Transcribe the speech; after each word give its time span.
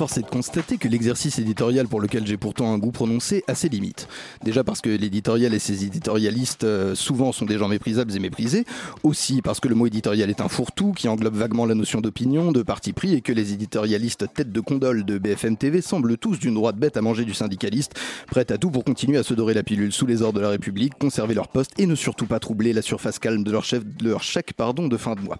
Force 0.00 0.16
est 0.16 0.22
de 0.22 0.28
constater 0.28 0.78
que 0.78 0.88
l'exercice 0.88 1.38
éditorial 1.38 1.86
pour 1.86 2.00
lequel 2.00 2.26
j'ai 2.26 2.38
pourtant 2.38 2.72
un 2.72 2.78
goût 2.78 2.90
prononcé 2.90 3.44
a 3.48 3.54
ses 3.54 3.68
limites. 3.68 4.08
Déjà 4.42 4.64
parce 4.64 4.80
que 4.80 4.88
l'éditorial 4.88 5.52
et 5.52 5.58
ses 5.58 5.84
éditorialistes 5.84 6.64
euh, 6.64 6.94
souvent 6.94 7.32
sont 7.32 7.44
des 7.44 7.58
gens 7.58 7.68
méprisables 7.68 8.16
et 8.16 8.18
méprisés. 8.18 8.64
Aussi 9.02 9.42
parce 9.42 9.60
que 9.60 9.68
le 9.68 9.74
mot 9.74 9.86
éditorial 9.86 10.30
est 10.30 10.40
un 10.40 10.48
fourre-tout 10.48 10.92
qui 10.92 11.06
englobe 11.06 11.34
vaguement 11.34 11.66
la 11.66 11.74
notion 11.74 12.00
d'opinion, 12.00 12.50
de 12.50 12.62
parti 12.62 12.94
pris 12.94 13.12
et 13.12 13.20
que 13.20 13.34
les 13.34 13.52
éditorialistes 13.52 14.24
tête 14.32 14.50
de 14.50 14.60
condole 14.60 15.04
de 15.04 15.18
BFM 15.18 15.58
TV 15.58 15.82
semblent 15.82 16.16
tous 16.16 16.38
d'une 16.38 16.54
droite 16.54 16.76
bête 16.76 16.96
à 16.96 17.02
manger 17.02 17.26
du 17.26 17.34
syndicaliste, 17.34 17.92
prête 18.26 18.50
à 18.52 18.56
tout 18.56 18.70
pour 18.70 18.84
continuer 18.84 19.18
à 19.18 19.22
se 19.22 19.34
dorer 19.34 19.52
la 19.52 19.62
pilule 19.62 19.92
sous 19.92 20.06
les 20.06 20.22
ordres 20.22 20.38
de 20.38 20.42
la 20.42 20.48
République, 20.48 20.94
conserver 20.98 21.34
leur 21.34 21.48
poste 21.48 21.72
et 21.76 21.84
ne 21.84 21.94
surtout 21.94 22.24
pas 22.24 22.40
troubler 22.40 22.72
la 22.72 22.80
surface 22.80 23.18
calme 23.18 23.44
de 23.44 23.52
leur 23.52 23.64
chef, 23.64 23.84
de 23.84 24.08
leur 24.08 24.22
chèque 24.22 24.54
pardon, 24.54 24.88
de 24.88 24.96
fin 24.96 25.14
de 25.14 25.20
mois. 25.20 25.36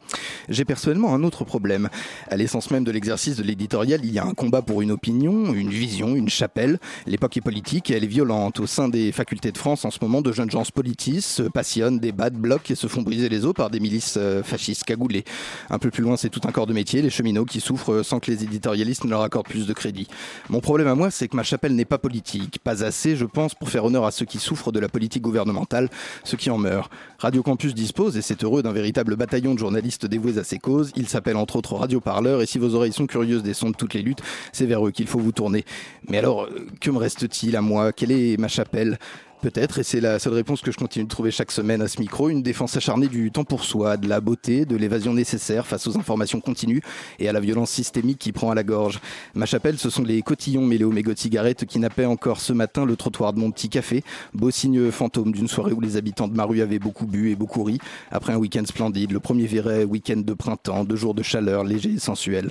J'ai 0.51 0.66
personnellement 0.66 1.15
un 1.15 1.23
autre 1.23 1.45
problème. 1.45 1.88
À 2.29 2.37
l'essence 2.37 2.71
même 2.71 2.84
de 2.84 2.90
l'exercice 2.90 3.37
de 3.37 3.43
l'éditorial, 3.43 4.01
il 4.04 4.12
y 4.12 4.18
a 4.18 4.27
un 4.27 4.34
pour 4.60 4.82
une 4.82 4.90
opinion, 4.90 5.54
une 5.54 5.70
vision, 5.70 6.15
une 6.15 6.29
chapelle. 6.29 6.79
L'époque 7.06 7.37
est 7.37 7.40
politique 7.40 7.90
et 7.90 7.95
elle 7.95 8.04
est 8.04 8.09
violente. 8.09 8.60
Au 8.60 8.66
sein 8.66 8.88
des 8.88 9.12
facultés 9.12 9.52
de 9.52 9.59
France, 9.59 9.84
en 9.84 9.90
ce 9.90 9.98
moment, 10.02 10.20
de 10.20 10.32
jeunes 10.32 10.51
gens 10.51 10.65
se 10.65 10.73
politisent, 10.73 11.24
se 11.24 11.43
passionnent, 11.45 11.98
débattent, 11.98 12.34
bloquent 12.34 12.71
et 12.73 12.74
se 12.74 12.88
font 12.88 13.02
briser 13.02 13.28
les 13.28 13.45
os 13.45 13.54
par 13.54 13.71
des 13.71 13.80
milices 13.80 14.16
euh, 14.16 14.43
fascistes 14.43 14.84
cagoulées. 14.84 15.24
Un 15.71 15.78
peu 15.78 15.90
plus 15.90 16.02
loin, 16.02 16.16
c'est 16.16 16.28
tout 16.28 16.40
un 16.45 16.52
corps 16.52 16.66
de 16.66 16.73
métier, 16.73 17.02
les 17.02 17.10
cheminots 17.10 17.45
qui 17.45 17.60
souffrent 17.60 17.93
euh, 17.93 18.02
sans 18.02 18.18
que 18.18 18.30
les 18.30 18.43
éditorialistes 18.45 19.04
ne 19.04 19.10
leur 19.10 19.23
accordent 19.23 19.46
plus 19.46 19.66
de 19.66 19.73
crédit. 19.73 20.09
Mon 20.48 20.60
problème 20.60 20.88
à 20.88 20.95
moi, 20.95 21.10
c'est 21.10 21.28
que 21.28 21.37
ma 21.37 21.45
chapelle 21.45 21.74
n'est 21.74 21.84
pas 21.84 21.98
politique. 21.98 22.59
Pas 22.65 22.84
assez, 22.84 23.16
je 23.16 23.24
pense, 23.24 23.54
pour 23.54 23.71
faire 23.71 23.84
honneur 23.84 24.04
à 24.04 24.10
ceux 24.10 24.26
qui 24.26 24.38
souffrent 24.38 24.73
de 24.73 24.80
la 24.80 24.88
politique 24.88 25.23
gouvernementale, 25.23 25.88
ceux 26.24 26.37
qui 26.37 26.51
en 26.51 26.59
meurent. 26.59 26.90
Radio 27.18 27.43
Campus 27.43 27.74
dispose, 27.74 28.16
et 28.16 28.23
c'est 28.23 28.43
heureux, 28.45 28.62
d'un 28.62 28.73
véritable 28.73 29.16
bataillon 29.16 29.54
de 29.54 29.59
journalistes 29.59 30.06
dévoués 30.06 30.38
à 30.38 30.45
ces 30.45 30.59
causes. 30.59 30.90
Il 30.96 31.09
s'appelle 31.09 31.37
entre 31.37 31.56
autres 31.56 31.74
Radio 31.74 32.01
Parleur, 32.01 32.43
et 32.43 32.46
si 32.46 32.59
vos 32.59 32.74
oreilles 32.74 32.93
sont 32.93 33.06
curieuses 33.06 33.43
des 33.43 33.54
sons 33.54 33.71
de 33.71 33.76
toutes 33.76 33.95
les 33.95 34.02
luttes, 34.02 34.23
c'est 34.52 34.66
vers 34.66 34.86
eux 34.86 34.90
qu'il 34.90 35.06
faut 35.06 35.18
vous 35.18 35.32
tourner. 35.32 35.64
Mais 36.09 36.18
alors, 36.18 36.48
que 36.80 36.90
me 36.90 36.98
reste-t-il 36.98 37.56
à 37.56 37.60
moi? 37.60 37.92
Quelle 37.92 38.12
est 38.12 38.38
ma 38.38 38.48
chapelle? 38.48 38.98
Peut-être, 39.42 39.78
et 39.78 39.82
c'est 39.82 40.02
la 40.02 40.18
seule 40.18 40.34
réponse 40.34 40.60
que 40.60 40.70
je 40.70 40.76
continue 40.76 41.06
de 41.06 41.09
trouver 41.09 41.30
chaque 41.30 41.50
semaine 41.50 41.80
à 41.80 41.88
ce 41.88 41.98
micro, 41.98 42.28
une 42.28 42.42
défense 42.42 42.76
acharnée 42.76 43.09
du 43.09 43.30
temps 43.30 43.45
pour 43.45 43.64
soi, 43.64 43.96
de 43.96 44.06
la 44.06 44.20
beauté, 44.20 44.66
de 44.66 44.76
l'évasion 44.76 45.14
nécessaire 45.14 45.66
face 45.66 45.87
aux 45.87 45.96
informations 45.96 46.42
continues 46.42 46.82
et 47.18 47.26
à 47.26 47.32
la 47.32 47.40
violence 47.40 47.70
systémique 47.70 48.18
qui 48.18 48.32
prend 48.32 48.50
à 48.50 48.54
la 48.54 48.62
gorge. 48.64 49.00
Ma 49.32 49.46
chapelle, 49.46 49.78
ce 49.78 49.88
sont 49.88 50.02
les 50.02 50.20
cotillons 50.20 50.66
mêlés 50.66 50.84
aux 50.84 50.92
mégots 50.92 51.15
de 51.15 51.18
cigarettes 51.18 51.65
qui 51.65 51.78
nappaient 51.78 52.04
encore 52.04 52.38
ce 52.38 52.52
matin 52.52 52.84
le 52.84 52.96
trottoir 52.96 53.32
de 53.32 53.40
mon 53.40 53.50
petit 53.50 53.70
café, 53.70 54.04
beau 54.34 54.50
signe 54.50 54.90
fantôme 54.90 55.32
d'une 55.32 55.48
soirée 55.48 55.72
où 55.72 55.80
les 55.80 55.96
habitants 55.96 56.28
de 56.28 56.37
ma 56.37 56.44
rue 56.44 56.60
avaient 56.60 56.78
beaucoup 56.78 57.06
bu 57.06 57.30
et 57.30 57.34
beaucoup 57.34 57.65
ri, 57.65 57.78
après 58.10 58.34
un 58.34 58.37
week-end 58.37 58.66
splendide, 58.66 59.10
le 59.10 59.20
premier 59.20 59.46
vrai 59.46 59.84
week-end 59.84 60.20
de 60.22 60.34
printemps, 60.34 60.84
deux 60.84 60.96
jours 60.96 61.15
de 61.15 61.22
chaleur 61.22 61.65
léger 61.65 61.92
et 61.92 61.98
sensuel. 61.98 62.50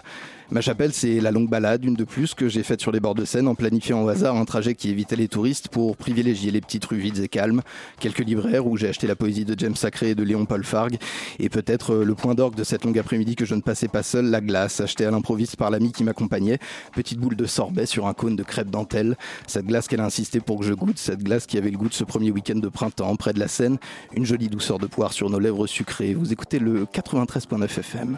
Ma 0.52 0.62
chapelle, 0.62 0.94
c'est 0.94 1.20
la 1.20 1.30
longue 1.30 1.48
balade, 1.48 1.86
une 1.86 1.94
de 1.94 2.04
plus, 2.04 2.34
que 2.34 2.50
j'ai 2.50 2.64
faite 2.64 2.82
sur 2.82 2.92
les 2.92 3.00
bords 3.00 3.14
de 3.14 3.24
Seine 3.24 3.48
en 3.48 3.54
planifiant 3.54 4.02
au 4.02 4.10
hasard 4.10 4.36
un 4.36 4.46
trajet 4.46 4.74
qui 4.74 4.90
évitait 4.90 5.16
les 5.16 5.28
touristes 5.28 5.68
pour 5.68 5.96
privilégier 5.96 6.50
les 6.50 6.60
petites 6.60 6.86
rues 6.86 6.98
vides 6.98 7.20
et 7.20 7.28
calmes, 7.28 7.62
quelques 8.00 8.26
libraires 8.26 8.66
où 8.66 8.76
j'ai 8.76 8.90
acheté 8.90 9.06
la 9.06 9.16
poésie 9.16 9.46
de 9.46 9.54
James 9.60 9.76
Sacré 9.76 10.10
et 10.10 10.16
de 10.16 10.24
Léon 10.24 10.46
Paul 10.46 10.64
Fargue, 10.64 10.98
et 11.38 11.50
peut-être 11.50 11.94
euh, 11.94 12.04
le 12.04 12.16
point 12.16 12.34
d'orgue 12.34 12.56
de 12.56 12.64
cette 12.64 12.84
longue 12.84 12.98
après-midi 12.98 13.36
que 13.36 13.46
je 13.46 13.54
ne 13.54 13.62
passais 13.62 13.88
pas 13.88 14.02
seul, 14.02 14.26
la 14.26 14.42
glace, 14.42 14.82
achetée 14.82 15.06
à 15.06 15.12
l'improviste 15.12 15.56
par 15.56 15.70
l'ami 15.70 15.92
qui 15.92 16.04
m'accompagnait, 16.04 16.58
petite 16.94 17.20
boule 17.20 17.36
de 17.36 17.46
sorbet 17.46 17.86
sur 17.86 18.08
un 18.08 18.16
cône 18.16 18.36
de 18.36 18.42
crêpe 18.42 18.72
dentelle, 18.72 19.18
cette 19.46 19.68
glace 19.68 19.88
qu'elle 19.88 20.02
a 20.02 20.06
insisté 20.06 20.40
pour 20.40 20.62
que 20.62 20.66
je 20.66 20.74
goûte, 20.74 20.98
cette 20.98 21.22
glace 21.22 21.46
qui 21.46 21.60
avait 21.60 21.70
le 21.70 21.78
goût 21.78 21.90
de 21.90 21.94
ce 21.94 22.04
premier 22.04 22.32
week-end 22.32 22.58
de 22.58 22.70
printemps 22.70 23.16
près 23.18 23.34
de 23.34 23.40
la 23.40 23.48
Seine, 23.48 23.78
une 24.16 24.26
jolie 24.26 24.50
douceur 24.50 24.80
de 24.80 24.88
poire 24.88 25.14
sur 25.14 25.30
nos 25.30 25.38
lèvres 25.38 25.68
sucrées. 25.68 26.16
Vous 26.16 26.34
écoutez 26.34 26.58
le 26.58 26.86
93.9 26.86 27.66
FM. 27.66 28.18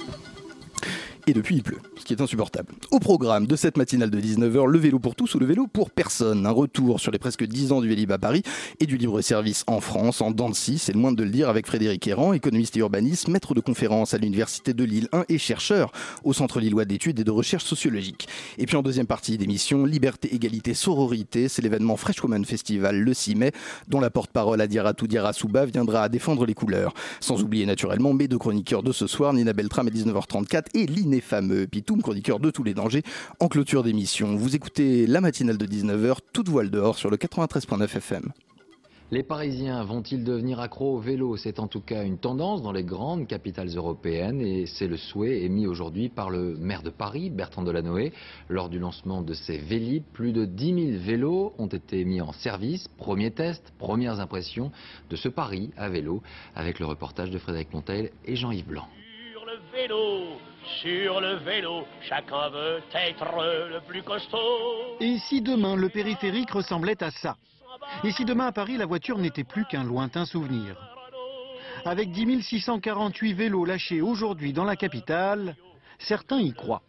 Depuis, 1.33 1.55
il 1.55 1.63
pleut, 1.63 1.77
ce 1.97 2.03
qui 2.03 2.13
est 2.13 2.21
insupportable. 2.21 2.73
Au 2.91 2.99
programme 2.99 3.47
de 3.47 3.55
cette 3.55 3.77
matinale 3.77 4.09
de 4.09 4.19
19h, 4.19 4.67
le 4.67 4.77
vélo 4.77 4.99
pour 4.99 5.15
tous 5.15 5.33
ou 5.35 5.39
le 5.39 5.45
vélo 5.45 5.65
pour 5.65 5.89
personne. 5.89 6.45
Un 6.45 6.51
retour 6.51 6.99
sur 6.99 7.11
les 7.11 7.19
presque 7.19 7.45
10 7.45 7.71
ans 7.71 7.79
du 7.79 7.87
Vélib 7.87 8.11
à 8.11 8.17
Paris 8.17 8.43
et 8.79 8.85
du 8.85 8.97
libre-service 8.97 9.63
en 9.67 9.79
France, 9.79 10.21
en 10.21 10.31
Dancy, 10.31 10.77
c'est 10.77 10.91
le 10.91 10.99
moins 10.99 11.13
de 11.13 11.23
le 11.23 11.29
dire, 11.29 11.47
avec 11.47 11.67
Frédéric 11.67 12.05
Errand, 12.07 12.33
économiste 12.33 12.75
et 12.75 12.81
urbaniste, 12.81 13.29
maître 13.29 13.53
de 13.53 13.61
conférence 13.61 14.13
à 14.13 14.17
l'Université 14.17 14.73
de 14.73 14.83
Lille 14.83 15.07
1 15.13 15.25
et 15.29 15.37
chercheur 15.37 15.91
au 16.23 16.33
Centre 16.33 16.59
Lillois 16.59 16.85
d'études 16.85 17.19
et 17.19 17.23
de 17.23 17.31
recherche 17.31 17.63
sociologique. 17.63 18.27
Et 18.57 18.65
puis 18.65 18.75
en 18.75 18.81
deuxième 18.81 19.07
partie 19.07 19.37
d'émission, 19.37 19.85
Liberté, 19.85 20.35
Égalité, 20.35 20.73
Sororité, 20.73 21.47
c'est 21.47 21.61
l'événement 21.61 21.95
Fresh 21.95 22.21
Woman 22.23 22.43
Festival 22.43 22.99
le 22.99 23.13
6 23.13 23.35
mai, 23.35 23.51
dont 23.87 23.99
la 23.99 24.09
porte-parole 24.09 24.59
Adira 24.59 24.93
Toudiara 24.93 25.31
Souba 25.31 25.65
viendra 25.65 26.03
à 26.03 26.09
défendre 26.09 26.45
les 26.45 26.55
couleurs. 26.55 26.93
Sans 27.21 27.41
oublier 27.41 27.65
naturellement 27.65 28.13
mes 28.13 28.27
deux 28.27 28.37
chroniqueurs 28.37 28.83
de 28.83 28.91
ce 28.91 29.07
soir, 29.07 29.33
Nina 29.33 29.53
Beltram 29.53 29.87
à 29.87 29.91
19h34 29.91 30.65
et 30.73 30.85
l'ineffameux 31.21 31.67
Pitoum, 31.67 32.01
chroniqueur 32.01 32.39
de 32.39 32.49
tous 32.49 32.63
les 32.63 32.73
dangers, 32.73 33.03
en 33.39 33.47
clôture 33.47 33.83
d'émission. 33.83 34.35
Vous 34.35 34.55
écoutez 34.55 35.05
la 35.07 35.21
matinale 35.21 35.57
de 35.57 35.65
19h, 35.65 36.17
toute 36.33 36.49
voile 36.49 36.69
dehors 36.69 36.97
sur 36.97 37.09
le 37.09 37.17
93.9 37.17 37.83
FM. 37.83 38.31
Les 39.13 39.23
Parisiens 39.23 39.83
vont-ils 39.83 40.23
devenir 40.23 40.61
accros 40.61 40.95
au 40.95 40.99
vélo? 40.99 41.35
C'est 41.35 41.59
en 41.59 41.67
tout 41.67 41.81
cas 41.81 42.05
une 42.05 42.17
tendance 42.17 42.61
dans 42.61 42.71
les 42.71 42.85
grandes 42.85 43.27
capitales 43.27 43.67
européennes 43.67 44.39
et 44.39 44.65
c'est 44.65 44.87
le 44.87 44.95
souhait 44.95 45.41
émis 45.41 45.67
aujourd'hui 45.67 46.07
par 46.07 46.29
le 46.29 46.55
maire 46.55 46.81
de 46.81 46.89
Paris, 46.89 47.29
Bertrand 47.29 47.61
Delanoë. 47.61 48.13
Lors 48.47 48.69
du 48.69 48.79
lancement 48.79 49.21
de 49.21 49.33
ces 49.33 49.57
Vélib, 49.57 50.03
plus 50.13 50.31
de 50.31 50.45
10 50.45 50.91
000 50.93 51.03
vélos 51.03 51.53
ont 51.57 51.67
été 51.67 52.05
mis 52.05 52.21
en 52.21 52.31
service. 52.31 52.87
Premier 52.97 53.31
test, 53.31 53.73
premières 53.77 54.21
impressions 54.21 54.71
de 55.09 55.17
ce 55.17 55.27
Paris 55.27 55.71
à 55.75 55.89
vélo 55.89 56.23
avec 56.55 56.79
le 56.79 56.85
reportage 56.85 57.31
de 57.31 57.37
Frédéric 57.37 57.73
Montel 57.73 58.11
et 58.23 58.37
Jean-Yves 58.37 58.67
Blanc. 58.67 58.87
Sur 59.81 59.87
le 59.87 59.95
vélo, 59.95 60.37
sur 60.81 61.21
le 61.21 61.35
vélo, 61.37 61.85
chacun 62.07 62.49
veut 62.49 62.81
être 62.93 63.25
le 63.71 63.79
plus 63.87 64.03
costaud. 64.03 64.97
Et 64.99 65.17
si 65.17 65.41
demain 65.41 65.75
le 65.75 65.89
périphérique 65.89 66.51
ressemblait 66.51 67.01
à 67.01 67.09
ça 67.09 67.35
Et 68.03 68.11
si 68.11 68.23
demain 68.23 68.47
à 68.47 68.51
Paris 68.51 68.77
la 68.77 68.85
voiture 68.85 69.17
n'était 69.17 69.43
plus 69.43 69.65
qu'un 69.65 69.83
lointain 69.83 70.25
souvenir 70.25 70.75
Avec 71.83 72.11
10 72.11 72.43
648 72.43 73.33
vélos 73.33 73.65
lâchés 73.65 74.01
aujourd'hui 74.01 74.53
dans 74.53 74.65
la 74.65 74.75
capitale, 74.75 75.55
certains 75.97 76.39
y 76.39 76.53
croient. 76.53 76.83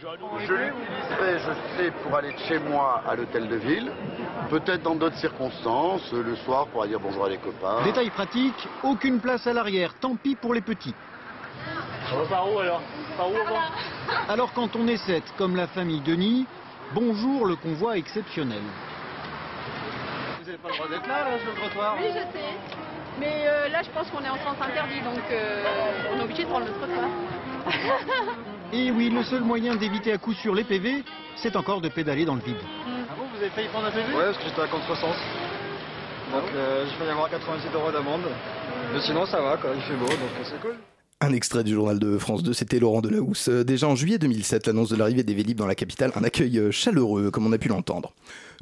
Je 0.00 0.52
l'utiliserai, 0.52 1.38
je 1.38 1.82
sais, 1.82 1.90
pour 2.02 2.14
aller 2.14 2.32
de 2.32 2.38
chez 2.40 2.58
moi 2.58 3.02
à 3.08 3.16
l'hôtel 3.16 3.48
de 3.48 3.56
ville. 3.56 3.90
Peut-être 4.50 4.82
dans 4.82 4.96
d'autres 4.96 5.16
circonstances, 5.16 6.12
le 6.12 6.36
soir 6.36 6.66
pour 6.66 6.82
aller 6.82 6.90
dire 6.90 7.00
bonjour 7.00 7.24
à 7.24 7.30
des 7.30 7.38
copains. 7.38 7.82
Détail 7.84 8.10
pratique, 8.10 8.68
aucune 8.82 9.18
place 9.18 9.46
à 9.46 9.54
l'arrière, 9.54 9.94
tant 9.98 10.14
pis 10.14 10.36
pour 10.36 10.52
les 10.52 10.60
petits. 10.60 10.94
On 12.10 12.18
va 12.20 12.24
par 12.26 12.52
où 12.52 12.58
alors 12.58 12.80
Par 13.16 13.28
où 13.28 13.34
on 13.34 14.28
Alors 14.32 14.52
quand 14.52 14.74
on 14.76 14.86
est 14.88 14.96
sept, 14.96 15.24
comme 15.36 15.56
la 15.56 15.66
famille 15.66 16.00
Denis, 16.00 16.46
bonjour 16.94 17.44
le 17.46 17.56
convoi 17.56 17.98
exceptionnel. 17.98 18.62
Vous 20.40 20.46
n'avez 20.46 20.58
pas 20.58 20.68
le 20.68 20.74
droit 20.74 20.88
d'être 20.88 21.06
là, 21.06 21.30
là, 21.30 21.38
sur 21.38 21.50
le 21.50 21.56
trottoir 21.56 21.96
Oui, 22.00 22.08
je 22.08 22.38
sais. 22.38 22.44
Mais 23.20 23.44
euh, 23.46 23.68
là, 23.68 23.82
je 23.82 23.90
pense 23.90 24.08
qu'on 24.10 24.24
est 24.24 24.28
en 24.28 24.36
sens 24.36 24.56
interdit, 24.60 25.00
donc 25.00 25.22
euh, 25.30 25.64
on 26.14 26.20
est 26.20 26.24
obligé 26.24 26.44
de 26.44 26.48
prendre 26.48 26.66
le 26.66 26.72
trottoir. 26.72 27.08
Et 28.72 28.90
oui, 28.90 29.10
le 29.10 29.22
seul 29.24 29.42
moyen 29.42 29.76
d'éviter 29.76 30.12
à 30.12 30.18
coup 30.18 30.32
sûr 30.32 30.54
les 30.54 30.64
PV, 30.64 31.04
c'est 31.36 31.56
encore 31.56 31.80
de 31.80 31.88
pédaler 31.88 32.24
dans 32.24 32.34
le 32.36 32.40
vide. 32.40 32.60
Ah 32.86 33.14
bon, 33.18 33.24
vous 33.34 33.38
avez 33.38 33.50
failli 33.50 33.68
prendre 33.68 33.86
un 33.86 33.90
PV 33.90 34.14
Ouais, 34.14 34.24
parce 34.24 34.38
que 34.38 34.44
j'étais 34.44 34.62
à 34.62 34.66
contresens. 34.68 35.16
Donc 36.32 36.44
euh, 36.54 36.86
je 36.86 36.98
vais 37.02 37.06
y 37.06 37.10
avoir 37.10 37.28
88 37.30 37.74
euros 37.74 37.90
d'amende. 37.90 38.24
Mais 38.92 39.00
sinon 39.00 39.26
ça 39.26 39.40
va, 39.40 39.56
quoi. 39.56 39.70
il 39.74 39.82
fait 39.82 39.94
beau, 39.94 40.06
donc 40.06 40.30
c'est 40.44 40.60
cool. 40.60 40.76
Un 41.20 41.32
extrait 41.32 41.64
du 41.64 41.74
journal 41.74 41.98
de 41.98 42.16
France 42.16 42.44
2, 42.44 42.52
c'était 42.52 42.78
Laurent 42.78 43.00
Delahousse. 43.00 43.48
Euh, 43.48 43.64
Déjà 43.64 43.88
en 43.88 43.96
juillet 43.96 44.18
2007, 44.18 44.68
l'annonce 44.68 44.88
de 44.90 44.94
l'arrivée 44.94 45.24
des 45.24 45.34
Vélib 45.34 45.58
dans 45.58 45.66
la 45.66 45.74
capitale, 45.74 46.12
un 46.14 46.22
accueil 46.22 46.56
euh, 46.58 46.70
chaleureux, 46.70 47.32
comme 47.32 47.44
on 47.44 47.52
a 47.52 47.58
pu 47.58 47.66
l'entendre. 47.66 48.12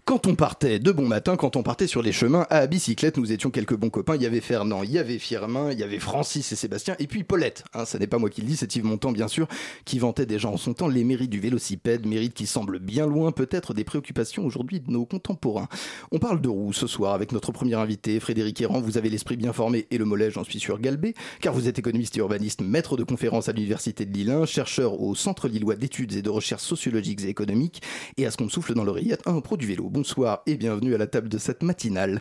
Quand 0.06 0.29
on 0.29 0.37
partait 0.37 0.79
de 0.79 0.93
bon 0.93 1.08
matin, 1.08 1.35
quand 1.35 1.56
on 1.56 1.64
partait 1.64 1.88
sur 1.88 2.00
les 2.00 2.12
chemins 2.12 2.47
à 2.49 2.69
bicyclette, 2.69 3.17
nous 3.17 3.32
étions 3.32 3.50
quelques 3.50 3.75
bons 3.75 3.91
copains. 3.91 4.14
Il 4.14 4.23
y 4.23 4.26
avait 4.26 4.41
Fernand, 4.41 4.85
il 4.85 4.93
y 4.93 5.00
avait 5.00 5.19
Firmin, 5.19 5.73
il 5.73 5.81
y 5.81 5.82
avait 5.82 5.99
Francis 5.99 6.53
et 6.53 6.55
Sébastien, 6.55 6.94
et 7.00 7.08
puis 7.08 7.25
Paulette. 7.25 7.64
Hein, 7.75 7.85
ce 7.87 7.99
n'est 7.99 8.06
pas 8.06 8.19
moi 8.19 8.31
qui 8.31 8.41
le 8.41 8.47
dis, 8.47 8.56
c'est 8.56 8.76
Yves 8.76 8.85
Montand, 8.85 9.11
bien 9.11 9.26
sûr, 9.26 9.49
qui 9.85 9.99
vantait 9.99 10.25
déjà 10.25 10.49
en 10.49 10.58
son 10.58 10.75
temps 10.75 10.87
les 10.87 11.03
mérites 11.03 11.31
du 11.31 11.41
vélocipède, 11.41 12.06
mérites 12.06 12.35
qui 12.35 12.47
semblent 12.47 12.79
bien 12.79 13.08
loin 13.08 13.32
peut-être 13.32 13.75
des 13.75 13.82
préoccupations 13.82 14.47
aujourd'hui 14.47 14.79
de 14.79 14.93
nos 14.93 15.06
contemporains. 15.06 15.67
On 16.12 16.20
parle 16.20 16.41
de 16.41 16.49
roues 16.49 16.73
ce 16.73 16.87
soir 16.87 17.12
avec 17.12 17.32
notre 17.32 17.50
premier 17.50 17.75
invité, 17.75 18.20
Frédéric 18.20 18.61
Errand. 18.61 18.81
Vous 18.81 18.99
avez 18.99 19.11
l'esprit 19.11 19.37
bien 19.37 19.52
formé 19.52 19.88
et 19.91 19.99
le 19.99 20.05
mollet, 20.05 20.31
j'en 20.31 20.44
suis 20.44 20.61
sûr, 20.61 20.79
galbé, 20.79 21.14
car 21.41 21.52
vous 21.52 21.67
êtes 21.67 21.81
économiste 21.81 22.17
et 22.17 22.20
urbaniste, 22.20 22.61
maître 22.61 22.97
de 22.97 23.02
conférences 23.02 23.49
à 23.49 23.52
l'Université 23.52 24.06
de 24.06 24.14
Lille 24.14 24.31
1, 24.31 24.47
chercheur 24.47 25.00
au 25.00 25.17
Centre 25.17 25.49
Lillois 25.49 25.75
d'études 25.75 26.14
et 26.14 26.23
de 26.23 26.31
recherches 26.31 26.62
sociologiques 26.62 27.25
et 27.25 27.29
économiques, 27.29 27.82
et 28.17 28.25
à 28.25 28.31
ce 28.31 28.37
qu'on 28.37 28.49
souffle 28.49 28.75
dans 28.75 28.85
l'oreillette, 28.85 29.23
un 29.26 29.41
pro 29.41 29.56
du 29.56 29.67
vélo. 29.67 29.91
Bonsoir 29.97 30.43
et 30.45 30.59
bienvenue 30.59 30.95
à 30.95 30.99
la 30.99 31.07
table 31.07 31.31
de 31.31 31.39
cette 31.39 31.63
matinale. 31.63 32.21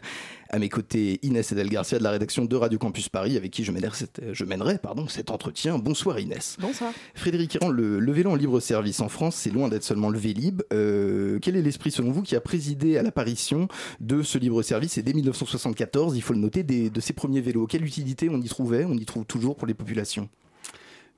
À 0.50 0.60
mes 0.60 0.70
côtés, 0.70 1.20
Inès 1.24 1.52
Edel 1.52 1.68
Garcia 1.68 1.98
de 1.98 2.04
la 2.06 2.12
rédaction 2.12 2.46
de 2.46 2.56
Radio 2.56 2.80
Campus 2.80 3.10
Paris, 3.10 3.36
avec 3.36 3.52
qui 3.52 3.66
je 3.66 3.74
mènerai, 3.74 3.94
cet, 3.94 4.22
je 4.32 4.46
mènerai 4.46 4.78
pardon, 4.78 5.10
cet 5.10 5.30
entretien. 5.30 5.78
Bonsoir 5.78 6.18
Inès. 6.22 6.56
Bonsoir. 6.62 6.94
Frédéric 7.16 7.58
le, 7.70 8.00
le 8.00 8.12
vélo 8.14 8.32
en 8.32 8.36
libre 8.36 8.62
service 8.62 9.02
en 9.02 9.10
France, 9.10 9.36
c'est 9.36 9.50
loin 9.50 9.68
d'être 9.68 9.84
seulement 9.84 10.10
le 10.10 10.18
Vélib. 10.18 10.62
Euh, 10.72 11.38
quel 11.42 11.58
est 11.58 11.62
l'esprit 11.62 11.92
selon 11.92 12.12
vous 12.12 12.22
qui 12.22 12.38
a 12.38 12.40
présidé 12.40 12.98
à 12.98 13.04
l'apparition 13.04 13.68
de 14.00 14.24
ce 14.24 14.38
libre 14.38 14.62
service 14.62 14.98
et 14.98 15.04
dès 15.04 15.12
1974, 15.12 16.16
il 16.16 16.22
faut 16.22 16.32
le 16.32 16.40
noter, 16.40 16.64
des, 16.64 16.90
de 16.90 17.02
ces 17.02 17.12
premiers 17.12 17.42
vélos? 17.42 17.68
Quelle 17.68 17.84
utilité 17.84 18.30
on 18.30 18.40
y 18.40 18.48
trouvait 18.48 18.86
On 18.86 18.94
y 18.94 19.04
trouve 19.04 19.26
toujours 19.26 19.58
pour 19.58 19.68
les 19.68 19.74
populations? 19.74 20.30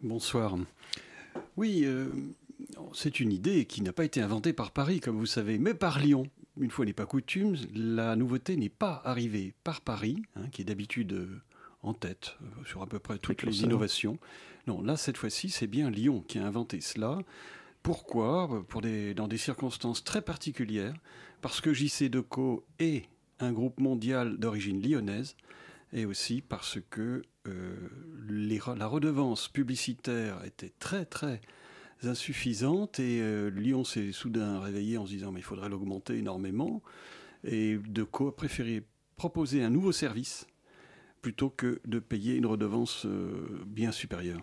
Bonsoir. 0.01 0.57
Oui, 1.55 1.83
euh, 1.83 2.07
c'est 2.93 3.19
une 3.19 3.31
idée 3.31 3.65
qui 3.65 3.83
n'a 3.83 3.93
pas 3.93 4.05
été 4.05 4.21
inventée 4.21 4.53
par 4.53 4.71
Paris, 4.71 5.01
comme 5.01 5.17
vous 5.17 5.27
savez, 5.27 5.59
mais 5.59 5.75
par 5.75 5.99
Lyon. 5.99 6.25
Une 6.59 6.71
fois 6.71 6.85
n'est 6.85 6.93
pas 6.93 7.05
coutume, 7.05 7.55
la 7.73 8.15
nouveauté 8.15 8.57
n'est 8.57 8.69
pas 8.69 9.01
arrivée 9.05 9.53
par 9.63 9.81
Paris, 9.81 10.21
hein, 10.35 10.47
qui 10.51 10.61
est 10.61 10.65
d'habitude 10.65 11.13
euh, 11.13 11.41
en 11.83 11.93
tête 11.93 12.35
euh, 12.41 12.65
sur 12.65 12.81
à 12.81 12.87
peu 12.87 12.99
près 12.99 13.17
toutes 13.17 13.43
les 13.43 13.63
innovations. 13.63 14.17
Non, 14.65 14.81
là, 14.81 14.97
cette 14.97 15.17
fois-ci, 15.17 15.49
c'est 15.49 15.67
bien 15.67 15.89
Lyon 15.89 16.23
qui 16.27 16.39
a 16.39 16.45
inventé 16.45 16.81
cela. 16.81 17.19
Pourquoi? 17.83 18.65
Pour 18.67 18.81
des, 18.81 19.13
Dans 19.13 19.27
des 19.27 19.37
circonstances 19.37 20.03
très 20.03 20.21
particulières, 20.21 20.95
parce 21.41 21.61
que 21.61 21.73
JC 21.73 22.09
Deco 22.09 22.65
est 22.79 23.05
un 23.39 23.51
groupe 23.51 23.79
mondial 23.79 24.37
d'origine 24.37 24.81
lyonnaise, 24.81 25.35
et 25.93 26.05
aussi 26.05 26.41
parce 26.41 26.79
que 26.89 27.23
euh, 27.47 27.75
les, 28.27 28.59
la 28.75 28.87
redevance 28.87 29.47
publicitaire 29.47 30.43
était 30.43 30.73
très 30.79 31.05
très 31.05 31.41
insuffisante 32.03 32.99
et 32.99 33.21
euh, 33.21 33.49
Lyon 33.49 33.83
s'est 33.83 34.11
soudain 34.11 34.59
réveillé 34.59 34.97
en 34.97 35.05
se 35.05 35.11
disant 35.11 35.31
mais 35.31 35.39
il 35.39 35.43
faudrait 35.43 35.69
l'augmenter 35.69 36.17
énormément 36.17 36.81
et 37.43 37.77
Deco 37.77 38.29
a 38.29 38.35
préféré 38.35 38.83
proposer 39.15 39.63
un 39.63 39.69
nouveau 39.69 39.91
service 39.91 40.47
plutôt 41.21 41.49
que 41.49 41.81
de 41.85 41.99
payer 41.99 42.35
une 42.35 42.45
redevance 42.45 43.05
euh, 43.05 43.63
bien 43.65 43.91
supérieure. 43.91 44.41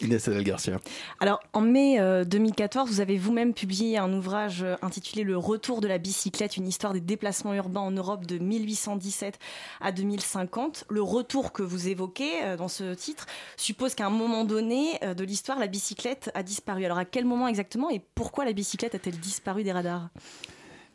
Inès 0.00 0.28
Adel 0.28 0.44
Garcia. 0.44 0.80
Alors, 1.20 1.40
en 1.52 1.60
mai 1.60 2.00
euh, 2.00 2.24
2014, 2.24 2.88
vous 2.88 3.00
avez 3.00 3.18
vous-même 3.18 3.54
publié 3.54 3.98
un 3.98 4.12
ouvrage 4.12 4.62
euh, 4.62 4.76
intitulé 4.82 5.24
Le 5.24 5.36
retour 5.36 5.80
de 5.80 5.88
la 5.88 5.98
bicyclette, 5.98 6.56
une 6.56 6.66
histoire 6.66 6.92
des 6.92 7.00
déplacements 7.00 7.54
urbains 7.54 7.80
en 7.80 7.90
Europe 7.90 8.26
de 8.26 8.38
1817 8.38 9.38
à 9.80 9.92
2050. 9.92 10.84
Le 10.88 11.02
retour 11.02 11.52
que 11.52 11.62
vous 11.62 11.88
évoquez 11.88 12.42
euh, 12.44 12.56
dans 12.56 12.68
ce 12.68 12.94
titre 12.94 13.26
suppose 13.56 13.94
qu'à 13.94 14.06
un 14.06 14.10
moment 14.10 14.44
donné 14.44 14.98
euh, 15.02 15.14
de 15.14 15.24
l'histoire, 15.24 15.58
la 15.58 15.66
bicyclette 15.66 16.30
a 16.34 16.42
disparu. 16.42 16.84
Alors, 16.84 16.98
à 16.98 17.04
quel 17.04 17.24
moment 17.24 17.48
exactement 17.48 17.90
et 17.90 18.00
pourquoi 18.14 18.44
la 18.44 18.52
bicyclette 18.52 18.94
a-t-elle 18.94 19.18
disparu 19.18 19.62
des 19.62 19.72
radars? 19.72 20.08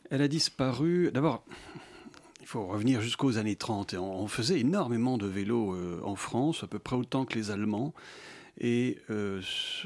Elle 0.09 0.21
a 0.21 0.27
disparu. 0.27 1.11
D'abord. 1.11 1.43
Il 2.45 2.47
faut 2.47 2.67
revenir 2.67 3.01
jusqu'aux 3.01 3.39
années 3.39 3.55
30. 3.55 3.95
On 3.95 4.27
faisait 4.27 4.59
énormément 4.59 5.17
de 5.17 5.25
vélos 5.25 5.73
euh, 5.73 5.99
en 6.03 6.15
France, 6.15 6.63
à 6.63 6.67
peu 6.67 6.77
près 6.77 6.95
autant 6.95 7.25
que 7.25 7.33
les 7.33 7.49
Allemands. 7.49 7.91
Et 8.59 8.99
euh, 9.09 9.41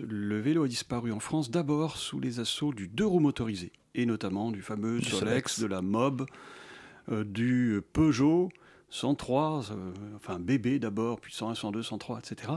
le 0.07 0.39
vélo 0.39 0.63
a 0.63 0.68
disparu 0.68 1.12
en 1.12 1.19
France 1.19 1.50
d'abord 1.50 1.98
sous 1.98 2.19
les 2.19 2.39
assauts 2.39 2.74
du 2.74 2.88
deux 2.88 3.06
roues 3.06 3.19
motorisé, 3.19 3.71
et 3.95 4.06
notamment 4.06 4.51
du 4.51 4.62
fameux 4.62 5.00
Du 5.00 5.06
Solex, 5.10 5.54
Solex. 5.56 5.60
de 5.62 5.66
la 5.66 5.81
Mob, 5.81 6.25
euh, 7.12 7.24
du 7.24 7.81
Peugeot 7.94 8.50
103, 8.89 9.71
euh, 9.71 9.92
enfin 10.16 10.39
BB 10.39 10.80
d'abord, 10.80 11.19
puis 11.19 11.33
101, 11.33 11.56
102, 11.56 11.81
103, 11.83 12.19
etc. 12.19 12.51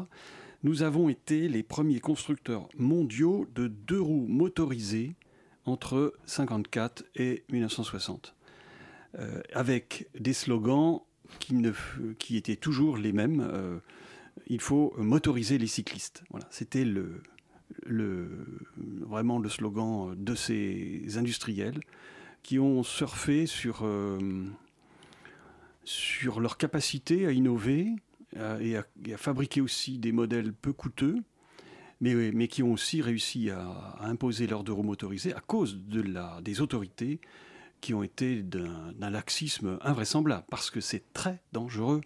Nous 0.64 0.82
avons 0.82 1.09
été 1.09 1.49
les 1.49 1.62
premiers 1.62 1.99
constructeurs 2.00 2.69
mondiaux 2.79 3.47
de 3.55 3.67
deux 3.69 4.00
roues 4.00 4.26
motorisées 4.29 5.14
entre 5.64 6.12
54 6.26 7.05
et 7.17 7.43
1960, 7.50 8.35
euh, 9.19 9.41
avec 9.55 10.09
des 10.19 10.32
slogans 10.35 11.00
qui, 11.38 11.55
ne, 11.55 11.70
f- 11.70 12.14
qui 12.19 12.37
étaient 12.37 12.56
toujours 12.56 12.97
les 12.99 13.12
mêmes. 13.12 13.81
Euh, 14.38 14.43
il 14.46 14.61
faut 14.61 14.94
motoriser 14.99 15.58
les 15.58 15.67
cyclistes. 15.67 16.25
Voilà, 16.31 16.46
c'était 16.50 16.84
le, 16.84 17.23
le, 17.87 18.46
vraiment 18.76 19.38
le 19.38 19.49
slogan 19.49 20.14
de 20.17 20.34
ces 20.34 21.17
industriels 21.17 21.81
qui 22.43 22.58
ont 22.58 22.82
surfé 22.82 23.46
sur, 23.46 23.81
euh, 23.82 24.19
sur 25.84 26.40
leur 26.40 26.56
capacité 26.56 27.26
à 27.26 27.32
innover 27.32 27.94
euh, 28.37 28.58
et, 28.61 28.76
à, 28.76 29.17
fabriquer 29.17 29.61
aussi 29.61 29.99
des 29.99 30.12
modèles 30.12 30.52
peu 30.52 30.73
coûteux, 30.73 31.17
mais, 32.00 32.32
mais 32.32 32.49
qui 32.49 32.62
ont 32.62 32.73
aussi 32.73 33.00
réussi 33.00 33.50
à, 33.50 33.96
imposer 34.00 34.46
leurs 34.46 34.64
deux 34.64 34.73
roues 34.73 34.82
motorisées 34.82 35.35
à 35.35 35.40
cause 35.40 35.78
de 35.87 36.02
la, 36.02 36.40
des 36.43 36.61
autorités 36.61 37.20
qui 37.81 37.94
ont 37.94 38.02
été 38.02 38.43
d'un 38.43 38.93
d'un 38.93 39.11
laxisme 39.11 39.78
invraisemblable, 39.82 40.44
parce 40.49 40.70
que 40.70 40.81
c'est 40.81 41.12
très 41.12 41.43
dangereux 41.52 42.00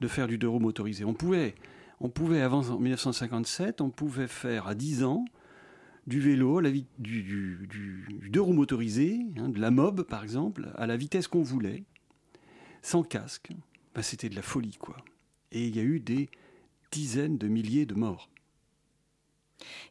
de 0.00 0.08
faire 0.08 0.26
du 0.26 0.38
deux 0.38 0.48
roues 0.48 0.58
motorisé. 0.58 1.04
On 1.04 1.14
pouvait, 1.14 1.54
on 2.00 2.08
pouvait 2.08 2.40
avant 2.40 2.68
en 2.70 2.78
1957, 2.78 3.80
on 3.80 3.90
pouvait 3.90 4.26
faire 4.28 4.66
à 4.66 4.74
10 4.74 5.04
ans 5.04 5.24
du 6.06 6.20
vélo, 6.20 6.60
la 6.60 6.70
du, 6.70 6.82
du- 6.98 7.66
du- 7.68 8.28
deux 8.30 8.40
roues 8.40 8.54
motorisé, 8.54 9.20
hein, 9.36 9.48
de 9.50 9.60
la 9.60 9.70
mob 9.70 10.02
par 10.02 10.22
exemple, 10.22 10.70
à 10.76 10.86
la 10.86 10.96
vitesse 10.96 11.28
qu'on 11.28 11.42
voulait, 11.42 11.84
sans 12.82 13.02
casque. 13.02 13.50
Ben, 13.94 14.02
C'était 14.02 14.28
de 14.30 14.36
la 14.36 14.42
folie, 14.42 14.76
quoi. 14.78 14.96
Et 15.52 15.66
il 15.66 15.76
y 15.76 15.80
a 15.80 15.82
eu 15.82 16.00
des 16.00 16.30
dizaines 16.90 17.36
de 17.38 17.48
milliers 17.48 17.86
de 17.86 17.94
morts. 17.94 18.29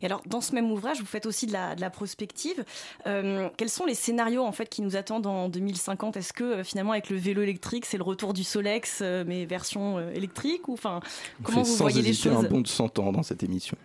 Et 0.01 0.06
alors, 0.06 0.21
dans 0.25 0.42
ce 0.42 0.54
même 0.56 0.71
ouvrage, 0.71 1.00
vous 1.00 1.06
faites 1.06 1.25
aussi 1.25 1.45
de 1.48 1.54
la, 1.54 1.75
de 1.75 1.81
la 1.81 1.89
prospective. 1.89 2.63
Euh, 3.07 3.50
quels 3.57 3.69
sont 3.69 3.86
les 3.86 3.95
scénarios 3.95 4.44
en 4.44 4.51
fait 4.51 4.68
qui 4.69 4.81
nous 4.81 4.95
attendent 4.95 5.27
en 5.27 5.50
2050 5.50 6.18
Est-ce 6.18 6.33
que 6.33 6.44
euh, 6.44 6.63
finalement, 6.63 6.92
avec 6.92 7.10
le 7.10 7.18
vélo 7.18 7.42
électrique, 7.42 7.86
c'est 7.86 7.98
le 7.98 8.04
retour 8.04 8.33
du 8.33 8.44
Solex, 8.44 9.00
euh, 9.01 9.24
mais 9.27 9.45
version 9.45 10.00
électrique 10.12 10.68
Ou 10.68 10.74
enfin, 10.74 11.00
On 11.39 11.44
comment 11.44 11.63
fait 11.63 11.69
vous 11.69 11.75
sans 11.77 11.83
voyez 11.86 12.01
les 12.01 12.10
hésiter 12.10 12.30
choses? 12.30 12.45
un 12.45 12.50
bond 12.50 12.62
de 12.62 12.68
100 12.68 13.00
ans 13.00 13.12
dans 13.12 13.24
cette 13.24 13.44
émission. 13.44 13.77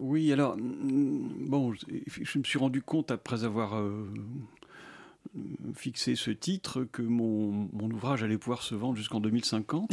Oui, 0.00 0.32
alors, 0.32 0.56
bon, 0.58 1.72
je 1.72 1.84
je 2.22 2.38
me 2.38 2.44
suis 2.44 2.58
rendu 2.58 2.82
compte 2.82 3.10
après 3.10 3.42
avoir 3.44 3.74
euh, 3.76 4.06
fixé 5.74 6.16
ce 6.16 6.30
titre 6.30 6.84
que 6.90 7.02
mon, 7.02 7.68
mon 7.72 7.90
ouvrage 7.90 8.22
allait 8.22 8.38
pouvoir 8.38 8.62
se 8.62 8.74
vendre 8.74 8.96
jusqu'en 8.96 9.20
2050. 9.20 9.90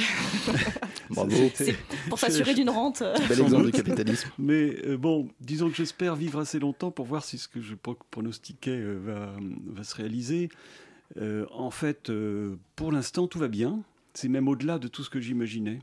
Bravo. 1.10 1.36
C'est 1.54 1.76
pour 2.10 2.18
s'assurer 2.18 2.54
d'une 2.56 2.70
rente. 2.70 3.04
Bel 3.28 3.42
exemple 3.42 3.66
de 3.66 3.72
capitalisme. 3.72 4.30
Mais 4.40 4.76
euh, 4.86 4.98
bon, 4.98 5.28
disons 5.42 5.70
que 5.70 5.76
j'espère 5.76 6.16
vivre 6.16 6.40
assez 6.40 6.58
longtemps 6.60 6.90
pour 6.92 7.06
voir 7.06 7.24
si 7.24 7.38
ce 7.38 7.48
que 7.48 7.62
je 7.62 7.76
pro- 7.76 7.98
pronostiquais 8.12 8.72
euh, 8.72 8.98
va, 9.04 9.34
va 9.68 9.84
se 9.84 9.96
réaliser. 9.96 10.50
Euh, 11.18 11.46
en 11.52 11.70
fait, 11.70 12.10
euh, 12.10 12.56
pour 12.76 12.92
l'instant, 12.92 13.28
tout 13.28 13.38
va 13.40 13.48
bien. 13.50 13.82
C'est 14.14 14.30
même 14.30 14.48
au-delà 14.48 14.80
de 14.80 14.88
tout 14.88 15.04
ce 15.04 15.10
que 15.10 15.20
j'imaginais. 15.20 15.80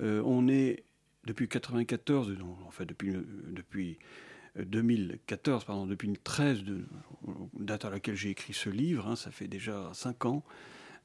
Euh, 0.00 0.22
on 0.24 0.46
est 0.46 0.84
depuis 1.26 1.48
94, 1.48 2.30
non, 2.38 2.56
en 2.66 2.70
fait 2.70 2.86
depuis, 2.86 3.12
depuis 3.50 3.98
2014, 4.64 5.64
pardon, 5.64 5.86
depuis 5.86 6.08
2013, 6.08 6.64
de, 6.64 6.84
date 7.54 7.84
à 7.84 7.90
laquelle 7.90 8.16
j'ai 8.16 8.30
écrit 8.30 8.52
ce 8.52 8.70
livre, 8.70 9.06
hein, 9.06 9.16
ça 9.16 9.30
fait 9.30 9.48
déjà 9.48 9.90
5 9.92 10.26
ans, 10.26 10.44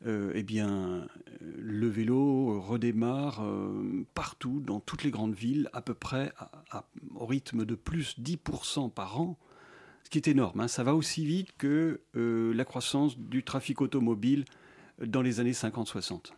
euh, 0.06 0.32
eh 0.36 0.44
bien, 0.44 0.70
euh, 0.70 1.06
le 1.40 1.88
vélo 1.88 2.60
redémarre 2.60 3.42
euh, 3.44 4.06
partout, 4.14 4.60
dans 4.60 4.80
toutes 4.80 5.04
les 5.04 5.12
grandes 5.12 5.36
villes, 5.36 5.70
à 5.72 5.82
peu 5.82 5.94
près 5.94 6.34
au 7.16 7.26
rythme 7.26 7.64
de 7.66 7.76
plus 7.76 8.20
10% 8.20 8.92
par 8.92 9.22
an, 9.22 9.38
ce 10.04 10.10
qui 10.10 10.18
est 10.18 10.28
énorme. 10.28 10.60
hein. 10.60 10.68
Ça 10.68 10.84
va 10.84 10.94
aussi 10.96 11.26
vite 11.26 11.54
que 11.58 12.02
la 12.14 12.66
croissance 12.66 13.18
du 13.18 13.44
trafic 13.44 13.82
automobile 13.82 14.46
dans 15.02 15.22
les 15.22 15.40
années 15.40 15.52
50-60. 15.52 16.34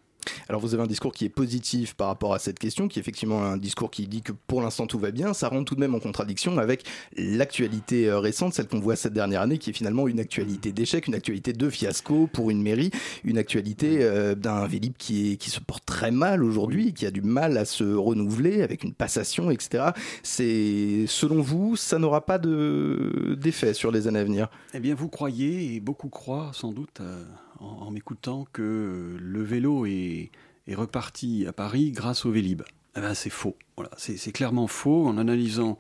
Alors 0.50 0.62
vous 0.62 0.74
avez 0.74 0.84
un 0.84 0.88
discours 0.88 1.12
qui 1.12 1.26
est 1.26 1.30
positif 1.30 1.96
par 1.96 2.08
rapport 2.08 2.34
à 2.34 2.40
cette 2.40 2.60
question, 2.60 2.88
qui 2.88 3.00
est 3.00 3.02
effectivement 3.02 3.44
un 3.44 3.58
discours 3.58 3.90
qui 3.90 4.08
dit 4.08 4.22
que 4.22 4.32
pour 4.32 4.62
l'instant 4.62 4.88
tout 4.88 5.00
va 5.00 5.12
bien. 5.12 5.34
Ça 5.34 5.48
rentre 5.48 5.66
tout 5.66 5.76
de 5.76 5.80
même 5.80 5.96
en 5.96 6.00
contradiction 6.00 6.58
avec 6.58 6.84
l'actualité 7.18 8.08
euh, 8.08 8.20
récente, 8.20 8.54
celle 8.54 8.68
qu'on 8.68 8.80
voit 8.80 8.96
cette 8.96 9.14
dernière 9.14 9.42
année, 9.42 9.58
qui 9.58 9.72
est 9.72 9.74
finalement 9.74 10.08
une 10.08 10.20
actualité 10.20 10.72
d'échec, 10.72 11.08
une 11.08 11.16
actualité 11.16 11.54
de 11.54 11.70
fiasco 11.70 12.28
pour 12.32 12.52
une 12.52 12.62
mairie, 12.62 12.92
une 13.24 13.38
actualité 13.38 14.00
euh, 14.02 14.36
d'un 14.36 14.68
Vélib 14.68 14.94
qui, 14.98 15.34
est, 15.34 15.38
qui 15.38 15.50
se 15.50 15.60
porte 15.60 15.86
très 15.86 16.12
mal 16.12 16.44
aujourd'hui, 16.44 16.94
qui 16.94 17.06
a 17.06 17.12
du 17.12 17.22
mal 17.22 17.58
à 17.58 17.66
se 17.66 17.84
renouveler 17.84 18.62
avec 18.62 18.84
une 18.84 18.94
passation, 18.94 19.50
etc. 19.50 19.86
C'est 20.24 21.06
selon 21.08 21.42
vous, 21.42 21.76
ça 21.76 22.00
n'aura 22.00 22.26
pas 22.26 22.38
d'effet 22.40 23.74
sur 23.74 23.92
les 23.92 24.08
années 24.08 24.20
à 24.20 24.24
venir? 24.24 24.48
Eh 24.74 24.80
bien, 24.80 24.96
vous 24.96 25.10
croyez, 25.10 25.76
et 25.76 25.80
beaucoup 25.80 26.10
croient 26.10 26.52
sans 26.54 26.72
doute 26.72 27.02
euh, 27.02 27.24
en, 27.60 27.92
m'écoutant, 27.92 28.46
que 28.54 29.18
le 29.20 29.44
vélo 29.44 29.86
est, 29.86 30.32
est, 30.68 30.76
reparti 30.76 31.46
à 31.48 31.54
Paris 31.54 31.92
grâce 31.92 32.26
au 32.26 32.32
Vélib. 32.32 32.62
Eh 32.96 33.00
bien, 33.00 33.14
c'est 33.14 33.30
faux. 33.30 33.56
Voilà, 33.76 33.92
c'est 33.98 34.32
clairement 34.32 34.68
faux. 34.68 35.08
En 35.08 35.18
analysant 35.18 35.78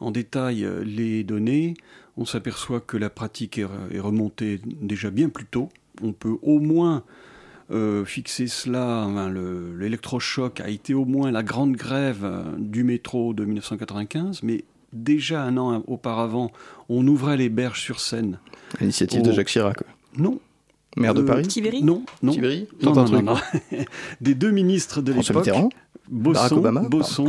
en 0.00 0.10
détail 0.10 0.64
euh, 0.64 0.84
les 0.84 1.24
données, 1.24 1.74
on 2.16 2.24
s'aperçoit 2.24 2.80
que 2.80 2.96
la 2.96 3.10
pratique 3.10 3.58
est, 3.58 3.66
remontée 3.98 4.60
déjà 4.64 5.10
bien 5.10 5.28
plus 5.28 5.46
tôt. 5.46 5.68
On 6.02 6.12
peut 6.12 6.36
au 6.42 6.60
moins 6.60 7.02
euh, 7.70 8.04
fixer 8.04 8.46
cela, 8.46 9.08
l'électrochoc 9.78 10.60
a 10.60 10.68
été 10.68 10.94
au 10.94 11.04
moins 11.04 11.30
la 11.30 11.42
grande 11.42 11.76
grève 11.76 12.24
euh, 12.24 12.44
du 12.58 12.84
métro 12.84 13.32
de 13.32 13.44
1995, 13.44 14.42
mais 14.42 14.64
déjà 14.92 15.42
un 15.42 15.56
an 15.56 15.82
auparavant, 15.86 16.52
on 16.88 17.06
ouvrait 17.06 17.36
les 17.36 17.48
berges 17.48 17.80
sur 17.80 18.00
Seine. 18.00 18.38
L'initiative 18.80 19.22
de 19.22 19.32
Jacques 19.32 19.48
Chirac. 19.48 19.78
Non. 20.16 20.38
Maire 20.96 21.14
de 21.14 21.22
Paris 21.22 21.46
Tibéri 21.46 21.82
Non, 21.82 22.04
non. 22.22 22.32
Tibéri 22.32 22.68
non, 22.82 22.94
non, 22.94 23.22
non, 23.22 23.36
Des 24.20 24.34
deux 24.34 24.50
ministres 24.50 25.02
de 25.02 25.12
l'époque. 25.12 25.50
Bosson, 26.08 26.60
Bosson 26.88 27.28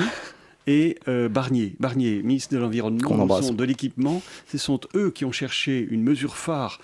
et 0.67 0.98
euh, 1.07 1.29
Barnier, 1.29 1.75
Barnier, 1.79 2.22
ministre 2.24 2.53
de 2.53 2.60
l'Environnement, 2.60 3.27
de 3.27 3.63
l'équipement. 3.63 4.22
Ce 4.48 4.57
sont 4.57 4.79
eux 4.95 5.12
qui 5.12 5.25
ont 5.25 5.31
cherché 5.31 5.88
une 5.89 6.03
mesure 6.03 6.36
phare 6.36 6.79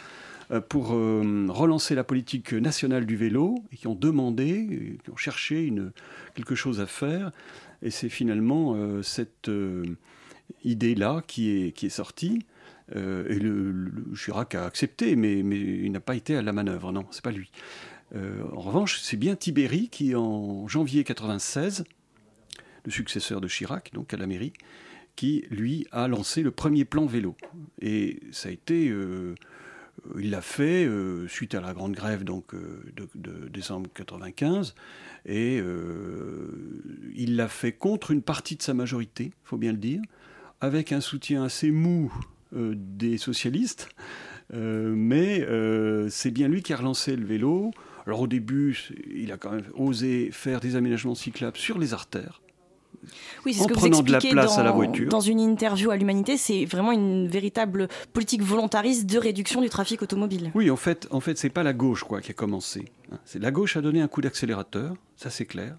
euh, 0.51 0.61
pour 0.61 0.93
euh, 0.93 1.47
relancer 1.49 1.95
la 1.95 2.03
politique 2.03 2.53
nationale 2.53 3.05
du 3.05 3.15
vélo 3.15 3.55
et 3.71 3.77
qui 3.77 3.87
ont 3.87 3.95
demandé, 3.95 4.99
qui 5.03 5.09
ont 5.09 5.17
cherché 5.17 5.63
une, 5.63 5.91
quelque 6.35 6.55
chose 6.55 6.79
à 6.79 6.85
faire. 6.85 7.31
Et 7.81 7.89
c'est 7.89 8.09
finalement 8.09 8.77
cette 9.01 9.49
idée-là 10.63 11.23
qui 11.25 11.49
est, 11.49 11.71
qui 11.71 11.87
est 11.87 11.89
sortie. 11.89 12.45
Et 12.95 13.39
le, 13.39 13.91
Chirac 14.15 14.55
a 14.55 14.65
accepté, 14.65 15.15
mais, 15.15 15.43
mais 15.43 15.59
il 15.59 15.91
n'a 15.91 15.99
pas 15.99 16.15
été 16.15 16.35
à 16.35 16.41
la 16.41 16.51
manœuvre, 16.51 16.91
non, 16.91 17.05
c'est 17.11 17.23
pas 17.23 17.31
lui. 17.31 17.51
en 18.15 18.59
revanche, 18.59 18.99
c'est 19.01 19.17
bien 19.17 19.35
Tibéri 19.35 19.89
qui, 19.89 20.15
en 20.15 20.67
janvier 20.67 21.03
96, 21.03 21.85
le 22.85 22.91
successeur 22.91 23.41
de 23.41 23.47
Chirac, 23.47 23.91
donc 23.93 24.13
à 24.13 24.17
la 24.17 24.27
mairie, 24.27 24.53
qui, 25.15 25.45
lui, 25.49 25.87
a 25.91 26.07
lancé 26.07 26.41
le 26.41 26.51
premier 26.51 26.85
plan 26.85 27.05
vélo. 27.05 27.35
Et 27.81 28.21
ça 28.31 28.49
a 28.49 28.51
été... 28.51 28.89
Euh, 28.89 29.35
il 30.17 30.31
l'a 30.31 30.41
fait 30.41 30.85
euh, 30.85 31.27
suite 31.27 31.53
à 31.53 31.61
la 31.61 31.73
grande 31.73 31.93
grève 31.93 32.23
donc, 32.23 32.55
euh, 32.55 32.83
de, 33.13 33.47
décembre 33.49 33.89
95, 33.93 34.73
et 35.25 35.61
il 37.13 37.35
l'a 37.35 37.47
fait 37.47 37.73
contre 37.73 38.09
une 38.09 38.23
partie 38.23 38.55
de 38.55 38.63
sa 38.63 38.73
majorité, 38.73 39.25
il 39.25 39.31
faut 39.47 39.57
bien 39.57 39.71
le 39.71 39.77
dire, 39.77 40.01
avec 40.59 40.91
un 40.91 41.01
soutien 41.01 41.43
assez 41.43 41.69
mou 41.69 42.11
des 42.53 43.17
socialistes, 43.17 43.89
mais 44.53 45.45
c'est 46.09 46.31
bien 46.31 46.47
lui 46.47 46.61
qui 46.61 46.73
a 46.73 46.77
relancé 46.77 47.15
le 47.15 47.25
vélo. 47.25 47.71
Alors 48.07 48.21
au 48.21 48.27
début, 48.27 48.77
il 49.13 49.31
a 49.31 49.37
quand 49.37 49.51
même 49.51 49.65
osé 49.75 50.29
faire 50.31 50.59
des 50.59 50.75
aménagements 50.75 51.15
cyclables 51.15 51.57
sur 51.57 51.77
les 51.77 51.93
artères, 51.93 52.41
oui, 53.45 53.53
c'est 53.53 53.63
ce 53.63 53.67
que 53.67 53.73
vous 53.73 53.87
expliquez 53.87 54.33
dans, 54.33 55.07
Dans 55.09 55.19
une 55.19 55.39
interview 55.39 55.91
à 55.91 55.97
l'Humanité, 55.97 56.37
c'est 56.37 56.65
vraiment 56.65 56.91
une 56.91 57.27
véritable 57.27 57.87
politique 58.13 58.41
volontariste 58.41 59.07
de 59.07 59.17
réduction 59.17 59.61
du 59.61 59.69
trafic 59.69 60.01
automobile. 60.01 60.51
Oui, 60.53 60.69
en 60.69 60.75
fait, 60.75 61.07
en 61.11 61.19
fait, 61.19 61.37
c'est 61.37 61.49
pas 61.49 61.63
la 61.63 61.73
gauche 61.73 62.03
quoi 62.03 62.21
qui 62.21 62.31
a 62.31 62.33
commencé. 62.33 62.85
Hein. 63.11 63.17
La 63.35 63.51
gauche 63.51 63.77
a 63.77 63.81
donné 63.81 64.01
un 64.01 64.07
coup 64.07 64.21
d'accélérateur, 64.21 64.95
ça 65.15 65.29
c'est 65.29 65.45
clair, 65.45 65.77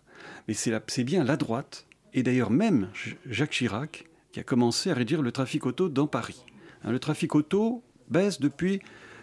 mais 0.49 0.55
c'est 0.55 1.05
bien 1.05 1.25
la 1.25 1.37
droite 1.37 1.87
et 2.15 2.23
d'ailleurs 2.23 2.51
même 2.51 2.89
Jacques 3.27 3.51
Chirac 3.51 4.05
qui 4.33 4.41
a 4.41 4.43
commencé 4.43 4.91
à 4.91 4.95
réduire 4.95 5.23
le 5.23 5.33
trafic 5.33 5.67
auto 5.67 5.89
dans 5.89 6.07
Paris. 6.07 6.45
Hein, 6.85 6.93
le 6.93 6.99
trafic 6.99 7.35
auto 7.35 7.83
baisse 8.09 8.41
depuis 8.41 8.81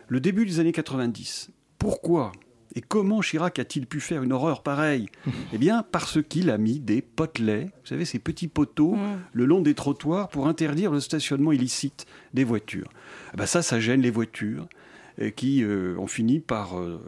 le 0.08 0.20
début 0.20 0.46
des 0.46 0.60
années 0.60 0.72
90. 0.72 1.52
Pourquoi 1.78 2.32
et 2.76 2.82
comment 2.82 3.22
Chirac 3.22 3.58
a-t-il 3.58 3.88
pu 3.88 4.00
faire 4.00 4.22
une 4.22 4.32
horreur 4.32 4.62
pareille 4.62 5.08
Eh 5.54 5.58
bien, 5.58 5.84
parce 5.92 6.22
qu'il 6.22 6.52
a 6.52 6.60
mis 6.60 6.80
des 6.80 7.02
potelets, 7.02 7.64
vous 7.64 7.88
savez, 7.88 8.06
ces 8.06 8.20
petits 8.20 8.48
poteaux, 8.48 8.94
mm. 8.94 9.20
le 9.34 9.46
long 9.46 9.62
des 9.62 9.74
trottoirs 9.74 10.30
pour 10.30 10.48
interdire 10.48 10.92
le 10.92 11.00
stationnement 11.00 11.52
illicite 11.52 12.06
des 12.36 12.44
voitures. 12.44 12.90
Eh 13.34 13.38
ben 13.38 13.48
ça, 13.48 13.64
ça 13.64 13.80
gêne 13.80 14.02
les 14.02 14.12
voitures 14.12 14.68
qui 15.36 15.64
euh, 15.64 15.98
ont 15.98 16.08
fini 16.08 16.40
par 16.40 16.80
euh, 16.80 17.02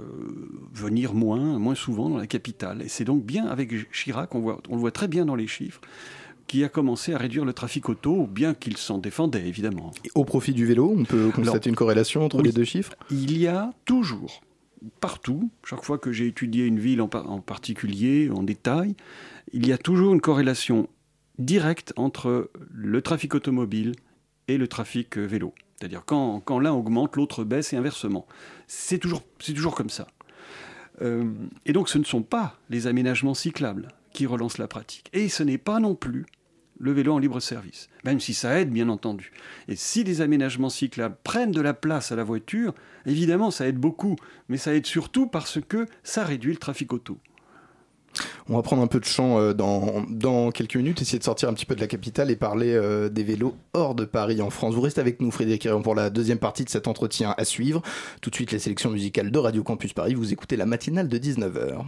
venir 0.73 1.13
moins, 1.13 1.57
moins 1.59 1.75
souvent 1.75 2.09
dans 2.09 2.17
la 2.17 2.27
capitale. 2.27 2.81
Et 2.81 2.89
c'est 2.89 3.05
donc 3.05 3.23
bien 3.23 3.45
avec 3.45 3.91
Chirac, 3.91 4.35
on, 4.35 4.39
voit, 4.39 4.61
on 4.69 4.75
le 4.75 4.81
voit 4.81 4.91
très 4.91 5.07
bien 5.07 5.25
dans 5.25 5.35
les 5.35 5.47
chiffres, 5.47 5.79
qui 6.51 6.65
a 6.65 6.69
commencé 6.69 7.13
à 7.13 7.17
réduire 7.17 7.45
le 7.45 7.53
trafic 7.53 7.87
auto, 7.87 8.27
bien 8.27 8.53
qu'il 8.53 8.75
s'en 8.75 8.97
défendait 8.97 9.47
évidemment. 9.47 9.91
au 10.15 10.25
profit 10.25 10.51
du 10.51 10.65
vélo, 10.65 10.93
on 10.97 11.05
peut 11.05 11.31
constater 11.33 11.69
une 11.69 11.77
corrélation 11.77 12.25
entre 12.25 12.41
les 12.41 12.51
deux 12.51 12.65
chiffres? 12.65 12.93
Il 13.09 13.37
y 13.37 13.47
a 13.47 13.71
toujours 13.85 14.41
partout, 14.99 15.49
chaque 15.63 15.85
fois 15.85 15.97
que 15.97 16.11
j'ai 16.11 16.27
étudié 16.27 16.65
une 16.65 16.77
ville 16.77 17.01
en, 17.01 17.07
particulier, 17.07 18.29
en 18.29 18.43
détail, 18.43 18.97
il 19.53 19.65
y 19.65 19.71
a 19.71 19.77
toujours 19.77 20.13
une 20.13 20.19
corrélation 20.19 20.89
directe 21.39 21.93
entre 21.95 22.51
le 22.69 23.01
trafic 23.01 23.33
automobile 23.33 23.93
et 24.49 24.57
le 24.57 24.67
trafic 24.67 25.17
euh, 25.17 25.25
vélo. 25.25 25.53
C'est-à-dire 25.79 26.03
quand, 26.05 26.41
quand 26.41 26.59
l'un 26.59 26.73
augmente, 26.73 27.15
l'autre 27.15 27.45
baisse 27.45 27.71
et 27.71 27.77
inversement. 27.77 28.27
C'est 28.67 28.97
toujours, 28.97 29.23
toujours 29.37 29.73
comme 29.73 29.89
ça. 29.89 30.05
Euh, 31.01 31.31
et 31.65 31.71
donc 31.71 31.87
ce 31.87 31.97
ne 31.97 32.03
sont 32.03 32.23
pas 32.23 32.59
les 32.69 32.87
aménagements 32.87 33.35
cyclables 33.35 33.87
qui 34.11 34.25
relancent 34.25 34.57
la 34.57 34.67
pratique. 34.67 35.07
Et 35.13 35.29
ce 35.29 35.43
n'est 35.43 35.57
pas 35.57 35.79
non 35.79 35.95
plus 35.95 36.25
le 36.81 36.91
vélo 36.91 37.13
en 37.13 37.19
libre 37.19 37.39
service, 37.39 37.89
même 38.03 38.19
si 38.19 38.33
ça 38.33 38.59
aide 38.59 38.71
bien 38.71 38.89
entendu. 38.89 39.31
Et 39.67 39.75
si 39.75 40.03
les 40.03 40.21
aménagements 40.21 40.69
cyclables 40.69 41.15
prennent 41.23 41.51
de 41.51 41.61
la 41.61 41.73
place 41.73 42.11
à 42.11 42.15
la 42.15 42.23
voiture, 42.23 42.73
évidemment 43.05 43.51
ça 43.51 43.67
aide 43.67 43.77
beaucoup, 43.77 44.15
mais 44.49 44.57
ça 44.57 44.73
aide 44.73 44.85
surtout 44.85 45.27
parce 45.27 45.59
que 45.61 45.85
ça 46.03 46.23
réduit 46.23 46.53
le 46.53 46.59
trafic 46.59 46.91
auto. 46.91 47.17
On 48.49 48.55
va 48.55 48.61
prendre 48.61 48.81
un 48.81 48.87
peu 48.87 48.99
de 48.99 49.05
champ 49.05 49.39
euh, 49.39 49.53
dans, 49.53 50.51
quelques 50.51 50.75
minutes, 50.75 51.01
essayer 51.01 51.19
de 51.19 51.23
sortir 51.23 51.47
un 51.47 51.53
petit 51.53 51.65
peu 51.65 51.75
de 51.75 51.79
la 51.79 51.87
capitale 51.87 52.29
et 52.29 52.35
parler 52.35 52.73
euh, 52.73 53.07
des 53.07 53.23
vélos 53.23 53.55
hors 53.73 53.95
de 53.95 54.03
Paris 54.03 54.41
en 54.41 54.49
France. 54.49 54.73
Vous 54.73 54.81
restez 54.81 54.99
avec 54.99 55.21
nous, 55.21 55.31
Frédéric 55.31 55.65
Héron, 55.65 55.81
pour 55.81 55.95
la 55.95 56.09
deuxième 56.09 56.39
partie 56.39 56.65
de 56.65 56.69
cet 56.69 56.87
entretien 56.87 57.33
à 57.37 57.45
suivre. 57.45 57.81
Tout 58.21 58.29
de 58.29 58.35
suite, 58.35 58.51
les 58.51 58.59
sélections 58.59 58.89
musicales 58.89 59.31
de 59.31 59.39
Radio 59.39 59.63
Campus 59.63 59.93
Paris. 59.93 60.13
Vous 60.13 60.33
écoutez 60.33 60.57
la 60.57 60.65
matinale 60.65 61.07
de 61.07 61.17
19h. 61.17 61.85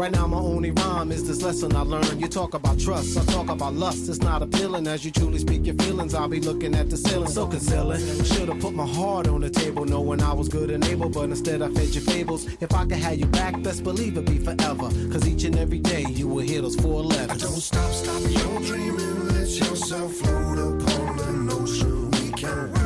Right 0.00 0.12
now, 0.12 0.26
my 0.26 0.38
only 0.38 0.70
rhyme 0.70 1.12
is 1.12 1.28
this 1.28 1.42
lesson 1.42 1.76
I 1.76 1.82
learned. 1.82 2.22
You 2.22 2.26
talk 2.26 2.54
about 2.54 2.80
trust, 2.80 3.18
I 3.18 3.24
talk 3.34 3.50
about 3.50 3.74
lust. 3.74 4.08
It's 4.08 4.20
not 4.20 4.40
appealing 4.40 4.86
as 4.86 5.04
you 5.04 5.10
truly 5.10 5.38
speak 5.38 5.66
your 5.66 5.74
feelings. 5.74 6.14
I'll 6.14 6.26
be 6.26 6.40
looking 6.40 6.74
at 6.74 6.88
the 6.88 6.96
ceiling, 6.96 7.28
so 7.28 7.46
concealing. 7.46 8.00
Should've 8.24 8.60
put 8.60 8.72
my 8.72 8.86
heart 8.86 9.28
on 9.28 9.42
the 9.42 9.50
table, 9.50 9.84
knowing 9.84 10.22
I 10.22 10.32
was 10.32 10.48
good 10.48 10.70
and 10.70 10.82
able, 10.86 11.10
but 11.10 11.24
instead 11.24 11.60
I 11.60 11.68
fed 11.68 11.94
your 11.94 12.02
fables. 12.04 12.46
If 12.62 12.72
I 12.72 12.86
could 12.86 12.96
have 12.96 13.18
you 13.18 13.26
back, 13.26 13.60
best 13.62 13.84
believe 13.84 14.16
it'd 14.16 14.24
be 14.24 14.38
forever. 14.38 14.88
Cause 15.12 15.28
each 15.28 15.44
and 15.44 15.58
every 15.58 15.80
day 15.80 16.06
you 16.08 16.28
will 16.28 16.46
hear 16.46 16.62
those 16.62 16.76
four 16.76 17.02
letters. 17.02 17.42
Don't 17.42 17.60
stop, 17.60 17.92
stop 17.92 18.22
your 18.22 18.58
dreaming, 18.60 19.28
let 19.28 19.48
yourself 19.48 20.14
float 20.14 20.80
upon 20.80 21.46
the 21.46 21.54
ocean. 21.60 22.10
We 22.12 22.32
can 22.32 22.79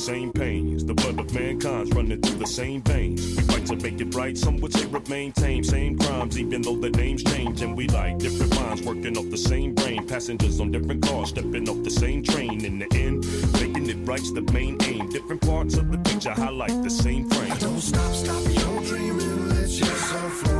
same 0.00 0.32
pains. 0.32 0.84
The 0.84 0.94
blood 0.94 1.20
of 1.20 1.32
mankind's 1.34 1.92
running 1.92 2.20
through 2.22 2.38
the 2.38 2.46
same 2.46 2.80
veins. 2.82 3.36
We 3.36 3.42
fight 3.42 3.66
to 3.66 3.76
make 3.76 4.00
it 4.00 4.14
right. 4.14 4.36
Some 4.36 4.56
would 4.60 4.72
say 4.72 4.86
remain 4.86 5.32
tame, 5.32 5.62
same 5.62 5.98
crimes, 5.98 6.38
even 6.38 6.62
though 6.62 6.76
the 6.76 6.88
names 6.90 7.22
change. 7.22 7.60
And 7.60 7.76
we 7.76 7.86
like 7.88 8.18
different 8.18 8.54
minds 8.54 8.82
working 8.82 9.16
off 9.18 9.28
the 9.28 9.36
same 9.36 9.74
brain. 9.74 10.06
Passengers 10.06 10.58
on 10.58 10.70
different 10.70 11.02
cars, 11.02 11.28
stepping 11.28 11.68
off 11.68 11.82
the 11.84 11.90
same 11.90 12.22
train. 12.22 12.64
In 12.64 12.78
the 12.78 12.88
end, 12.94 13.26
making 13.60 13.90
it 13.90 14.08
right's 14.08 14.32
the 14.32 14.42
main 14.52 14.78
aim. 14.84 15.10
Different 15.10 15.42
parts 15.42 15.76
of 15.76 15.92
the 15.92 15.98
picture 15.98 16.32
highlight 16.32 16.82
the 16.82 16.90
same 16.90 17.28
frame. 17.28 17.56
Don't 17.58 17.80
stop, 17.80 18.14
stop 18.14 18.42
your 18.48 18.82
dreaming. 18.84 19.48
Let 19.50 19.68
yourself 19.68 20.32
float 20.32 20.59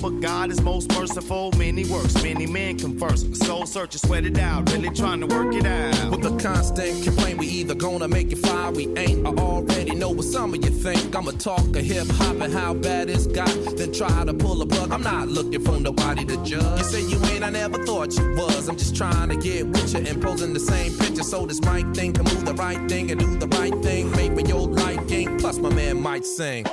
But 0.00 0.20
God 0.20 0.50
is 0.50 0.62
most 0.62 0.90
merciful. 0.92 1.52
Many 1.58 1.84
works, 1.84 2.22
many 2.22 2.46
men 2.46 2.78
converse. 2.78 3.26
Soul 3.38 3.66
search, 3.66 3.94
sweat 3.96 4.24
it 4.24 4.38
out, 4.38 4.72
really 4.72 4.88
trying 4.90 5.20
to 5.20 5.26
work 5.26 5.54
it 5.54 5.66
out. 5.66 6.10
With 6.10 6.24
a 6.24 6.36
constant 6.38 7.04
complaint, 7.04 7.38
we 7.38 7.46
either 7.46 7.74
gonna 7.74 8.08
make 8.08 8.32
it 8.32 8.38
fly, 8.38 8.70
we 8.70 8.88
ain't. 8.96 9.26
I 9.26 9.30
already 9.30 9.94
know 9.94 10.10
what 10.10 10.24
some 10.24 10.54
of 10.54 10.64
you 10.64 10.70
think. 10.70 11.14
I'ma 11.14 11.32
talk 11.32 11.76
a 11.76 11.82
hip 11.82 12.06
hop 12.12 12.40
and 12.40 12.52
how 12.52 12.72
bad 12.72 13.10
it's 13.10 13.26
got, 13.26 13.54
then 13.76 13.92
try 13.92 14.24
to 14.24 14.32
pull 14.32 14.62
a 14.62 14.66
plug. 14.66 14.90
I'm 14.90 15.02
not 15.02 15.28
looking 15.28 15.62
for 15.62 15.78
nobody 15.78 16.24
to 16.24 16.36
judge. 16.44 16.78
You 16.78 16.84
say 16.84 17.02
you 17.02 17.22
ain't, 17.26 17.44
I 17.44 17.50
never 17.50 17.82
thought 17.84 18.16
you 18.16 18.34
was. 18.36 18.68
I'm 18.68 18.76
just 18.76 18.96
trying 18.96 19.28
to 19.28 19.36
get 19.36 19.66
with 19.66 19.92
you 19.92 20.00
and 20.00 20.22
posing 20.22 20.54
the 20.54 20.60
same 20.60 20.96
picture 20.98 21.22
so 21.22 21.44
this 21.44 21.60
mic 21.60 21.86
thing 21.94 22.14
can 22.14 22.24
move 22.24 22.46
the 22.46 22.54
right 22.54 22.88
thing 22.88 23.10
and 23.10 23.20
do 23.20 23.36
the 23.38 23.48
right 23.58 23.74
thing. 23.82 24.10
Maybe 24.12 24.42
your 24.44 24.66
liking, 24.66 25.38
plus 25.38 25.58
my 25.58 25.72
man 25.74 26.00
might 26.00 26.24
sing. 26.24 26.64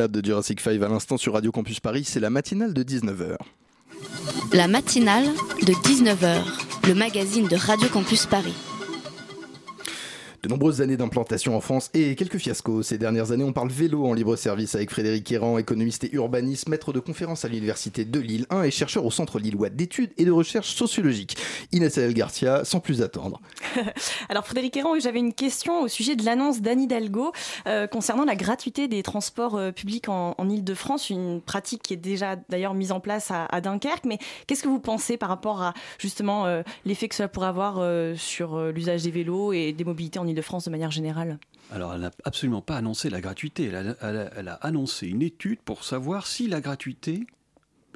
Out 0.00 0.10
de 0.10 0.24
Jurassic 0.24 0.60
5 0.60 0.82
à 0.82 0.88
l'instant 0.88 1.16
sur 1.16 1.34
Radio 1.34 1.52
Campus 1.52 1.80
Paris, 1.80 2.04
c'est 2.04 2.20
la 2.20 2.30
matinale 2.30 2.74
de 2.74 2.82
19h. 2.82 3.36
La 4.52 4.68
matinale 4.68 5.26
de 5.62 5.72
19h, 5.72 6.42
le 6.88 6.94
magazine 6.94 7.48
de 7.48 7.56
Radio 7.56 7.88
Campus 7.88 8.26
Paris. 8.26 8.54
De 10.44 10.48
nombreuses 10.50 10.82
années 10.82 10.98
d'implantation 10.98 11.56
en 11.56 11.60
France 11.62 11.90
et 11.94 12.14
quelques 12.16 12.36
fiascos. 12.36 12.82
Ces 12.82 12.98
dernières 12.98 13.32
années, 13.32 13.44
on 13.44 13.54
parle 13.54 13.70
vélo 13.70 14.04
en 14.04 14.12
libre 14.12 14.36
service 14.36 14.74
avec 14.74 14.90
Frédéric 14.90 15.32
Héran, 15.32 15.56
économiste 15.56 16.04
et 16.04 16.12
urbaniste, 16.12 16.68
maître 16.68 16.92
de 16.92 17.00
conférences 17.00 17.46
à 17.46 17.48
l'Université 17.48 18.04
de 18.04 18.20
Lille 18.20 18.44
1 18.50 18.64
et 18.64 18.70
chercheur 18.70 19.06
au 19.06 19.10
Centre 19.10 19.38
Lillois 19.38 19.70
d'études 19.70 20.10
et 20.18 20.26
de 20.26 20.30
recherche 20.30 20.74
sociologiques. 20.74 21.38
Inès 21.72 21.96
El 21.96 22.12
Garcia, 22.12 22.62
sans 22.66 22.80
plus 22.80 23.00
attendre. 23.00 23.40
Alors 24.28 24.44
Frédéric 24.44 24.76
Héran, 24.76 24.98
j'avais 25.00 25.18
une 25.18 25.32
question 25.32 25.80
au 25.80 25.88
sujet 25.88 26.14
de 26.14 26.26
l'annonce 26.26 26.60
d'Anne 26.60 26.82
Hidalgo 26.82 27.32
euh, 27.66 27.86
concernant 27.86 28.26
la 28.26 28.36
gratuité 28.36 28.86
des 28.86 29.02
transports 29.02 29.54
euh, 29.54 29.72
publics 29.72 30.10
en, 30.10 30.34
en 30.36 30.50
Ile-de-France, 30.50 31.08
une 31.08 31.40
pratique 31.40 31.82
qui 31.82 31.94
est 31.94 31.96
déjà 31.96 32.36
d'ailleurs 32.50 32.74
mise 32.74 32.92
en 32.92 33.00
place 33.00 33.30
à, 33.30 33.46
à 33.46 33.62
Dunkerque. 33.62 34.04
Mais 34.04 34.18
qu'est-ce 34.46 34.62
que 34.62 34.68
vous 34.68 34.78
pensez 34.78 35.16
par 35.16 35.30
rapport 35.30 35.62
à 35.62 35.72
justement 35.98 36.44
euh, 36.46 36.62
l'effet 36.84 37.08
que 37.08 37.14
cela 37.14 37.28
pourrait 37.28 37.48
avoir 37.48 37.76
euh, 37.78 38.14
sur 38.16 38.56
euh, 38.56 38.72
l'usage 38.72 39.02
des 39.02 39.10
vélos 39.10 39.52
et 39.52 39.72
des 39.72 39.84
mobilités 39.84 40.18
en 40.18 40.26
Ile-de-France 40.26 40.33
de 40.34 40.70
manière 40.70 40.90
générale 40.90 41.38
Alors, 41.70 41.94
elle 41.94 42.00
n'a 42.02 42.10
absolument 42.24 42.60
pas 42.62 42.76
annoncé 42.76 43.10
la 43.10 43.20
gratuité. 43.20 43.64
Elle 43.64 43.76
a, 43.76 43.96
elle 44.00 44.16
a- 44.16 44.30
elle 44.36 44.48
a 44.48 44.54
annoncé 44.54 45.06
une 45.08 45.22
étude 45.22 45.60
pour 45.60 45.84
savoir 45.84 46.26
si 46.26 46.46
la 46.48 46.60
gratuité 46.60 47.26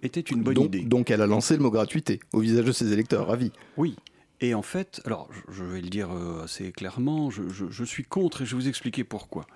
était 0.03 0.21
une 0.21 0.43
bonne 0.43 0.55
donc, 0.55 0.67
idée. 0.67 0.83
donc 0.83 1.11
elle 1.11 1.23
a 1.23 1.27
lancé 1.27 1.57
le 1.57 1.63
mot 1.63 1.71
gratuité 1.71 2.21
au 2.33 2.41
visage 2.41 2.65
de 2.65 2.73
ses 2.73 2.93
électeurs, 2.93 3.27
ravi. 3.27 3.51
Oui. 3.77 3.97
Et 4.41 4.55
en 4.55 4.63
fait, 4.63 5.01
alors 5.05 5.29
je- 5.51 5.65
vais 5.65 5.81
le 5.81 5.89
dire 5.89 6.13
euh, 6.13 6.45
assez 6.45 6.71
clairement, 6.71 7.31
je, 7.31 7.49
je- 7.49 7.69
je 7.71 7.85
suis 7.85 8.05
contre 8.05 8.43
et 8.43 8.47
je 8.47 8.55
vais 8.55 8.63
vous 8.63 8.69
expliquer 8.69 9.03
pourquoi. 9.03 9.47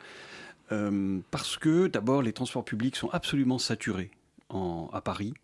Euh, 0.73 1.21
parce 1.31 1.57
que 1.59 1.87
d'abord, 1.87 2.23
les 2.23 2.33
transports 2.33 2.65
publics 2.65 2.97
sont 2.97 3.09
absolument 3.11 3.59
saturés 3.59 4.11
en- 4.49 4.89
à 4.93 5.01
Paris. 5.01 5.35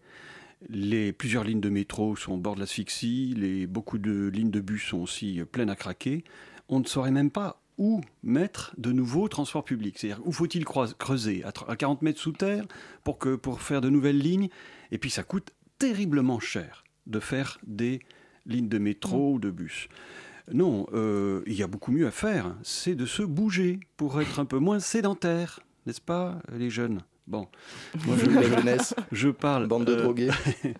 Les, 0.68 1.12
plusieurs 1.12 1.44
lignes 1.44 1.60
de 1.60 1.68
métro 1.68 2.16
sont 2.16 2.32
au 2.32 2.36
bord 2.36 2.56
de 2.56 2.60
l'asphyxie, 2.60 3.32
les, 3.36 3.68
beaucoup 3.68 3.98
de 3.98 4.26
lignes 4.28 4.50
de 4.50 4.58
bus 4.60 4.82
sont 4.88 4.98
aussi 4.98 5.40
euh, 5.40 5.44
pleines 5.44 5.70
à 5.70 5.76
craquer. 5.76 6.24
On 6.68 6.80
ne 6.80 6.84
saurait 6.84 7.10
même 7.10 7.30
pas 7.30 7.60
où 7.78 8.00
mettre 8.22 8.74
de 8.76 8.90
nouveaux 8.92 9.28
transports 9.28 9.64
publics. 9.64 9.98
C'est-à-dire 9.98 10.20
où 10.26 10.32
faut-il 10.32 10.64
creuser? 10.64 11.44
À, 11.44 11.50
tr- 11.50 11.68
à 11.70 11.76
40 11.76 12.02
mètres 12.02 12.18
sous 12.20 12.32
terre 12.32 12.64
pour 13.04 13.60
faire 13.62 13.80
de 13.80 13.88
nouvelles 13.88 14.18
lignes? 14.18 14.48
Et 14.90 14.98
puis 14.98 15.10
ça 15.10 15.22
coûte 15.22 15.52
terriblement 15.78 16.40
cher 16.40 16.84
de 17.06 17.20
faire 17.20 17.58
des 17.66 18.00
lignes 18.46 18.68
de 18.68 18.78
métro 18.78 19.34
ou 19.34 19.38
de 19.38 19.50
bus. 19.50 19.88
Non, 20.52 20.86
euh, 20.92 21.42
il 21.46 21.52
y 21.54 21.62
a 21.62 21.66
beaucoup 21.66 21.92
mieux 21.92 22.06
à 22.06 22.10
faire, 22.10 22.56
c'est 22.62 22.94
de 22.94 23.06
se 23.06 23.22
bouger 23.22 23.80
pour 23.96 24.20
être 24.20 24.40
un 24.40 24.44
peu 24.46 24.58
moins 24.58 24.80
sédentaire, 24.80 25.60
n'est-ce 25.86 26.00
pas, 26.00 26.40
les 26.52 26.70
jeunes? 26.70 27.02
Bon, 27.28 27.46
La 28.06 28.42
jeunesse. 28.42 28.94
je 29.12 29.28
parle. 29.28 29.66
Bande 29.66 29.84
de 29.84 29.92
euh, 29.92 30.02
drogués. 30.02 30.30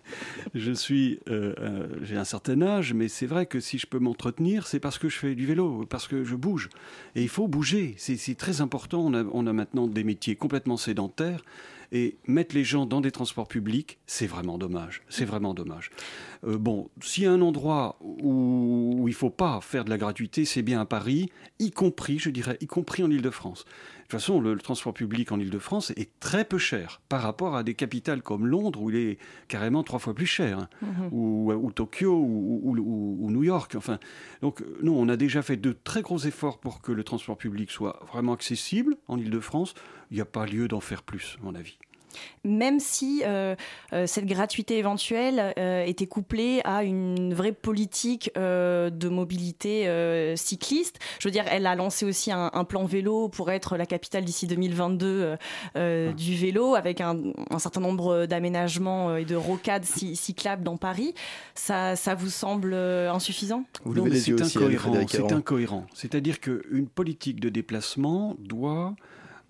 je 0.55 0.71
suis, 0.71 1.19
euh, 1.29 1.53
euh, 1.59 1.87
j'ai 2.01 2.17
un 2.17 2.23
certain 2.23 2.59
âge, 2.63 2.93
mais 2.95 3.07
c'est 3.07 3.27
vrai 3.27 3.45
que 3.45 3.59
si 3.59 3.77
je 3.77 3.85
peux 3.85 3.99
m'entretenir, 3.99 4.65
c'est 4.65 4.79
parce 4.79 4.97
que 4.97 5.09
je 5.09 5.17
fais 5.17 5.35
du 5.35 5.45
vélo, 5.45 5.85
parce 5.87 6.07
que 6.07 6.23
je 6.23 6.35
bouge. 6.35 6.69
Et 7.13 7.21
il 7.21 7.29
faut 7.29 7.47
bouger, 7.47 7.93
c'est 7.97 8.17
c'est 8.17 8.33
très 8.33 8.61
important. 8.61 9.01
On 9.05 9.13
a, 9.13 9.23
on 9.31 9.45
a 9.45 9.53
maintenant 9.53 9.85
des 9.85 10.03
métiers 10.03 10.35
complètement 10.35 10.77
sédentaires. 10.77 11.43
Et 11.91 12.17
mettre 12.27 12.53
les 12.53 12.63
gens 12.63 12.85
dans 12.85 13.01
des 13.01 13.09
transports 13.09 13.47
publics, 13.47 13.97
c'est 14.05 14.27
vraiment 14.27 14.59
dommage. 14.59 15.01
C'est 15.09 15.25
vraiment 15.25 15.55
dommage. 15.55 15.89
Euh, 16.45 16.55
bon, 16.59 16.87
s'il 17.01 17.23
y 17.23 17.25
a 17.25 17.31
un 17.31 17.41
endroit 17.41 17.97
où, 17.99 18.93
où 18.95 19.07
il 19.07 19.11
ne 19.11 19.15
faut 19.15 19.31
pas 19.31 19.59
faire 19.61 19.85
de 19.85 19.89
la 19.89 19.97
gratuité, 19.97 20.45
c'est 20.45 20.61
bien 20.61 20.81
à 20.81 20.85
Paris, 20.85 21.31
y 21.57 21.71
compris, 21.71 22.19
je 22.19 22.29
dirais, 22.29 22.57
y 22.61 22.67
compris 22.67 23.01
en 23.01 23.09
Ile-de-France. 23.09 23.65
De 24.09 24.13
toute 24.13 24.21
façon, 24.21 24.41
le, 24.41 24.55
le 24.55 24.59
transport 24.59 24.91
public 24.95 25.31
en 25.31 25.39
Ile-de-France 25.39 25.91
est 25.91 26.19
très 26.19 26.43
peu 26.43 26.57
cher 26.57 26.99
par 27.09 27.21
rapport 27.21 27.55
à 27.55 27.61
des 27.61 27.75
capitales 27.75 28.23
comme 28.23 28.47
Londres 28.47 28.81
où 28.81 28.89
il 28.89 28.95
est 28.95 29.17
carrément 29.47 29.83
trois 29.83 29.99
fois 29.99 30.15
plus 30.15 30.25
cher, 30.25 30.57
hein, 30.57 30.69
Mhm. 30.81 31.09
ou, 31.11 31.51
ou 31.53 31.71
Tokyo 31.71 32.15
ou, 32.17 32.59
ou- 32.63 32.75
ou- 32.79 33.17
ou 33.21 33.29
New 33.29 33.43
York. 33.43 33.75
Enfin, 33.77 33.99
donc 34.41 34.63
euh, 34.63 34.79
non, 34.81 34.95
on 34.99 35.09
a 35.09 35.15
déjà 35.15 35.43
fait 35.43 35.57
de 35.57 35.73
très 35.83 36.01
gros 36.01 36.17
efforts 36.17 36.57
pour 36.57 36.81
que 36.81 36.91
le 36.91 37.03
transport 37.03 37.37
public 37.37 37.69
soit 37.69 37.99
vraiment 38.11 38.33
accessible 38.33 38.95
en 39.07 39.19
Ile-de-France. 39.19 39.75
Il 40.09 40.15
n'y 40.15 40.21
a 40.21 40.25
pas 40.25 40.47
lieu 40.47 40.67
d'en 40.67 40.79
faire 40.79 41.03
plus, 41.03 41.37
à 41.39 41.45
mon 41.45 41.53
avis. 41.53 41.77
Même 42.43 42.79
si 42.79 43.23
euh, 43.25 43.55
euh, 43.93 44.07
cette 44.07 44.25
gratuité 44.25 44.77
éventuelle 44.77 45.53
euh, 45.57 45.83
était 45.85 46.07
couplée 46.07 46.61
à 46.63 46.83
une 46.83 47.33
vraie 47.33 47.51
politique 47.51 48.31
de 48.35 49.09
mobilité 49.09 50.35
cycliste. 50.35 50.99
Je 51.19 51.27
veux 51.27 51.31
dire, 51.31 51.45
elle 51.49 51.65
a 51.65 51.75
lancé 51.75 52.05
aussi 52.05 52.31
un, 52.31 52.49
plan 52.63 52.85
vélo 52.85 53.29
pour 53.29 53.51
être 53.51 53.77
la 53.77 53.85
capitale 53.85 54.23
d'ici 54.23 54.47
2022 54.47 55.35
du 55.75 56.35
vélo, 56.35 56.75
avec 56.75 57.01
un, 57.01 57.17
certain 57.57 57.81
nombre 57.81 58.25
d'aménagements 58.25 59.15
et 59.15 59.25
de 59.25 59.35
rocades 59.35 59.85
cyclables 59.85 60.63
dans 60.63 60.77
Paris. 60.77 61.13
Ça, 61.55 61.95
ça 61.95 62.15
vous 62.15 62.29
semble 62.29 62.73
insuffisant? 62.73 63.65
C'est 64.13 64.41
incohérent. 64.41 64.93
C'est 65.07 65.31
incohérent. 65.31 65.85
C'est-à-dire 65.93 66.39
qu'une 66.39 66.87
politique 66.87 67.39
de 67.39 67.49
déplacement 67.49 68.35
doit 68.39 68.95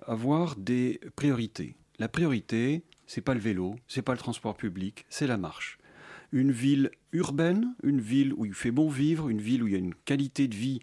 avoir 0.07 0.55
des 0.55 0.99
priorités. 1.15 1.75
La 1.99 2.07
priorité, 2.07 2.83
c'est 3.07 3.19
pas 3.19 3.33
le 3.33 3.41
vélo, 3.41 3.75
c'est 3.89 4.01
pas 4.01 4.13
le 4.13 4.19
transport 4.19 4.55
public, 4.55 5.05
c'est 5.09 5.27
la 5.27 5.37
marche. 5.37 5.77
Une 6.31 6.51
ville 6.51 6.91
urbaine, 7.11 7.75
une 7.83 7.99
ville 7.99 8.33
où 8.33 8.45
il 8.45 8.53
fait 8.53 8.71
bon 8.71 8.87
vivre, 8.87 9.27
une 9.27 9.41
ville 9.41 9.63
où 9.63 9.67
il 9.67 9.73
y 9.73 9.75
a 9.75 9.79
une 9.79 9.93
qualité 9.93 10.47
de 10.47 10.55
vie, 10.55 10.79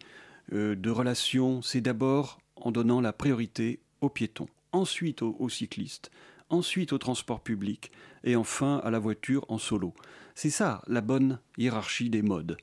euh, 0.53 0.75
de 0.75 0.91
relations, 0.91 1.63
c'est 1.63 1.81
d'abord 1.81 2.39
en 2.57 2.71
donnant 2.71 3.01
la 3.01 3.15
priorité 3.15 3.81
aux 4.03 4.11
piétons, 4.11 4.49
ensuite 4.73 5.23
aux, 5.23 5.49
cyclistes, 5.49 6.11
ensuite 6.51 6.93
au 6.93 6.99
transport 6.99 7.41
public 7.41 7.91
et 8.23 8.37
enfin 8.37 8.83
à 8.85 8.91
la 8.91 8.99
voiture 8.99 9.47
en 9.49 9.57
solo. 9.57 9.95
C'est 10.35 10.51
ça 10.51 10.83
la 10.87 11.01
bonne 11.01 11.39
hiérarchie 11.57 12.11
des 12.11 12.23
modes. 12.23 12.59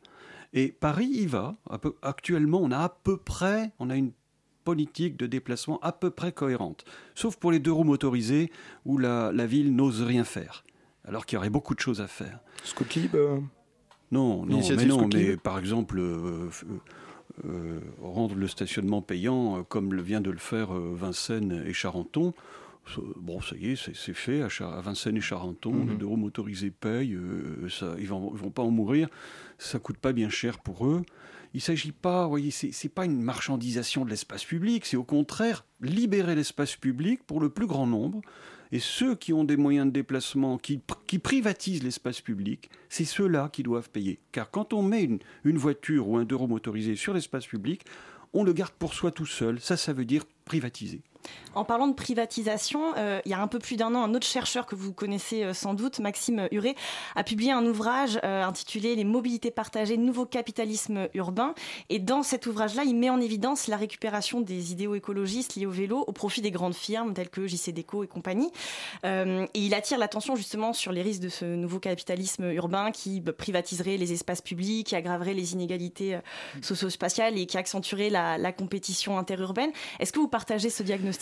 Et 0.53 0.67
Paris 0.71 1.09
y 1.11 1.25
va. 1.25 1.55
Actuellement, 2.03 2.59
on 2.61 2.69
a 2.69 2.77
à 2.77 2.89
peu 2.89 3.17
près, 3.17 3.71
politique 4.63 5.17
de 5.17 5.27
déplacement 5.27 5.79
à 5.81 5.91
peu 5.91 6.09
près 6.09 6.31
cohérente, 6.31 6.85
sauf 7.15 7.35
pour 7.37 7.51
les 7.51 7.59
deux 7.59 7.71
roues 7.71 7.83
motorisées 7.83 8.51
où 8.85 8.97
la, 8.97 9.31
ville 9.45 9.75
n'ose 9.75 10.01
rien 10.01 10.23
faire, 10.23 10.63
alors 11.05 11.25
qu'il 11.25 11.35
y 11.35 11.37
aurait 11.37 11.49
beaucoup 11.49 11.75
de 11.75 11.79
choses 11.79 12.01
à 12.01 12.07
faire. 12.07 12.39
Scoot 12.63 12.87
euh, 13.13 13.39
Non, 14.11 14.45
non, 14.45 14.61
mais 14.75 14.85
non, 14.85 15.09
mais 15.13 15.37
par 15.37 15.59
exemple, 15.59 15.99
euh, 15.99 16.49
euh, 17.45 17.79
rendre 18.01 18.35
le 18.35 18.47
stationnement 18.47 19.01
payant 19.01 19.63
comme 19.63 19.93
le 19.93 20.01
vient 20.01 20.21
de 20.21 20.31
le 20.31 20.37
faire 20.37 20.73
Vincennes 20.73 21.63
et 21.65 21.73
Charenton, 21.73 22.33
Bon, 23.15 23.39
ça 23.39 23.55
y 23.55 23.71
est, 23.71 23.75
c'est 23.77 24.13
fait. 24.13 24.41
À, 24.41 24.81
Vincennes 24.81 25.15
et 25.15 25.21
Charenton, 25.21 25.71
mhm. 25.71 25.89
les 25.91 25.95
deux 25.95 26.05
roues 26.05 26.17
motorisées 26.17 26.69
payent. 26.69 27.17
ça, 27.69 27.95
ils 27.97 28.03
ne 28.03 28.09
vont, 28.09 28.29
vont, 28.31 28.49
pas 28.49 28.61
en 28.61 28.71
mourir. 28.71 29.07
Ça 29.57 29.79
coûte 29.79 29.95
pas 29.95 30.11
bien 30.11 30.27
cher 30.27 30.59
pour 30.59 30.85
eux. 30.85 31.01
Il 31.53 31.57
ne 31.57 31.61
s'agit 31.61 31.91
pas, 31.91 32.23
vous 32.23 32.29
voyez, 32.29 32.51
c'est 32.51 32.89
pas 32.89 33.05
une 33.05 33.21
marchandisation 33.21 34.05
de 34.05 34.09
l'espace 34.09 34.43
public, 34.43 34.85
c'est 34.85 34.97
au 34.97 35.03
contraire 35.03 35.65
libérer 35.81 36.33
l'espace 36.33 36.75
public 36.75 37.23
pour 37.27 37.39
le 37.39 37.49
plus 37.49 37.67
grand 37.67 37.85
nombre. 37.85 38.21
Et 38.71 38.79
ceux 38.79 39.13
qui 39.13 39.33
ont 39.33 39.43
des 39.43 39.55
moyens 39.55 39.85
de 39.85 39.91
déplacement, 39.91 40.57
qui, 40.57 40.79
privatisent 41.19 41.83
l'espace 41.83 42.21
public, 42.21 42.71
c'est 42.89 43.05
ceux-là 43.05 43.49
qui 43.53 43.61
doivent 43.61 43.91
payer. 43.91 44.19
Car 44.31 44.49
quand 44.49 44.73
on 44.73 44.81
met 44.81 45.03
une, 45.43 45.57
voiture 45.59 46.09
ou 46.09 46.17
un 46.17 46.25
deux 46.25 46.37
motorisé 46.37 46.95
sur 46.95 47.13
l'espace 47.13 47.45
public, 47.45 47.85
on 48.33 48.43
le 48.43 48.51
garde 48.51 48.73
pour 48.73 48.95
soi 48.95 49.11
tout 49.11 49.27
seul. 49.27 49.59
Ça, 49.59 49.77
ça 49.77 49.93
veut 49.93 50.05
dire 50.05 50.23
privatiser. 50.45 51.03
En 51.55 51.65
parlant 51.65 51.87
de 51.87 51.93
privatisation, 51.93 52.93
euh, 52.97 53.21
il 53.25 53.31
y 53.31 53.33
a 53.33 53.39
un 53.39 53.47
peu 53.47 53.59
plus 53.59 53.75
d'un 53.75 53.93
an, 53.93 54.03
un 54.03 54.13
autre 54.15 54.25
chercheur 54.25 54.65
que 54.65 54.75
vous 54.75 54.91
connaissez 54.91 55.43
euh, 55.43 55.53
sans 55.53 55.73
doute, 55.73 55.99
Maxime 55.99 56.47
Huré, 56.51 56.75
a 57.15 57.23
publié 57.23 57.51
un 57.51 57.65
ouvrage 57.65 58.19
euh, 58.23 58.43
intitulé 58.43 58.95
Les 58.95 59.03
mobilités 59.03 59.51
partagées, 59.51 59.97
nouveau 59.97 60.25
capitalisme 60.25 61.09
urbain. 61.13 61.53
Et 61.89 61.99
dans 61.99 62.23
cet 62.23 62.47
ouvrage-là, 62.47 62.83
il 62.85 62.95
met 62.95 63.09
en 63.09 63.21
évidence 63.21 63.67
la 63.67 63.77
récupération 63.77 64.41
des 64.41 64.71
idéaux 64.71 64.95
écologistes 64.95 65.55
liés 65.55 65.65
au 65.65 65.71
vélo 65.71 66.03
au 66.07 66.11
profit 66.11 66.41
des 66.41 66.51
grandes 66.51 66.73
firmes 66.73 67.13
telles 67.13 67.29
que 67.29 67.47
JC 67.47 67.71
Déco 67.71 68.03
et 68.03 68.07
compagnie. 68.07 68.51
et 69.03 69.47
il 69.53 69.73
attire 69.73 69.97
l'attention 69.97 70.35
justement 70.35 70.73
sur 70.73 70.91
les 70.91 71.01
risques 71.01 71.21
de 71.21 71.29
ce 71.29 71.45
nouveau 71.45 71.79
capitalisme 71.79 72.51
urbain 72.51 72.91
qui 72.91 73.21
bah, 73.21 73.33
privatiserait 73.33 73.97
les 73.97 74.11
espaces 74.13 74.41
publics, 74.41 74.87
qui 74.87 74.95
aggraverait 74.95 75.33
les 75.33 75.53
inégalités 75.53 76.19
socio-spatiales 76.61 77.37
et 77.37 77.45
qui 77.45 77.57
accentuerait 77.57 78.09
la, 78.09 78.37
la 78.37 78.51
compétition 78.51 79.17
interurbaine. 79.17 79.71
Est-ce 79.99 80.11
que 80.11 80.19
vous 80.19 80.27
partagez 80.27 80.69
ce 80.69 80.83
diagnostic, 80.83 81.12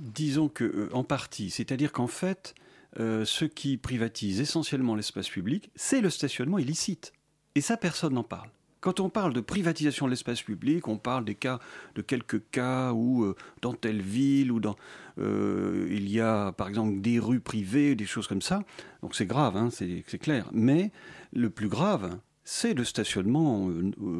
Disons 0.00 0.48
que 0.48 0.64
euh, 0.64 0.88
en 0.92 1.04
partie, 1.04 1.50
c'est-à-dire 1.50 1.92
qu'en 1.92 2.06
fait, 2.06 2.54
euh, 2.98 3.24
ce 3.24 3.44
qui 3.44 3.76
privatise 3.76 4.40
essentiellement 4.40 4.94
l'espace 4.94 5.28
public, 5.28 5.70
c'est 5.74 6.00
le 6.00 6.10
stationnement 6.10 6.58
illicite. 6.58 7.12
Et 7.54 7.60
ça, 7.60 7.76
personne 7.76 8.14
n'en 8.14 8.24
parle. 8.24 8.50
Quand 8.80 9.00
on 9.00 9.08
parle 9.08 9.32
de 9.32 9.40
privatisation 9.40 10.06
de 10.06 10.10
l'espace 10.10 10.42
public, 10.42 10.88
on 10.88 10.98
parle 10.98 11.24
des 11.24 11.34
cas, 11.34 11.58
de 11.94 12.02
quelques 12.02 12.42
cas 12.50 12.92
où 12.92 13.24
euh, 13.24 13.34
dans 13.62 13.72
telle 13.72 14.02
ville 14.02 14.52
ou 14.52 14.60
dans 14.60 14.76
il 15.16 16.10
y 16.10 16.20
a 16.20 16.50
par 16.50 16.68
exemple 16.68 17.00
des 17.00 17.20
rues 17.20 17.38
privées, 17.38 17.94
des 17.94 18.04
choses 18.04 18.26
comme 18.26 18.42
ça. 18.42 18.64
Donc 19.00 19.14
c'est 19.14 19.26
grave, 19.26 19.56
hein, 19.56 19.68
c'est 19.70 20.18
clair. 20.18 20.50
Mais 20.52 20.90
le 21.32 21.50
plus 21.50 21.68
grave, 21.68 22.18
c'est 22.42 22.74
le 22.74 22.82
stationnement 22.82 23.70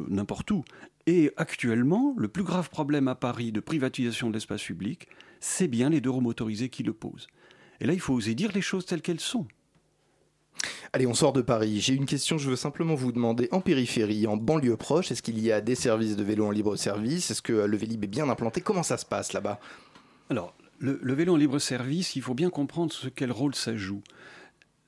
n'importe 0.07 0.49
où. 0.51 0.63
Et 1.07 1.31
actuellement, 1.37 2.15
le 2.17 2.27
plus 2.27 2.43
grave 2.43 2.69
problème 2.69 3.07
à 3.07 3.15
Paris 3.15 3.51
de 3.51 3.59
privatisation 3.59 4.29
de 4.29 4.33
l'espace 4.33 4.63
public, 4.63 5.07
c'est 5.39 5.67
bien 5.67 5.89
les 5.89 6.01
deux 6.01 6.09
roues 6.09 6.21
motorisées 6.21 6.69
qui 6.69 6.83
le 6.83 6.93
posent. 6.93 7.27
Et 7.79 7.85
là, 7.85 7.93
il 7.93 7.99
faut 7.99 8.13
oser 8.13 8.33
dire 8.33 8.51
les 8.53 8.61
choses 8.61 8.85
telles 8.85 9.01
qu'elles 9.01 9.19
sont. 9.19 9.47
Allez, 10.93 11.05
on 11.05 11.13
sort 11.13 11.33
de 11.33 11.41
Paris. 11.41 11.79
J'ai 11.81 11.93
une 11.93 12.05
question, 12.05 12.37
je 12.37 12.49
veux 12.49 12.55
simplement 12.55 12.95
vous 12.95 13.11
demander, 13.11 13.49
en 13.51 13.61
périphérie, 13.61 14.25
en 14.25 14.37
banlieue 14.37 14.77
proche, 14.77 15.11
est-ce 15.11 15.21
qu'il 15.21 15.39
y 15.39 15.51
a 15.51 15.61
des 15.61 15.75
services 15.75 16.15
de 16.15 16.23
vélo 16.23 16.45
en 16.45 16.51
libre 16.51 16.75
service 16.75 17.29
Est-ce 17.29 17.41
que 17.41 17.53
le 17.53 17.77
Vélib 17.77 18.03
est 18.03 18.07
bien 18.07 18.29
implanté? 18.29 18.61
Comment 18.61 18.83
ça 18.83 18.97
se 18.97 19.05
passe 19.05 19.33
là-bas? 19.33 19.59
Alors, 20.29 20.55
le, 20.79 20.99
le, 21.01 21.13
vélo 21.13 21.33
en 21.33 21.37
libre 21.37 21.59
service, 21.59 22.15
il 22.15 22.21
faut 22.21 22.33
bien 22.33 22.49
comprendre 22.49 22.93
ce 22.93 23.09
quel 23.09 23.31
rôle 23.31 23.53
ça 23.53 23.75
joue. 23.75 24.01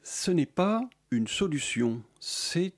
Ce 0.01 0.31
n'est 0.31 0.45
pas 0.45 0.81
une 1.11 1.27
solution, 1.27 2.01
c'est 2.19 2.73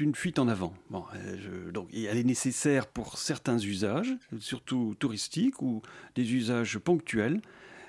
une 0.00 0.14
fuite 0.14 0.38
en 0.38 0.48
avant. 0.48 0.74
Euh, 0.92 1.70
donc, 1.70 1.88
elle 1.94 2.16
est 2.16 2.24
nécessaire 2.24 2.86
pour 2.86 3.18
certains 3.18 3.58
usages, 3.58 4.14
surtout 4.38 4.94
touristiques 4.98 5.62
ou 5.62 5.82
des 6.14 6.34
usages 6.34 6.78
ponctuels, 6.78 7.40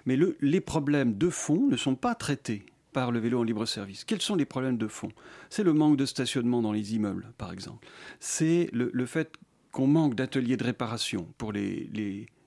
mais 0.05 0.15
le, 0.15 0.37
les 0.41 0.61
problèmes 0.61 1.17
de 1.17 1.29
fond 1.29 1.67
ne 1.67 1.77
sont 1.77 1.95
pas 1.95 2.15
traités 2.15 2.65
par 2.93 3.11
le 3.11 3.19
vélo 3.19 3.39
en 3.39 3.43
libre 3.43 3.65
service. 3.65 4.03
Quels 4.03 4.21
sont 4.21 4.35
les 4.35 4.45
problèmes 4.45 4.77
de 4.77 4.87
fond? 4.87 5.09
C'est 5.49 5.63
le 5.63 5.73
manque 5.73 5.97
de 5.97 6.05
stationnement 6.05 6.61
dans 6.61 6.73
les 6.73 6.95
immeubles, 6.95 7.31
par 7.37 7.53
exemple. 7.53 7.87
C'est 8.19 8.69
le, 8.73 9.05
fait 9.05 9.33
qu'on 9.71 9.87
manque 9.87 10.15
d'ateliers 10.15 10.57
de 10.57 10.63
réparation 10.63 11.27
pour 11.37 11.53
les, 11.53 11.89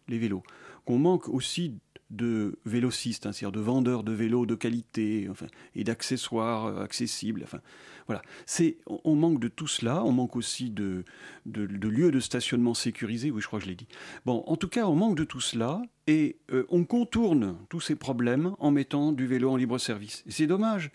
les 0.09 0.19
vélos, 0.19 0.43
qu'on 0.85 0.99
manque 0.99 1.29
aussi 1.29 1.75
de 2.15 2.59
vélocistes, 2.65 3.27
hein, 3.27 3.33
c'est-à-dire 3.33 3.53
de 3.53 3.61
vendeurs 3.61 4.03
de 4.03 4.13
vélos 4.13 4.47
de 4.47 4.55
qualité 4.55 5.27
enfin, 5.31 5.47
et 5.75 5.85
d'accessoires 5.85 6.67
euh, 6.67 6.83
accessibles. 6.83 7.43
Enfin, 7.45 7.61
voilà. 8.07 8.23
C'est, 8.47 8.79
on 8.87 9.15
manque 9.15 9.41
de 9.41 9.49
tout 9.49 9.67
cela, 9.67 10.05
on 10.05 10.13
manque 10.13 10.37
aussi 10.37 10.71
de, 10.71 11.05
de, 11.47 11.89
lieux 11.89 12.11
de 12.11 12.21
stationnement 12.21 12.75
sécurisés, 12.75 13.31
oui 13.31 13.41
je 13.41 13.47
crois 13.47 13.59
que 13.59 13.65
je 13.65 13.71
l'ai 13.71 13.77
dit. 13.77 13.89
Bon, 14.27 14.45
en 14.47 14.57
tout 14.57 14.69
cas, 14.69 14.87
on 14.87 14.95
manque 14.95 15.17
de 15.17 15.25
tout 15.25 15.41
cela 15.41 15.83
et 16.07 16.37
euh, 16.53 16.67
on 16.69 16.85
contourne 16.85 17.57
tous 17.69 17.81
ces 17.81 17.97
problèmes 17.97 18.55
en 18.59 18.71
mettant 18.71 19.13
du 19.13 19.27
vélo 19.27 19.51
en 19.51 19.57
libre 19.57 19.79
service. 19.79 20.23
C'est 20.29 20.47
dommage, 20.47 20.91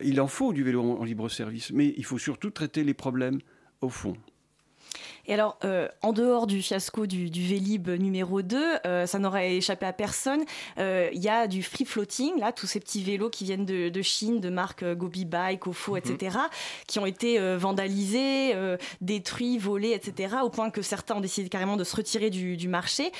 il 0.00 0.20
en 0.20 0.28
faut 0.28 0.52
du 0.52 0.62
vélo 0.62 0.82
en 0.82 1.04
libre 1.04 1.28
service, 1.28 1.72
mais 1.72 1.94
il 1.96 2.04
faut 2.04 2.18
surtout 2.18 2.50
traiter 2.50 2.84
les 2.84 2.94
problèmes 2.94 3.40
au 3.80 3.88
fond. 3.88 4.16
Et 5.26 5.34
alors, 5.34 5.58
euh, 5.64 5.88
en 6.02 6.12
dehors 6.12 6.46
du 6.46 6.62
fiasco 6.62 7.06
du, 7.06 7.30
du 7.30 7.46
Vélib 7.46 7.88
numéro 7.88 8.42
2, 8.42 8.58
euh, 8.84 9.06
ça 9.06 9.18
n'aurait 9.18 9.56
échappé 9.56 9.86
à 9.86 9.92
personne. 9.92 10.42
Euh, 10.78 11.08
il 11.12 11.22
y 11.22 11.28
a 11.28 11.46
du 11.46 11.62
free 11.62 11.84
floating, 11.84 12.38
là, 12.38 12.52
tous 12.52 12.66
ces 12.66 12.80
petits 12.80 13.02
vélos 13.02 13.30
qui 13.30 13.44
viennent 13.44 13.64
de, 13.64 14.02
Chine, 14.02 14.40
de 14.40 14.48
marques 14.48 14.84
Gobi 14.94 15.24
Bike, 15.24 15.66
Ofo, 15.66 15.96
etc., 15.96 16.36
mhm. 16.36 16.48
qui 16.86 16.98
ont 16.98 17.06
été 17.06 17.38
vandalisés, 17.56 18.54
détruits, 19.00 19.58
volés, 19.58 19.92
etc., 19.92 20.36
au 20.42 20.50
point 20.50 20.70
que 20.70 20.82
certains 20.82 21.16
ont 21.16 21.20
décidé 21.20 21.48
carrément 21.48 21.76
de 21.76 21.84
se 21.84 21.94
retirer 21.94 22.30
du, 22.30 22.68
marché. 22.68 23.12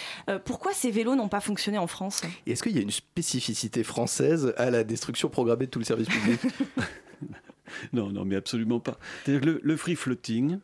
pourquoi 0.44 0.72
ces 0.72 0.90
vélos 0.90 1.14
n'ont 1.14 1.28
pas 1.28 1.40
fonctionné 1.40 1.78
en 1.78 1.86
France? 1.86 2.22
Est-ce 2.46 2.62
qu'il 2.62 2.74
y 2.74 2.78
a 2.78 2.82
une 2.82 2.90
spécificité 2.90 3.84
française 3.84 4.54
à 4.56 4.70
la 4.70 4.84
destruction 4.84 5.28
programmée 5.28 5.66
de 5.66 5.70
tout 5.70 5.78
le 5.78 5.84
service 5.84 6.08
public 6.08 6.40
Non, 7.92 8.10
non, 8.10 8.24
mais 8.24 8.36
absolument 8.36 8.80
pas. 8.80 8.98
Le, 9.26 9.60
le 9.62 9.76
free 9.76 9.96
floating, 9.96 10.58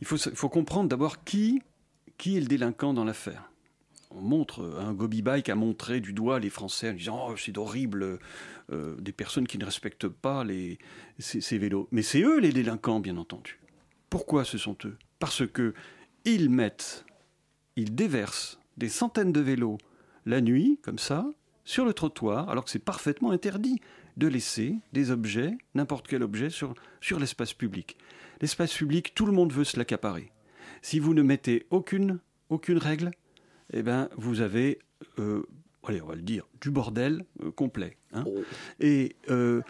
il 0.00 0.06
faut, 0.06 0.48
comprendre 0.48 0.88
d'abord 0.88 1.24
qui, 1.24 1.62
est 2.24 2.40
le 2.40 2.46
délinquant 2.46 2.94
dans 2.94 3.04
l'affaire. 3.04 3.50
On 4.10 4.20
montre, 4.20 4.78
un 4.80 4.94
Gobi 4.94 5.22
Bike 5.22 5.48
a 5.48 5.54
montré 5.54 6.00
du 6.00 6.12
doigt 6.12 6.40
les 6.40 6.50
Français 6.50 6.90
en 6.90 6.94
disant 6.94 7.26
oh, 7.28 7.36
c'est 7.36 7.58
horrible, 7.58 8.18
euh, 8.72 8.96
des 8.96 9.12
personnes 9.12 9.46
qui 9.46 9.58
ne 9.58 9.64
respectent 9.64 10.08
pas 10.08 10.44
les, 10.44 10.78
ces, 11.18 11.58
vélos. 11.58 11.88
Mais 11.90 12.02
c'est 12.02 12.22
eux 12.22 12.38
les 12.38 12.52
délinquants, 12.52 13.00
bien 13.00 13.16
entendu. 13.16 13.60
Pourquoi 14.08 14.44
ce 14.44 14.56
sont 14.56 14.76
eux? 14.84 14.96
Parce 15.18 15.46
que 15.46 15.74
ils 16.24 16.48
mettent, 16.48 17.04
ils 17.76 17.94
déversent 17.94 18.58
des 18.76 18.88
centaines 18.88 19.32
de 19.32 19.40
vélos 19.40 19.78
la 20.24 20.40
nuit, 20.40 20.78
comme 20.82 20.98
ça, 20.98 21.26
sur 21.64 21.84
le 21.84 21.92
trottoir, 21.92 22.48
alors 22.48 22.64
que 22.64 22.70
c'est 22.70 22.78
parfaitement 22.78 23.30
interdit 23.30 23.80
de 24.18 24.26
laisser 24.28 24.74
des 24.92 25.10
objets, 25.10 25.56
n'importe 25.74 26.06
quel 26.08 26.22
objet, 26.22 26.50
sur, 26.50 26.74
sur 27.00 27.18
l'espace 27.18 27.54
public. 27.54 27.96
L'espace 28.40 28.74
public, 28.74 29.14
tout 29.14 29.24
le 29.26 29.32
monde 29.32 29.52
veut 29.52 29.64
se 29.64 29.76
l'accaparer. 29.78 30.30
Si 30.82 30.98
vous 30.98 31.14
ne 31.14 31.22
mettez 31.22 31.66
aucune, 31.70 32.18
aucune 32.50 32.78
règle, 32.78 33.10
eh 33.72 33.82
ben, 33.82 34.08
vous 34.16 34.40
avez 34.40 34.78
euh, 35.18 35.42
allez, 35.86 36.02
on 36.02 36.06
va 36.06 36.14
le 36.16 36.22
dire, 36.22 36.46
du 36.60 36.70
bordel 36.70 37.24
euh, 37.42 37.50
complet. 37.50 37.96
hein. 38.12 38.24
Et, 38.80 39.16
euh, 39.30 39.62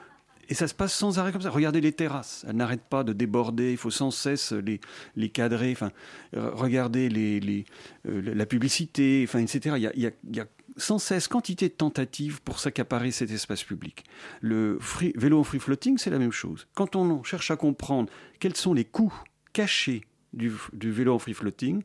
et 0.48 0.54
ça 0.54 0.66
se 0.66 0.74
passe 0.74 0.92
sans 0.94 1.18
arrêt 1.18 1.30
comme 1.30 1.42
ça. 1.42 1.50
Regardez 1.50 1.80
les 1.80 1.92
terrasses, 1.92 2.44
elles 2.48 2.56
n'arrêtent 2.56 2.88
pas 2.88 3.04
de 3.04 3.12
déborder, 3.12 3.70
il 3.72 3.76
faut 3.76 3.90
sans 3.90 4.10
cesse 4.10 4.52
les, 4.52 4.80
les 5.14 5.28
cadrer. 5.28 5.70
Enfin, 5.72 5.92
regardez 6.32 7.08
les, 7.08 7.38
les, 7.40 7.64
la 8.04 8.46
publicité, 8.46 9.24
enfin, 9.28 9.38
etc. 9.40 9.74
Il 9.76 9.82
y 9.82 9.86
a, 9.86 9.92
il 9.94 10.02
y 10.02 10.06
a- 10.06 10.10
il 10.28 10.36
y 10.36 10.40
a 10.40 10.46
sans 10.78 10.98
cesse 10.98 11.28
quantité 11.28 11.68
de 11.68 11.74
tentatives 11.74 12.40
pour 12.42 12.58
s'accaparer 12.60 13.10
cet 13.10 13.30
espace 13.30 13.64
public. 13.64 14.04
Le 14.40 14.78
vélo 15.16 15.40
en 15.40 15.44
free 15.44 15.58
floating, 15.58 15.98
c'est 15.98 16.10
la 16.10 16.18
même 16.18 16.32
chose. 16.32 16.66
Quand 16.74 16.96
on 16.96 17.22
cherche 17.22 17.50
à 17.50 17.56
comprendre 17.56 18.10
quels 18.40 18.56
sont 18.56 18.72
les 18.72 18.84
coûts 18.84 19.14
cachés 19.52 20.04
du, 20.32 20.52
du 20.72 20.90
vélo 20.90 21.14
en 21.14 21.18
free 21.18 21.34
floating, 21.34 21.82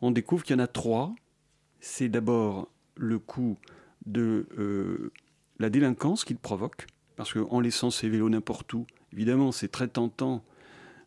on 0.00 0.10
découvre 0.10 0.44
qu'il 0.44 0.56
y 0.56 0.60
en 0.60 0.62
a 0.62 0.66
trois. 0.66 1.14
C'est 1.80 2.08
d'abord 2.08 2.68
le 2.96 3.18
coût 3.18 3.58
de 4.06 4.46
euh, 4.58 5.12
la 5.58 5.70
délinquance 5.70 6.24
qu'il 6.24 6.36
provoque, 6.36 6.86
parce 7.16 7.32
qu'en 7.32 7.60
laissant 7.60 7.90
ces 7.90 8.08
vélos 8.08 8.28
n'importe 8.28 8.72
où, 8.74 8.86
évidemment, 9.12 9.52
c'est 9.52 9.68
très 9.68 9.88
tentant. 9.88 10.44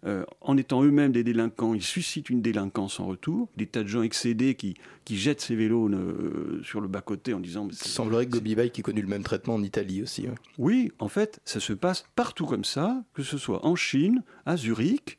Euh, 0.05 0.23
en 0.41 0.55
étant 0.57 0.83
eux-mêmes 0.83 1.12
des 1.12 1.23
délinquants, 1.23 1.73
ils 1.73 1.81
suscitent 1.83 2.29
une 2.29 2.41
délinquance 2.41 2.99
en 2.99 3.05
retour. 3.07 3.49
Des 3.57 3.65
tas 3.65 3.83
de 3.83 3.88
gens 3.89 4.01
excédés 4.01 4.55
qui, 4.55 4.75
qui 5.05 5.17
jettent 5.17 5.41
ces 5.41 5.55
vélos 5.55 5.89
euh, 5.89 6.62
sur 6.63 6.79
le 6.81 6.88
bas-côté 6.88 7.33
en 7.33 7.39
disant... 7.39 7.65
mais 7.65 7.73
Il 7.73 7.77
semblerait 7.88 8.25
que 8.25 8.31
Gobi 8.31 8.55
Bike 8.55 8.79
ait 8.79 8.81
connu 8.81 9.01
le 9.01 9.07
même 9.07 9.23
traitement 9.23 9.55
en 9.55 9.63
Italie 9.63 10.01
aussi. 10.01 10.23
ouais. 10.23 10.35
oui, 10.57 10.91
en 10.99 11.09
fait, 11.09 11.41
ça 11.43 11.59
se 11.59 11.73
passe 11.73 12.05
partout 12.15 12.45
comme 12.45 12.63
ça, 12.63 13.03
que 13.13 13.23
ce 13.23 13.38
soit 13.38 13.65
en 13.65 13.75
Chine, 13.75 14.23
à 14.45 14.55
Zurich, 14.55 15.17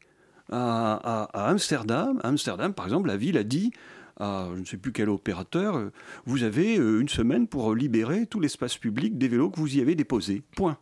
à, 0.50 0.94
à- 0.94 1.44
à 1.44 1.50
Amsterdam. 1.50 2.18
À 2.24 2.28
Amsterdam, 2.28 2.72
par 2.74 2.86
exemple, 2.86 3.08
la 3.08 3.16
ville 3.16 3.36
a 3.38 3.44
dit 3.44 3.70
à 4.18 4.48
je 4.54 4.60
ne 4.60 4.64
sais 4.66 4.76
plus 4.76 4.92
quel 4.92 5.08
opérateur, 5.08 5.76
euh, 5.76 5.90
vous 6.26 6.42
avez 6.42 6.74
une 6.76 7.08
semaine 7.08 7.46
pour 7.46 7.74
libérer 7.74 8.26
tout 8.26 8.38
l'espace 8.40 8.76
public 8.76 9.16
des 9.16 9.28
vélos 9.28 9.48
que 9.50 9.58
vous 9.60 9.76
y 9.76 9.80
avez 9.80 9.94
déposés. 9.94 10.42
Point. 10.56 10.76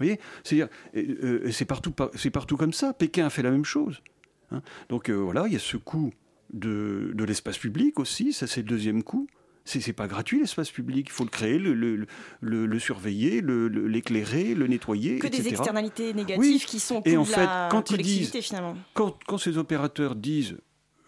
Vous 0.00 0.06
voyez 0.06 0.18
C'est-à-dire, 0.42 0.68
euh, 0.96 1.50
c'est 1.52 1.66
partout, 1.66 1.90
par- 1.92 2.10
c'est 2.14 2.30
partout 2.30 2.56
comme 2.56 2.72
ça. 2.72 2.92
Pékin 2.94 3.26
a 3.26 3.30
fait 3.30 3.42
la 3.42 3.50
même 3.50 3.64
chose. 3.66 4.02
hein. 4.50 4.62
Donc 4.88 5.10
euh, 5.10 5.14
voilà, 5.14 5.44
il 5.46 5.52
y 5.52 5.56
a 5.56 5.60
ce 5.60 5.76
coût 5.76 6.12
de, 6.52 7.12
de 7.14 7.24
l'espace 7.24 7.58
public 7.58 8.00
aussi, 8.00 8.32
ça 8.32 8.46
c'est 8.46 8.62
le 8.62 8.66
deuxième 8.68 9.02
coût. 9.02 9.26
C'est 9.66 9.80
c'est 9.80 9.92
pas 9.92 10.08
gratuit 10.08 10.40
l'espace 10.40 10.70
public, 10.70 11.06
il 11.08 11.12
faut 11.12 11.22
le 11.24 11.28
créer, 11.30 11.58
le, 11.58 11.74
le, 11.74 12.06
le- 12.40 12.66
le 12.66 12.78
surveiller, 12.78 13.42
le- 13.42 13.68
le- 13.68 13.86
l'éclairer, 13.86 14.54
le, 14.54 14.66
nettoyer, 14.66 15.18
Que 15.18 15.28
des 15.28 15.46
externalités 15.48 16.14
négatives 16.14 16.40
Oui. 16.40 16.64
qui 16.66 16.80
sont 16.80 16.96
au 16.96 17.02
Et 17.04 17.16
en 17.18 17.22
de 17.22 17.28
fait, 17.28 17.44
la 17.44 17.68
quand 17.70 17.90
ils 17.90 17.96
collectivité 17.98 18.38
disent, 18.38 18.46
finalement. 18.48 18.74
quand, 18.94 19.18
quand 19.26 19.36
ces 19.38 19.58
opérateurs 19.58 20.16
disent 20.16 20.56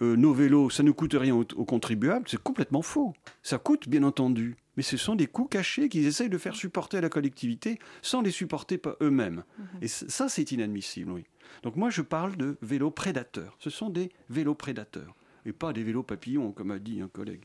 euh, 0.02 0.16
nos 0.16 0.34
vélos, 0.34 0.68
ça 0.70 0.82
ne 0.82 0.90
coûte 0.90 1.14
rien 1.14 1.34
aux, 1.34 1.46
aux 1.54 1.64
contribuables, 1.64 2.28
c'est 2.28 2.42
complètement 2.42 2.82
faux. 2.82 3.14
Ça 3.42 3.58
coûte, 3.58 3.88
bien 3.88 4.02
entendu, 4.02 4.56
mais 4.76 4.82
ce 4.82 4.96
sont 4.96 5.14
des 5.14 5.26
coûts 5.26 5.46
cachés 5.46 5.88
qu'ils 5.88 6.06
essayent 6.06 6.28
de 6.28 6.38
faire 6.38 6.54
supporter 6.56 6.98
à 6.98 7.00
la 7.00 7.08
collectivité 7.08 7.78
sans 8.02 8.20
les 8.22 8.30
supporter 8.30 8.78
pas 8.78 8.96
eux-mêmes. 9.00 9.44
Et 9.80 9.88
c- 9.88 10.06
ça, 10.08 10.28
c'est 10.28 10.50
inadmissible, 10.52 11.10
oui. 11.12 11.24
Donc 11.62 11.76
moi, 11.76 11.90
je 11.90 12.02
parle 12.02 12.36
de 12.36 12.56
vélos 12.62 12.90
prédateurs. 12.90 13.56
Ce 13.60 13.70
sont 13.70 13.90
des 13.90 14.10
vélos 14.28 14.54
prédateurs 14.54 15.14
et 15.46 15.52
pas 15.52 15.72
des 15.72 15.82
vélos 15.82 16.02
papillons, 16.02 16.52
comme 16.52 16.70
a 16.70 16.78
dit 16.78 17.00
un 17.00 17.08
collègue. 17.08 17.44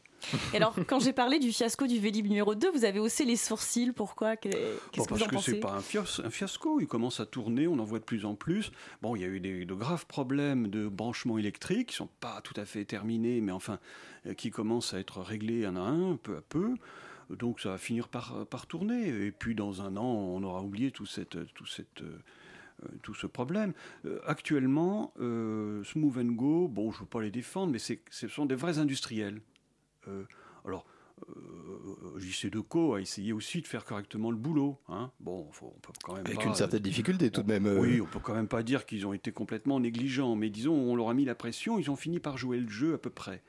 Et 0.53 0.57
alors, 0.57 0.75
quand 0.87 0.99
j'ai 0.99 1.13
parlé 1.13 1.39
du 1.39 1.51
fiasco 1.51 1.87
du 1.87 1.99
Vélib 1.99 2.27
numéro 2.27 2.55
2, 2.55 2.71
vous 2.71 2.85
avez 2.85 2.99
haussé 2.99 3.23
les 3.25 3.35
sourcils. 3.35 3.91
Pourquoi 3.91 4.35
Que- 4.35 4.49
Qu'est-ce 4.49 4.97
Bon, 4.97 5.05
que 5.05 5.13
vous 5.13 5.19
parce 5.19 5.33
en 5.33 5.37
que 5.37 5.41
c'est 5.43 5.59
pas 5.59 5.73
un, 5.73 5.81
fias- 5.81 6.21
un 6.23 6.29
fiasco, 6.29 6.79
il 6.79 6.87
commence 6.87 7.19
à 7.19 7.25
tourner, 7.25 7.67
on 7.67 7.79
en 7.79 7.83
voit 7.83 7.99
de 7.99 8.03
plus 8.03 8.25
en 8.25 8.35
plus. 8.35 8.71
Bon, 9.01 9.15
il 9.15 9.21
y 9.21 9.25
a 9.25 9.27
eu 9.27 9.39
des, 9.39 9.65
de 9.65 9.73
graves 9.73 10.05
problèmes 10.07 10.67
de 10.69 10.87
branchement 10.87 11.37
électrique 11.37 11.89
qui 11.89 11.95
sont 11.95 12.09
pas 12.19 12.41
tout 12.41 12.53
à 12.59 12.65
fait 12.65 12.83
terminés, 12.85 13.41
mais 13.41 13.51
enfin, 13.51 13.79
euh, 14.25 14.33
qui 14.33 14.49
commencent 14.51 14.93
à 14.93 14.99
être 14.99 15.21
réglés 15.21 15.65
un 15.65 15.75
à 15.75 15.81
un, 15.81 16.15
peu 16.17 16.35
à 16.37 16.41
peu. 16.41 16.73
Donc 17.29 17.59
ça 17.59 17.69
va 17.69 17.77
finir 17.77 18.07
par, 18.07 18.45
par 18.47 18.67
tourner. 18.67 19.07
Et 19.09 19.31
puis 19.31 19.53
dans 19.55 19.81
un 19.81 19.97
an, 19.97 20.05
on 20.05 20.41
aura 20.43 20.61
oublié 20.61 20.91
tout, 20.91 21.05
cette, 21.05 21.37
tout, 21.53 21.65
cette, 21.65 22.01
euh, 22.01 22.17
euh, 22.83 22.87
tout 23.03 23.13
ce 23.13 23.27
problème. 23.27 23.73
Euh, 24.05 24.19
actuellement, 24.25 25.13
euh, 25.19 25.83
Smooth 25.83 26.17
and 26.17 26.31
Go, 26.33 26.67
bon, 26.69 26.91
je 26.91 26.97
ne 26.97 27.01
veux 27.01 27.05
pas 27.07 27.21
les 27.21 27.31
défendre, 27.31 27.71
mais 27.73 27.79
c'est- 27.79 28.01
ce 28.09 28.27
sont 28.27 28.45
des 28.45 28.55
vrais 28.55 28.79
industriels. 28.79 29.41
Euh, 30.07 30.23
alors, 30.65 30.85
euh, 31.29 32.19
JC 32.19 32.49
Deco 32.49 32.93
a 32.95 33.01
essayé 33.01 33.33
aussi 33.33 33.61
de 33.61 33.67
faire 33.67 33.85
correctement 33.85 34.29
le 34.31 34.37
boulot. 34.37 34.77
Hein. 34.89 35.11
Bon, 35.19 35.47
faut, 35.51 35.73
on 35.75 35.79
peut 35.79 35.91
quand 36.03 36.13
même 36.15 36.25
Avec 36.25 36.39
pas- 36.39 36.45
une 36.45 36.53
certaine 36.55 36.81
difficulté 36.83 37.31
tout 37.31 37.41
de 37.43 37.47
même. 37.47 37.65
euh. 37.65 37.79
Oui, 37.79 37.99
on 38.01 38.05
peut 38.05 38.19
quand 38.19 38.35
même 38.35 38.47
pas 38.47 38.63
dire 38.63 38.85
qu'ils 38.85 39.05
ont 39.07 39.13
été 39.13 39.31
complètement 39.31 39.79
négligents, 39.79 40.35
mais 40.35 40.49
disons, 40.49 40.73
on 40.75 40.95
leur 40.95 41.09
a 41.09 41.13
mis 41.13 41.25
la 41.25 41.35
pression, 41.35 41.79
ils 41.79 41.89
ont 41.89 41.95
fini 41.95 42.19
par 42.19 42.37
jouer 42.37 42.59
le 42.59 42.69
jeu 42.69 42.93
à 42.93 42.97
peu 42.97 43.09
près. 43.09 43.41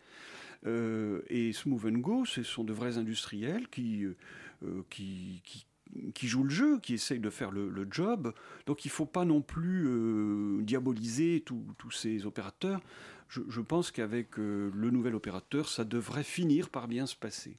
Euh, 0.67 1.21
et 1.29 1.53
Smooth 1.53 1.85
and 1.85 1.99
Go, 1.99 2.25
ce 2.25 2.43
sont 2.43 2.65
de 2.65 2.73
vrais 2.73 2.99
industriels 2.99 3.69
qui, 3.69 4.05
euh, 4.05 4.17
euh, 4.65 4.83
qui, 4.91 5.41
qui, 5.45 5.67
qui 6.15 6.27
jouent 6.27 6.43
le 6.45 6.51
jeu, 6.51 6.81
qui 6.81 6.95
essayent 6.95 7.21
de 7.21 7.31
faire 7.31 7.51
le, 7.53 7.69
le 7.69 7.87
job. 7.91 8.33
Donc 8.67 8.85
il 8.85 8.89
ne 8.89 8.93
faut 8.93 9.07
pas 9.07 9.25
non 9.25 9.41
plus 9.41 9.87
euh, 9.87 10.61
diaboliser 10.63 11.45
tous 11.45 11.91
ces 11.93 12.27
opérateurs. 12.27 12.81
Je, 13.29 13.61
pense 13.61 13.91
qu'avec 13.91 14.39
euh, 14.39 14.71
le 14.75 14.91
nouvel 14.91 15.15
opérateur, 15.15 15.69
ça 15.69 15.85
devrait 15.85 16.25
finir 16.25 16.71
par 16.71 16.89
bien 16.89 17.05
se 17.05 17.15
passer. 17.15 17.57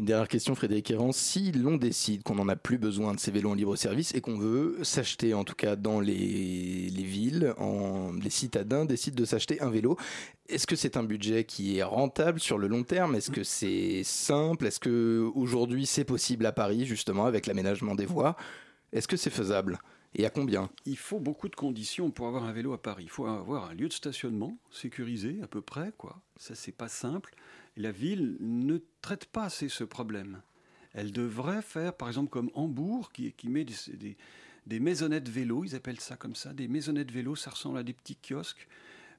Une 0.00 0.06
dernière 0.06 0.26
question, 0.26 0.56
Frédéric 0.56 0.90
Errand. 0.90 1.12
Si 1.12 1.52
l'on 1.52 1.76
décide 1.76 2.24
qu'on 2.24 2.34
n'en 2.34 2.48
a 2.48 2.56
plus 2.56 2.78
besoin 2.78 3.14
de 3.14 3.20
ces 3.20 3.30
vélos 3.30 3.50
en 3.50 3.54
libre 3.54 3.76
service 3.76 4.12
et 4.14 4.20
qu'on 4.20 4.36
veut 4.36 4.76
s'acheter, 4.82 5.32
en 5.32 5.44
tout 5.44 5.54
cas 5.54 5.76
dans 5.76 6.00
les, 6.00 6.90
les 6.90 7.02
villes, 7.04 7.54
en, 7.58 8.12
les 8.12 8.30
citadins 8.30 8.84
décident 8.84 9.14
de 9.14 9.24
s'acheter 9.24 9.60
un 9.62 9.70
vélo, 9.70 9.96
est-ce 10.48 10.66
que 10.66 10.74
c'est 10.74 10.96
un 10.96 11.04
budget 11.04 11.44
qui 11.44 11.78
est 11.78 11.84
rentable 11.84 12.40
sur 12.40 12.58
le 12.58 12.66
long 12.66 12.82
terme? 12.82 13.14
Est-ce 13.14 13.30
que 13.30 13.44
c'est 13.44 14.02
simple? 14.02 14.66
Est-ce 14.66 14.80
que 14.80 15.30
aujourd'hui 15.34 15.86
c'est 15.86 16.04
possible 16.04 16.44
à 16.44 16.52
Paris, 16.52 16.86
justement, 16.86 17.26
avec 17.26 17.46
l'aménagement 17.46 17.94
des 17.94 18.06
voies? 18.06 18.36
Est-ce 18.92 19.06
que 19.06 19.16
c'est 19.16 19.30
faisable? 19.30 19.78
Et 20.14 20.24
à 20.24 20.30
combien? 20.30 20.70
Il 20.86 20.96
faut 20.96 21.18
beaucoup 21.18 21.48
de 21.48 21.56
conditions 21.56 22.10
pour 22.10 22.28
avoir 22.28 22.44
un 22.44 22.52
vélo 22.52 22.72
à 22.72 22.80
Paris. 22.80 23.04
Il 23.04 23.10
faut 23.10 23.26
avoir 23.26 23.70
un 23.70 23.74
lieu 23.74 23.88
de 23.88 23.92
stationnement 23.92 24.56
sécurisé 24.70 25.40
à 25.42 25.48
peu 25.48 25.60
près, 25.60 25.92
quoi. 25.98 26.20
Ça, 26.36 26.54
c'est 26.54 26.72
pas 26.72 26.88
simple. 26.88 27.34
La 27.76 27.90
ville 27.90 28.36
ne 28.40 28.78
traite 29.00 29.26
pas 29.26 29.44
assez 29.44 29.68
ce 29.68 29.82
problème. 29.82 30.40
Elle 30.92 31.10
devrait 31.10 31.62
faire, 31.62 31.96
par 31.96 32.08
exemple, 32.08 32.30
comme 32.30 32.50
Hambourg, 32.54 33.10
qui, 33.12 33.34
met 33.48 33.64
des, 33.64 33.74
des, 33.94 34.16
des 34.66 34.80
maisonnettes 34.80 35.28
vélos, 35.28 35.64
ils 35.64 35.74
appellent 35.74 36.00
ça 36.00 36.16
comme 36.16 36.36
ça, 36.36 36.52
des 36.52 36.68
maisonnettes 36.68 37.10
vélos, 37.10 37.34
ça 37.34 37.50
ressemble 37.50 37.78
à 37.78 37.82
des 37.82 37.92
petits 37.92 38.16
kiosques 38.16 38.68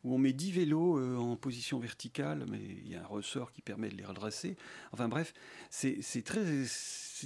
où 0.06 0.14
on 0.14 0.18
met 0.20 0.34
10 0.34 0.52
vélos 0.52 1.00
euh, 1.00 1.18
en 1.18 1.36
position 1.36 1.80
verticale, 1.80 2.46
mais 2.50 2.62
il 2.62 2.92
y 2.92 2.96
a 2.96 3.02
un 3.02 3.08
ressort 3.08 3.52
qui 3.52 3.62
permet 3.62 3.90
de 3.90 3.98
les 3.98 4.06
redresser. 4.06 4.56
Enfin 4.92 5.10
bref, 5.10 5.34
c'est 5.72 6.24
très, 6.24 6.44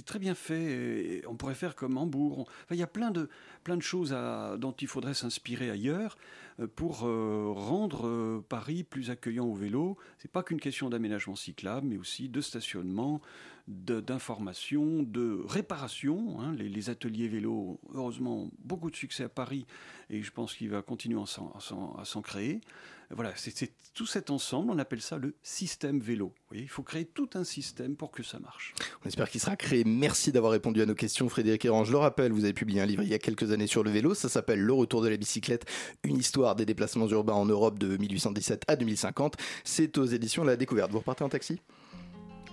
c'est 0.00 0.06
très 0.06 0.18
bien 0.18 0.34
fait. 0.34 1.18
et 1.18 1.26
on 1.26 1.34
pourrait 1.34 1.54
faire 1.54 1.76
comme 1.76 1.98
Hambourg. 1.98 2.40
Enfin, 2.40 2.74
il 2.74 2.78
y 2.78 2.82
a 2.82 2.86
plein 2.86 3.10
de, 3.10 3.28
plein 3.64 3.76
de 3.76 3.82
choses 3.82 4.16
dont 4.56 4.72
il 4.72 4.88
faudrait 4.88 5.12
s'inspirer 5.12 5.70
ailleurs 5.70 6.16
euh, 6.58 6.66
pour 6.66 7.04
euh, 7.04 7.52
rendre 7.54 8.06
euh, 8.06 8.42
Paris 8.48 8.82
plus 8.82 9.10
accueillant 9.10 9.44
au 9.44 9.54
vélo. 9.54 9.98
C'est 10.16 10.30
pas 10.30 10.42
qu'une 10.42 10.58
question 10.58 10.88
d'aménagement 10.88 11.36
cyclable, 11.36 11.86
mais 11.86 11.98
aussi 11.98 12.30
de 12.30 12.40
stationnement, 12.40 13.20
d'information, 13.68 15.02
de, 15.02 15.44
réparation. 15.46 16.40
hein. 16.40 16.54
Les, 16.56 16.70
les 16.70 16.88
ateliers 16.88 17.28
vélo, 17.28 17.78
heureusement, 17.92 18.50
beaucoup 18.60 18.90
de 18.90 18.96
succès 18.96 19.24
à 19.24 19.28
Paris 19.28 19.66
et 20.08 20.22
je 20.22 20.32
pense 20.32 20.54
qu'il 20.54 20.70
va 20.70 20.80
continuer 20.80 21.20
à 21.20 22.04
s'en 22.04 22.22
créer. 22.22 22.62
Voilà, 23.12 23.32
c'est 23.34 23.72
tout 23.92 24.06
cet 24.06 24.30
ensemble, 24.30 24.70
on 24.70 24.78
appelle 24.78 25.00
ça 25.00 25.18
le 25.18 25.34
système 25.42 25.98
vélo. 25.98 26.32
Il 26.52 26.68
faut 26.68 26.84
créer 26.84 27.04
tout 27.04 27.28
un 27.34 27.42
système 27.42 27.96
pour 27.96 28.12
que 28.12 28.22
ça 28.22 28.38
marche. 28.38 28.72
On 29.04 29.08
espère 29.08 29.28
qu'il 29.28 29.40
sera 29.40 29.56
créé. 29.56 29.82
Merci 29.84 30.30
d'avoir 30.30 30.52
répondu 30.52 30.80
à 30.80 30.86
nos 30.86 30.94
questions, 30.94 31.28
Frédéric 31.28 31.64
Errand. 31.64 31.82
Je 31.84 31.90
le 31.90 31.98
rappelle, 31.98 32.30
vous 32.30 32.44
avez 32.44 32.52
publié 32.52 32.80
un 32.80 32.86
livre 32.86 33.02
il 33.02 33.08
y 33.08 33.14
a 33.14 33.18
quelques 33.18 33.50
années 33.50 33.66
sur 33.66 33.82
le 33.82 33.90
vélo. 33.90 34.14
Ça 34.14 34.28
s'appelle 34.28 34.60
Le 34.60 34.72
retour 34.72 35.02
de 35.02 35.08
la 35.08 35.16
bicyclette, 35.16 35.66
une 36.04 36.16
histoire 36.18 36.54
des 36.54 36.64
déplacements 36.64 37.08
urbains 37.08 37.34
en 37.34 37.46
Europe 37.46 37.80
de 37.80 37.96
1817 37.96 38.62
à 38.68 38.76
2050. 38.76 39.36
C'est 39.64 39.98
aux 39.98 40.06
éditions 40.06 40.44
La 40.44 40.56
Découverte. 40.56 40.92
Vous 40.92 40.98
repartez 41.00 41.24
en 41.24 41.28
taxi? 41.28 41.60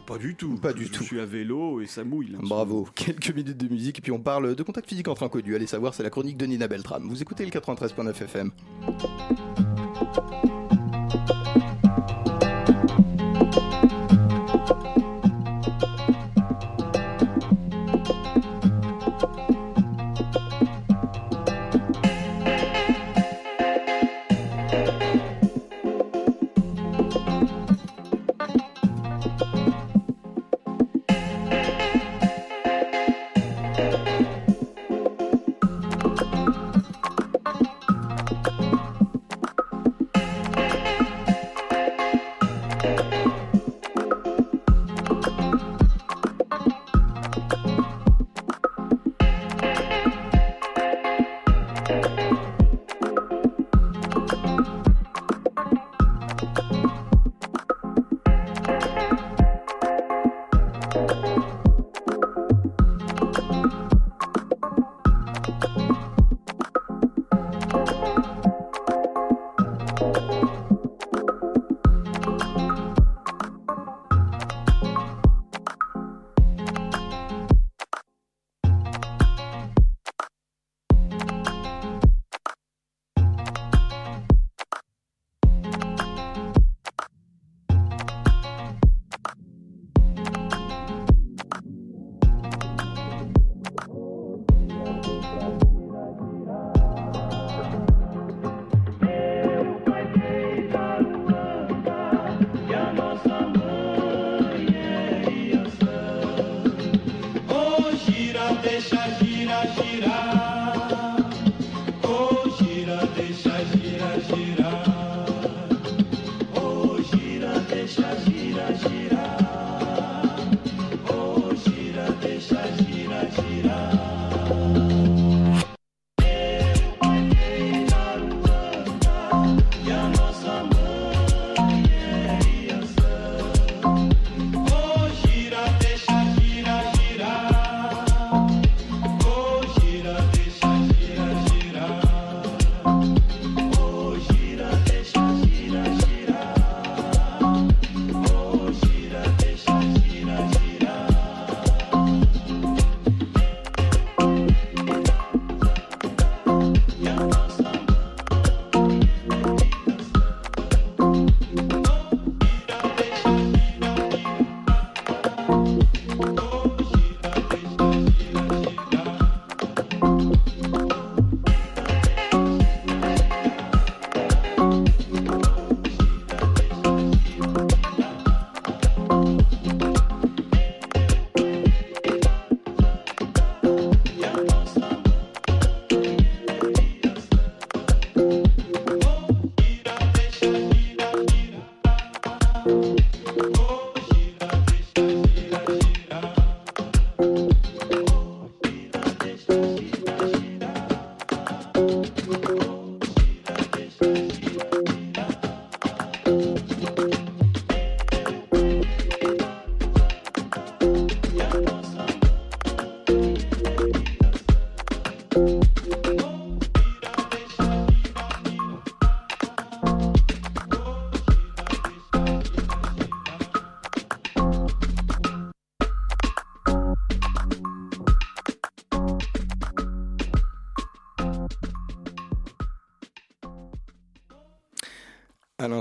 Pas 0.07 0.17
du 0.17 0.35
tout. 0.35 0.55
Pas 0.55 0.73
du 0.73 0.85
je 0.85 0.91
tout. 0.91 1.03
suis 1.03 1.19
à 1.19 1.25
vélo 1.25 1.81
et 1.81 1.85
ça 1.85 2.03
mouille. 2.03 2.29
là, 2.31 2.39
Bravo. 2.41 2.87
Quelques 2.95 3.29
minutes 3.29 3.57
de 3.57 3.67
musique 3.67 3.99
et 3.99 4.01
puis 4.01 4.11
on 4.11 4.19
parle 4.19 4.55
de 4.55 4.63
contact 4.63 4.89
physique 4.89 5.07
entre 5.07 5.21
inconnus. 5.23 5.53
Allez 5.55 5.67
savoir, 5.67 5.93
c'est 5.93 6.03
la 6.03 6.09
chronique 6.09 6.37
de 6.37 6.45
Nina 6.47 6.67
Beltram. 6.67 7.07
Vous 7.07 7.21
écoutez 7.21 7.45
le 7.45 7.51
93.9 7.51 8.09
FM. 8.23 8.51
À 10.17 10.56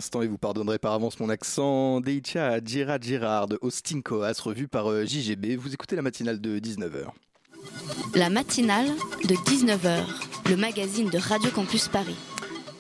l'instant, 0.07 0.23
et 0.23 0.29
vous 0.29 0.39
pardonnerez 0.39 0.79
par 0.79 0.93
avance 0.93 1.19
mon 1.19 1.29
accent, 1.29 2.01
Deicha 2.01 2.63
Gira 2.65 2.97
Girard 3.01 3.49
de 3.49 3.59
Austin 3.61 4.03
Coas, 4.03 4.41
revu 4.41 4.69
par 4.69 4.89
euh, 4.89 5.05
JGB. 5.05 5.57
Vous 5.57 5.75
écoutez 5.75 5.97
la 5.97 6.03
matinale 6.03 6.41
de 6.41 6.61
19h. 6.61 7.07
La 8.15 8.31
matinale 8.31 8.87
de 9.25 9.35
19h, 9.35 10.05
le 10.49 10.57
magazine 10.57 11.11
de 11.11 11.19
Radio 11.19 11.51
Campus 11.51 11.89
Paris. 11.89 12.15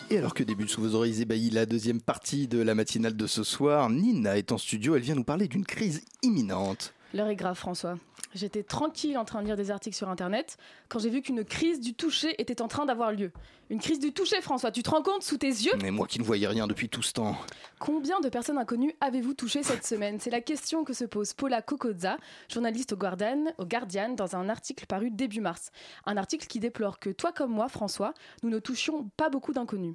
Et 0.08 0.18
alors 0.18 0.34
que 0.34 0.44
débute 0.44 0.68
sous 0.68 0.80
vos 0.80 0.94
oreilles 0.94 1.20
ébahis 1.20 1.50
la 1.50 1.66
deuxième 1.66 2.00
partie 2.00 2.46
de 2.46 2.62
la 2.62 2.76
matinale 2.76 3.16
de 3.16 3.26
ce 3.26 3.42
soir, 3.42 3.90
Nina 3.90 4.38
est 4.38 4.52
en 4.52 4.58
studio, 4.58 4.94
elle 4.94 5.02
vient 5.02 5.16
nous 5.16 5.24
parler 5.24 5.48
d'une 5.48 5.66
crise 5.66 6.04
imminente. 6.22 6.94
L'heure 7.12 7.28
est 7.28 7.34
grave, 7.34 7.56
François. 7.56 7.98
J'étais 8.36 8.62
tranquille 8.62 9.16
en 9.18 9.24
train 9.24 9.40
de 9.40 9.46
lire 9.46 9.56
des 9.56 9.70
articles 9.70 9.96
sur 9.96 10.08
Internet 10.10 10.58
quand 10.88 10.98
j'ai 10.98 11.08
vu 11.08 11.22
qu'une 11.22 11.42
crise 11.44 11.80
du 11.80 11.94
toucher 11.94 12.40
était 12.40 12.60
en 12.60 12.68
train 12.68 12.84
d'avoir 12.84 13.10
lieu. 13.12 13.32
Une 13.70 13.80
crise 13.80 13.98
du 13.98 14.12
toucher, 14.12 14.40
François, 14.42 14.70
tu 14.70 14.82
te 14.82 14.90
rends 14.90 15.02
compte 15.02 15.22
sous 15.22 15.38
tes 15.38 15.48
yeux? 15.48 15.72
Mais 15.82 15.90
moi 15.90 16.06
qui 16.06 16.18
ne 16.20 16.24
voyais 16.24 16.46
rien 16.46 16.66
depuis 16.66 16.88
tout 16.88 17.02
ce 17.02 17.12
temps. 17.14 17.36
Combien 17.80 18.20
de 18.20 18.28
personnes 18.28 18.58
inconnues 18.58 18.94
avez-vous 19.00 19.34
touché 19.34 19.62
cette 19.62 19.84
semaine? 19.86 20.20
C'est 20.20 20.30
la 20.30 20.40
question 20.42 20.84
que 20.84 20.92
se 20.92 21.04
pose 21.04 21.32
Paula 21.32 21.62
Cocozza, 21.62 22.18
journaliste 22.48 22.92
au 22.92 22.96
Guardian, 22.96 23.46
au 23.58 23.64
Guardian, 23.64 24.10
dans 24.10 24.36
un 24.36 24.48
article 24.50 24.86
paru 24.86 25.10
début 25.10 25.40
mars. 25.40 25.70
Un 26.04 26.16
article 26.18 26.46
qui 26.46 26.60
déplore 26.60 26.98
que 26.98 27.10
toi 27.10 27.32
comme 27.32 27.50
moi, 27.50 27.68
François, 27.68 28.12
nous 28.42 28.50
ne 28.50 28.58
touchions 28.58 29.10
pas 29.16 29.30
beaucoup 29.30 29.52
d'inconnus. 29.54 29.94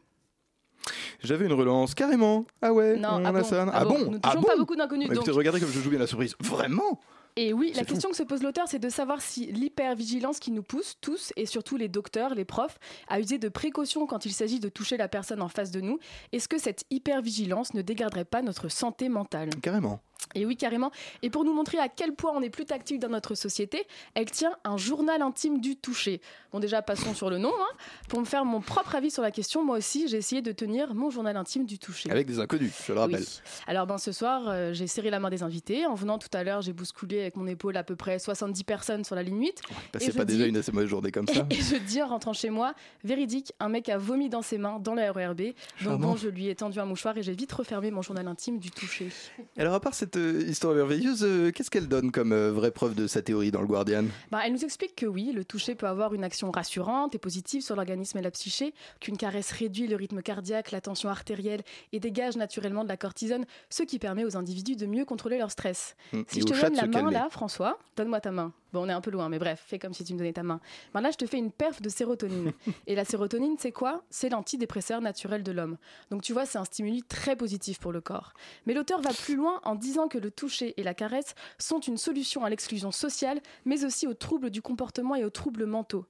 J'avais 1.23 1.45
une 1.45 1.53
relance, 1.53 1.93
carrément. 1.93 2.45
Ah 2.63 2.73
ouais, 2.73 2.97
Non, 2.97 3.09
on 3.11 3.25
ah 3.25 3.29
a 3.29 3.31
bon, 3.31 3.43
ça. 3.43 3.63
ah 3.67 3.71
Ah 3.71 3.85
bon, 3.85 3.91
bon? 3.99 4.05
Nous 4.05 4.11
ne 4.13 4.17
Ah 4.23 4.29
touchons 4.29 4.41
bon? 4.41 4.47
pas 4.47 4.55
beaucoup 4.57 4.75
d'inconnus, 4.75 5.07
Bah, 5.07 5.13
écoutez, 5.13 5.29
donc- 5.29 5.37
regardez 5.37 5.59
comme 5.59 5.69
je 5.69 5.79
joue 5.79 5.91
bien 5.91 5.99
la 5.99 6.07
surprise. 6.07 6.35
Vraiment? 6.39 6.99
Et 7.35 7.53
oui, 7.53 7.71
la 7.75 7.85
question 7.85 8.09
que 8.09 8.15
se 8.15 8.23
pose 8.23 8.43
l'auteur, 8.43 8.67
c'est 8.67 8.79
de 8.79 8.89
savoir 8.89 9.21
si 9.21 9.45
l'hypervigilance 9.51 10.39
qui 10.39 10.51
nous 10.51 10.63
pousse, 10.63 10.97
tous, 11.01 11.31
et 11.37 11.45
surtout 11.45 11.77
les 11.77 11.87
docteurs, 11.87 12.35
les 12.35 12.45
profs, 12.45 12.77
à 13.07 13.19
user 13.19 13.37
de 13.37 13.49
précautions 13.49 14.05
quand 14.05 14.25
il 14.25 14.33
s'agit 14.33 14.59
de 14.59 14.69
toucher 14.69 14.97
la 14.97 15.07
personne 15.07 15.41
en 15.41 15.49
face 15.49 15.71
de 15.71 15.81
nous, 15.81 15.99
est-ce 16.33 16.47
que 16.47 16.57
cette 16.57 16.83
hypervigilance 16.89 17.73
ne 17.73 17.81
dégraderait 17.81 18.25
pas 18.25 18.41
notre 18.41 18.69
santé 18.69 19.09
mentale? 19.09 19.49
Carrément. 19.61 20.01
Et 20.35 20.45
oui, 20.45 20.55
carrément. 20.55 20.91
Et 21.23 21.29
pour 21.29 21.43
nous 21.43 21.53
montrer 21.53 21.79
à 21.79 21.89
quel 21.89 22.13
point 22.13 22.31
on 22.33 22.41
est 22.41 22.51
plus 22.51 22.63
tactile 22.65 22.99
dans 22.99 23.09
notre 23.09 23.33
société, 23.35 23.85
elle 24.13 24.29
tient 24.29 24.55
un 24.63 24.77
journal 24.77 25.21
intime 25.21 25.59
du 25.59 25.75
toucher. 25.75 26.21
Bon, 26.51 26.59
déjà, 26.59 26.81
passons 26.81 27.13
sur 27.15 27.29
le 27.29 27.37
nom. 27.37 27.51
hein. 27.59 27.75
Pour 28.07 28.19
me 28.19 28.25
faire 28.25 28.45
mon 28.45 28.61
propre 28.61 28.95
avis 28.95 29.09
sur 29.09 29.23
la 29.23 29.31
question, 29.31 29.65
moi 29.65 29.77
aussi, 29.77 30.07
j'ai 30.07 30.17
essayé 30.17 30.41
de 30.41 30.51
tenir 30.51 30.93
mon 30.93 31.09
journal 31.09 31.35
intime 31.37 31.65
du 31.65 31.79
toucher. 31.79 32.11
Avec 32.11 32.27
des 32.27 32.39
inconnus, 32.39 32.71
je 32.85 32.93
le 32.93 32.99
rappelle. 32.99 33.19
Oui. 33.19 33.41
Alors 33.67 33.87
ben, 33.87 33.97
ce 33.97 34.11
soir, 34.11 34.43
euh, 34.47 34.73
j'ai 34.73 34.87
serré 34.87 35.09
la 35.09 35.19
main 35.19 35.29
des 35.31 35.43
invités. 35.43 35.85
En 35.87 35.95
venant 35.95 36.19
tout 36.19 36.29
à 36.33 36.43
l'heure, 36.43 36.61
j'ai 36.61 36.71
bousculé 36.73 37.20
avec 37.21 37.35
mon 37.35 37.47
épaule 37.47 37.77
à 37.77 37.83
peu 37.83 37.95
près 37.95 38.19
70 38.19 38.63
personnes 38.63 39.03
sur 39.03 39.15
la 39.15 39.23
ligne 39.23 39.39
8. 39.39 39.61
Passez 39.91 40.05
Et 40.05 40.11
je 40.11 40.17
pas 40.17 40.25
déjà 40.25 40.45
une 40.45 40.57
assez 40.57 40.71
mauvaise 40.71 40.89
journée 40.89 41.11
comme 41.11 41.27
ça. 41.33 41.45
Et 41.49 41.55
je 41.55 41.75
dis 41.77 42.01
en 42.01 42.07
rentrant 42.07 42.33
chez 42.33 42.49
moi, 42.49 42.73
véridique, 43.03 43.53
un 43.59 43.69
mec 43.69 43.89
a 43.89 43.97
vomi 43.97 44.29
dans 44.29 44.41
ses 44.41 44.57
mains 44.57 44.79
dans 44.79 44.93
la 44.93 45.11
RERB. 45.11 45.37
Donc 45.41 45.55
Charmant. 45.77 46.07
bon, 46.11 46.15
je 46.15 46.29
lui 46.29 46.47
ai 46.47 46.55
tendu 46.55 46.79
un 46.79 46.85
mouchoir 46.85 47.17
et 47.17 47.23
j'ai 47.23 47.33
vite 47.33 47.51
refermé 47.51 47.91
mon 47.91 48.01
journal 48.01 48.27
intime 48.27 48.59
du 48.59 48.71
toucher. 48.71 49.09
Alors, 49.57 49.73
à 49.73 49.79
part 49.79 49.93
cette 49.93 50.17
euh, 50.17 50.43
histoire 50.47 50.73
merveilleuse, 50.73 51.23
euh, 51.23 51.51
qu'est-ce 51.51 51.69
qu'elle 51.71 51.87
donne 51.87 52.11
comme 52.11 52.31
euh, 52.31 52.51
vraie 52.51 52.71
preuve 52.71 52.95
de 52.95 53.07
sa 53.07 53.21
théorie 53.21 53.51
dans 53.51 53.61
le 53.61 53.67
Guardian? 53.67 54.05
Ben, 54.31 54.39
elle 54.45 54.53
nous 54.53 54.63
explique 54.63 54.95
que 54.95 55.05
oui, 55.05 55.31
le 55.33 55.43
toucher 55.45 55.75
peut 55.75 55.87
avoir 55.87 56.13
une 56.13 56.23
action 56.23 56.51
rassurante 56.51 57.15
et 57.15 57.19
positive 57.19 57.61
sur 57.61 57.75
l'organisme 57.75 58.17
et 58.17 58.21
la 58.21 58.31
psyché, 58.31 58.73
qu'une 58.99 59.17
caresse 59.17 59.51
réduit 59.51 59.87
le 59.87 59.95
rythme 59.95 60.21
cardiaque, 60.21 60.71
la 60.71 60.81
tension 60.81 61.09
artérielle 61.09 61.61
et 61.91 61.99
dégage 61.99 62.37
naturellement 62.37 62.83
de 62.83 62.89
la 62.89 62.97
cortisone, 62.97 63.45
ce 63.69 63.83
qui 63.83 63.99
permet 63.99 64.25
aux 64.25 64.37
individus 64.37 64.75
de 64.75 64.85
mieux 64.85 65.05
contrôler 65.05 65.37
leur 65.37 65.51
stress. 65.51 65.95
Hum, 66.13 66.23
Si 66.27 66.39
et 66.39 66.41
je 66.41 66.45
te 66.47 66.61
donne 66.61 66.73
la 66.73 66.81
se 66.83 66.87
main 67.11 67.23
là, 67.23 67.29
François, 67.29 67.77
donne-moi 67.95 68.21
ta 68.21 68.31
main. 68.31 68.53
Bon, 68.73 68.85
on 68.85 68.89
est 68.89 68.93
un 68.93 69.01
peu 69.01 69.11
loin, 69.11 69.29
mais 69.29 69.39
bref, 69.39 69.63
fais 69.67 69.79
comme 69.79 69.93
si 69.93 70.03
tu 70.03 70.13
me 70.13 70.17
donnais 70.17 70.33
ta 70.33 70.43
main. 70.43 70.59
Ben 70.93 71.01
là, 71.01 71.11
je 71.11 71.17
te 71.17 71.25
fais 71.25 71.37
une 71.37 71.51
perf 71.51 71.81
de 71.81 71.89
sérotonine. 71.89 72.53
Et 72.87 72.95
la 72.95 73.05
sérotonine, 73.05 73.55
c'est 73.59 73.71
quoi? 73.71 74.03
C'est 74.09 74.29
l'antidépresseur 74.29 75.01
naturel 75.01 75.43
de 75.43 75.51
l'homme. 75.51 75.77
Donc 76.09 76.21
tu 76.21 76.33
vois, 76.33 76.45
c'est 76.45 76.57
un 76.57 76.65
stimuli 76.65 77.03
très 77.03 77.35
positif 77.35 77.79
pour 77.79 77.91
le 77.91 78.01
corps. 78.01 78.33
Mais 78.65 78.73
l'auteur 78.73 79.01
va 79.01 79.11
plus 79.13 79.35
loin 79.35 79.59
en 79.63 79.75
disant 79.75 80.07
que 80.07 80.17
le 80.17 80.31
toucher 80.31 80.73
et 80.79 80.83
la 80.83 80.93
caresse 80.93 81.35
sont 81.57 81.79
une 81.79 81.97
solution 81.97 82.45
à 82.45 82.49
l'exclusion 82.49 82.91
sociale, 82.91 83.41
mais 83.65 83.83
aussi 83.83 84.07
aux 84.07 84.13
troubles 84.13 84.49
du 84.49 84.61
comportement 84.61 85.15
et 85.15 85.25
aux 85.25 85.29
troubles 85.29 85.65
mentaux. 85.65 86.05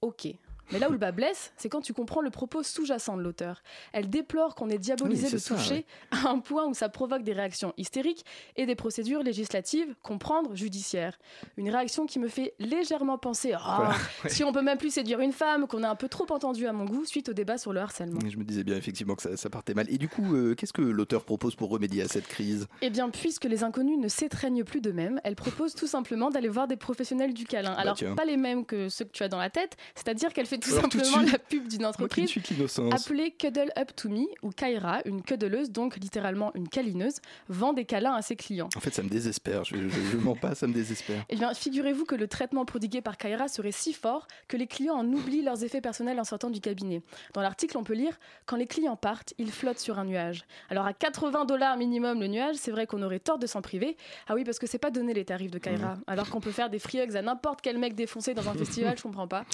Ok. 0.00 0.28
Mais 0.72 0.78
là 0.78 0.88
où 0.88 0.92
le 0.92 0.98
bas 0.98 1.12
blesse, 1.12 1.52
c'est 1.56 1.68
quand 1.68 1.80
tu 1.80 1.92
comprends 1.92 2.20
le 2.20 2.30
propos 2.30 2.62
sous-jacent 2.62 3.16
de 3.16 3.22
l'auteur. 3.22 3.62
Elle 3.92 4.08
déplore 4.10 4.54
qu'on 4.54 4.68
ait 4.68 4.78
diabolisé 4.78 5.26
Oui, 5.26 5.32
le 5.32 5.38
ça, 5.38 5.54
toucher 5.54 5.86
à 6.10 6.28
un 6.28 6.38
point 6.38 6.66
où 6.66 6.74
ça 6.74 6.88
provoque 6.88 7.22
des 7.22 7.32
réactions 7.32 7.72
hystériques 7.76 8.24
et 8.56 8.66
des 8.66 8.74
procédures 8.74 9.22
législatives, 9.22 9.94
comprendre 10.02 10.54
judiciaires. 10.54 11.18
Une 11.56 11.70
réaction 11.70 12.06
qui 12.06 12.18
me 12.18 12.28
fait 12.28 12.54
légèrement 12.58 13.18
penser 13.18 13.48
Voilà, 13.50 13.90
ouais. 14.24 14.30
si 14.30 14.44
on 14.44 14.52
peut 14.52 14.62
même 14.62 14.78
plus 14.78 14.90
séduire 14.92 15.20
une 15.20 15.32
femme, 15.32 15.66
qu'on 15.66 15.82
a 15.82 15.88
un 15.88 15.96
peu 15.96 16.08
trop 16.08 16.26
entendu 16.30 16.66
à 16.66 16.72
mon 16.72 16.84
goût 16.84 17.04
suite 17.04 17.28
au 17.28 17.32
débat 17.32 17.58
sur 17.58 17.72
le 17.72 17.80
harcèlement. 17.80 18.20
Je 18.28 18.36
me 18.36 18.44
disais 18.44 18.64
bien 18.64 18.76
effectivement 18.76 19.14
que 19.14 19.22
ça, 19.22 19.36
ça 19.36 19.50
partait 19.50 19.74
mal. 19.74 19.86
Et 19.90 19.98
du 19.98 20.08
coup, 20.08 20.34
euh, 20.34 20.54
qu'est-ce 20.54 20.72
que 20.72 20.82
l'auteur 20.82 21.24
propose 21.24 21.54
pour 21.54 21.70
remédier 21.70 22.02
à 22.02 22.08
cette 22.08 22.26
crise? 22.26 22.66
Eh 22.82 22.90
bien, 22.90 23.08
puisque 23.10 23.44
les 23.44 23.64
inconnus 23.64 23.98
ne 23.98 24.08
s'étreignent 24.08 24.64
plus 24.64 24.80
d'eux-mêmes, 24.80 25.20
elle 25.24 25.34
propose 25.36 25.74
tout 25.74 25.86
simplement 25.86 26.30
d'aller 26.30 26.48
voir 26.48 26.68
des 26.68 26.76
professionnels 26.76 27.32
du 27.34 27.44
câlin. 27.44 27.72
Alors, 27.72 27.96
tiens. 27.96 28.14
pas 28.14 28.24
les 28.24 28.36
mêmes 28.36 28.64
que 28.64 28.88
ceux 28.88 29.04
que 29.04 29.12
tu 29.12 29.22
as 29.22 29.28
dans 29.28 29.38
la 29.38 29.50
tête, 29.50 29.76
c'est-à-dire 29.94 30.32
qu'elle 30.32 30.46
fait 30.46 30.57
tout 30.60 30.70
Alors, 30.70 30.88
tout 30.88 30.98
simplement 31.00 31.30
la 31.30 31.38
pub 31.38 31.68
d'une 31.68 31.86
entreprise 31.86 32.32
appelée 32.92 33.30
Cuddle 33.32 33.70
Up 33.78 33.90
To 33.96 34.08
Me, 34.08 34.26
ou 34.42 34.50
Kaira, 34.50 35.00
une 35.04 35.22
cuddleuse, 35.22 35.70
donc 35.70 35.96
littéralement 35.96 36.52
une 36.54 36.68
câlineuse, 36.68 37.16
vend 37.48 37.72
des 37.72 37.84
câlins 37.84 38.14
à 38.14 38.22
ses 38.22 38.36
clients. 38.36 38.68
En 38.76 38.80
fait, 38.80 38.94
ça 38.94 39.02
me 39.02 39.08
désespère. 39.08 39.64
Je, 39.64 39.76
je, 39.76 40.00
je 40.12 40.16
mens 40.16 40.36
pas, 40.36 40.54
ça 40.54 40.66
me 40.66 40.72
désespère. 40.72 41.24
Eh 41.28 41.36
bien, 41.36 41.52
figurez-vous 41.54 42.04
que 42.04 42.14
le 42.14 42.28
traitement 42.28 42.64
prodigué 42.64 43.00
par 43.00 43.16
Kaira 43.16 43.48
serait 43.48 43.72
si 43.72 43.92
fort 43.92 44.26
que 44.48 44.56
les 44.56 44.66
clients 44.66 44.94
en 44.94 45.06
oublient 45.12 45.42
leurs 45.42 45.64
effets 45.64 45.80
personnels 45.80 46.20
en 46.20 46.24
sortant 46.24 46.50
du 46.50 46.60
cabinet. 46.60 47.02
Dans 47.34 47.40
l'article, 47.40 47.76
on 47.78 47.84
peut 47.84 47.94
lire 47.94 48.18
Quand 48.46 48.56
les 48.56 48.66
clients 48.66 48.96
partent, 48.96 49.34
ils 49.38 49.50
flottent 49.50 49.78
sur 49.78 49.98
un 49.98 50.04
nuage. 50.04 50.44
Alors, 50.70 50.86
à 50.86 50.92
80 50.92 51.44
dollars 51.44 51.76
minimum 51.76 52.20
le 52.20 52.26
nuage, 52.26 52.56
c'est 52.56 52.70
vrai 52.70 52.86
qu'on 52.86 53.02
aurait 53.02 53.20
tort 53.20 53.38
de 53.38 53.46
s'en 53.46 53.62
priver. 53.62 53.96
Ah 54.26 54.34
oui, 54.34 54.44
parce 54.44 54.58
que 54.58 54.66
c'est 54.66 54.78
pas 54.78 54.90
donné 54.90 55.14
les 55.14 55.24
tarifs 55.24 55.50
de 55.50 55.58
Kaira. 55.58 55.94
Mhm. 55.94 56.02
Alors 56.06 56.30
qu'on 56.30 56.40
peut 56.40 56.52
faire 56.52 56.70
des 56.70 56.78
free 56.78 57.00
hugs 57.00 57.16
à 57.16 57.22
n'importe 57.22 57.60
quel 57.60 57.78
mec 57.78 57.94
défoncé 57.94 58.34
dans 58.34 58.48
un 58.48 58.54
festival, 58.58 58.96
je 58.96 59.02
comprends 59.02 59.28
pas. 59.28 59.44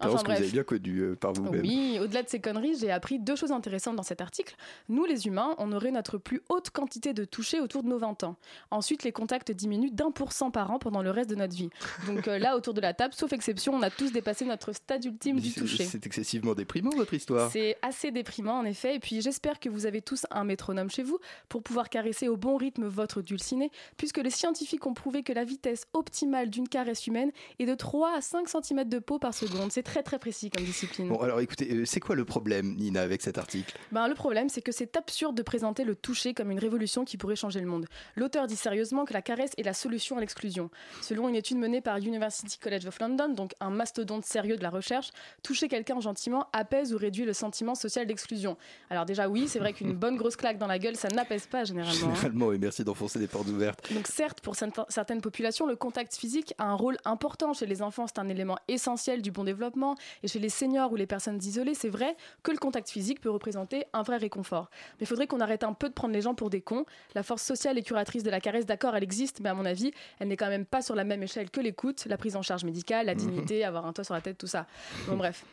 Enfin, 0.00 0.22
bref. 0.24 0.45
Bien 0.50 0.62
connue 0.62 1.00
euh, 1.00 1.16
par 1.16 1.32
vous-même. 1.32 1.62
Oui, 1.62 1.98
au-delà 2.00 2.22
de 2.22 2.28
ces 2.28 2.40
conneries, 2.40 2.76
j'ai 2.78 2.90
appris 2.90 3.18
deux 3.18 3.36
choses 3.36 3.52
intéressantes 3.52 3.96
dans 3.96 4.02
cet 4.02 4.20
article. 4.20 4.56
Nous, 4.88 5.04
les 5.04 5.26
humains, 5.26 5.54
on 5.58 5.72
aurait 5.72 5.90
notre 5.90 6.18
plus 6.18 6.42
haute 6.48 6.70
quantité 6.70 7.12
de 7.12 7.24
toucher 7.24 7.60
autour 7.60 7.82
de 7.82 7.88
nos 7.88 7.98
20 7.98 8.24
ans. 8.24 8.36
Ensuite, 8.70 9.02
les 9.02 9.12
contacts 9.12 9.50
diminuent 9.52 9.90
d'un 9.90 10.10
pour 10.10 10.32
cent 10.32 10.50
par 10.50 10.70
an 10.70 10.78
pendant 10.78 11.02
le 11.02 11.10
reste 11.10 11.30
de 11.30 11.34
notre 11.34 11.54
vie. 11.54 11.70
Donc 12.06 12.28
euh, 12.28 12.38
là, 12.38 12.56
autour 12.56 12.74
de 12.74 12.80
la 12.80 12.94
table, 12.94 13.14
sauf 13.14 13.32
exception, 13.32 13.74
on 13.74 13.82
a 13.82 13.90
tous 13.90 14.12
dépassé 14.12 14.44
notre 14.44 14.72
stade 14.72 15.04
ultime 15.04 15.40
du 15.40 15.52
toucher. 15.52 15.84
C'est 15.84 16.06
excessivement 16.06 16.54
déprimant 16.54 16.90
votre 16.90 17.14
histoire. 17.14 17.50
C'est 17.50 17.76
assez 17.82 18.10
déprimant 18.10 18.58
en 18.58 18.64
effet, 18.64 18.96
et 18.96 18.98
puis 18.98 19.20
j'espère 19.20 19.58
que 19.60 19.68
vous 19.68 19.86
avez 19.86 20.02
tous 20.02 20.26
un 20.30 20.44
métronome 20.44 20.90
chez 20.90 21.02
vous 21.02 21.18
pour 21.48 21.62
pouvoir 21.62 21.88
caresser 21.88 22.28
au 22.28 22.36
bon 22.36 22.56
rythme 22.56 22.86
votre 22.86 23.22
dulciné, 23.22 23.70
puisque 23.96 24.18
les 24.18 24.30
scientifiques 24.30 24.86
ont 24.86 24.94
prouvé 24.94 25.22
que 25.22 25.32
la 25.32 25.44
vitesse 25.44 25.86
optimale 25.92 26.50
d'une 26.50 26.68
caresse 26.68 27.06
humaine 27.06 27.32
est 27.58 27.66
de 27.66 27.74
3 27.74 28.16
à 28.16 28.20
5 28.20 28.48
cm 28.48 28.88
de 28.88 28.98
peau 28.98 29.18
par 29.18 29.34
seconde. 29.34 29.72
C'est 29.72 29.82
très 29.82 30.02
très 30.02 30.18
précis 30.18 30.35
comme 30.54 30.64
discipline. 30.64 31.08
Bon, 31.08 31.20
alors 31.20 31.40
écoutez, 31.40 31.68
euh, 31.72 31.84
c'est 31.84 32.00
quoi 32.00 32.14
le 32.14 32.24
problème, 32.24 32.74
Nina, 32.76 33.02
avec 33.02 33.22
cet 33.22 33.38
article? 33.38 33.76
Ben, 33.92 34.08
le 34.08 34.14
problème, 34.14 34.48
c'est 34.48 34.62
que 34.62 34.72
c'est 34.72 34.96
absurde 34.96 35.36
de 35.36 35.42
présenter 35.42 35.84
le 35.84 35.94
toucher 35.94 36.34
comme 36.34 36.50
une 36.50 36.58
révolution 36.58 37.04
qui 37.04 37.16
pourrait 37.16 37.36
changer 37.36 37.60
le 37.60 37.66
monde. 37.66 37.86
L'auteur 38.16 38.46
dit 38.46 38.56
sérieusement 38.56 39.04
que 39.04 39.12
la 39.12 39.22
caresse 39.22 39.52
est 39.56 39.62
la 39.62 39.74
solution 39.74 40.16
à 40.16 40.20
l'exclusion. 40.20 40.70
Selon 41.02 41.28
une 41.28 41.34
étude 41.34 41.56
menée 41.58 41.80
par 41.80 41.96
University 41.98 42.58
College 42.58 42.86
of 42.86 42.98
London, 43.00 43.28
donc 43.30 43.52
un 43.60 43.70
mastodonte 43.70 44.24
sérieux 44.24 44.56
de 44.56 44.62
la 44.62 44.70
recherche, 44.70 45.10
toucher 45.42 45.68
quelqu'un 45.68 46.00
gentiment 46.00 46.46
apaise 46.52 46.92
ou 46.94 46.98
réduit 46.98 47.24
le 47.24 47.32
sentiment 47.32 47.74
social 47.74 48.06
d'exclusion. 48.06 48.56
Alors 48.90 49.04
déjà 49.06 49.28
oui, 49.28 49.48
c'est 49.48 49.58
vrai 49.58 49.72
qu'une 49.72 49.92
bonne 49.96 50.16
grosse 50.16 50.36
claque 50.36 50.58
dans 50.58 50.66
la 50.66 50.78
gueule, 50.78 50.96
ça 50.96 51.08
n'apaise 51.08 51.46
pas 51.46 51.64
généralement. 51.64 52.08
hein. 52.08 52.14
Généralement, 52.14 52.52
et 52.52 52.58
merci 52.58 52.84
d'enfoncer 52.84 53.18
des 53.18 53.26
portes 53.26 53.48
ouvertes. 53.48 53.92
Donc 53.92 54.06
certes, 54.06 54.40
pour 54.40 54.54
certaines 54.56 55.20
populations, 55.20 55.66
le 55.66 55.76
contact 55.76 56.14
physique 56.16 56.54
a 56.58 56.64
un 56.64 56.74
rôle 56.74 56.96
important. 57.04 57.52
Chez 57.52 57.66
les 57.66 57.82
enfants, 57.82 58.06
c'est 58.06 58.18
un 58.18 58.28
élément 58.28 58.58
essentiel 58.68 59.22
du 59.22 59.30
bon 59.30 59.44
développement. 59.44 59.94
Et 60.26 60.28
chez 60.28 60.40
les 60.40 60.48
seniors 60.48 60.90
ou 60.90 60.96
les 60.96 61.06
personnes 61.06 61.38
isolées, 61.40 61.74
c'est 61.74 61.88
vrai 61.88 62.16
que 62.42 62.50
le 62.50 62.58
contact 62.58 62.90
physique 62.90 63.20
peut 63.20 63.30
représenter 63.30 63.84
un 63.92 64.02
vrai 64.02 64.16
réconfort. 64.16 64.68
Mais 64.98 65.02
il 65.02 65.06
faudrait 65.06 65.28
qu'on 65.28 65.38
arrête 65.38 65.62
un 65.62 65.72
peu 65.72 65.88
de 65.88 65.94
prendre 65.94 66.12
les 66.12 66.20
gens 66.20 66.34
pour 66.34 66.50
des 66.50 66.60
cons. 66.60 66.84
La 67.14 67.22
force 67.22 67.44
sociale 67.44 67.78
et 67.78 67.82
curatrice 67.84 68.24
de 68.24 68.30
la 68.30 68.40
caresse, 68.40 68.66
d'accord, 68.66 68.96
elle 68.96 69.04
existe, 69.04 69.38
mais 69.38 69.50
à 69.50 69.54
mon 69.54 69.64
avis, 69.64 69.92
elle 70.18 70.26
n'est 70.26 70.36
quand 70.36 70.48
même 70.48 70.66
pas 70.66 70.82
sur 70.82 70.96
la 70.96 71.04
même 71.04 71.22
échelle 71.22 71.48
que 71.48 71.60
l'écoute, 71.60 72.06
la 72.06 72.16
prise 72.18 72.34
en 72.34 72.42
charge 72.42 72.64
médicale, 72.64 73.06
la 73.06 73.14
Mhm. 73.14 73.20
dignité, 73.20 73.64
avoir 73.64 73.86
un 73.86 73.92
toit 73.92 74.02
sur 74.02 74.14
la 74.14 74.20
tête, 74.20 74.36
tout 74.36 74.48
ça. 74.48 74.66
Bon 75.06 75.16
bref. 75.16 75.44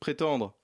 Prétendre. 0.00 0.54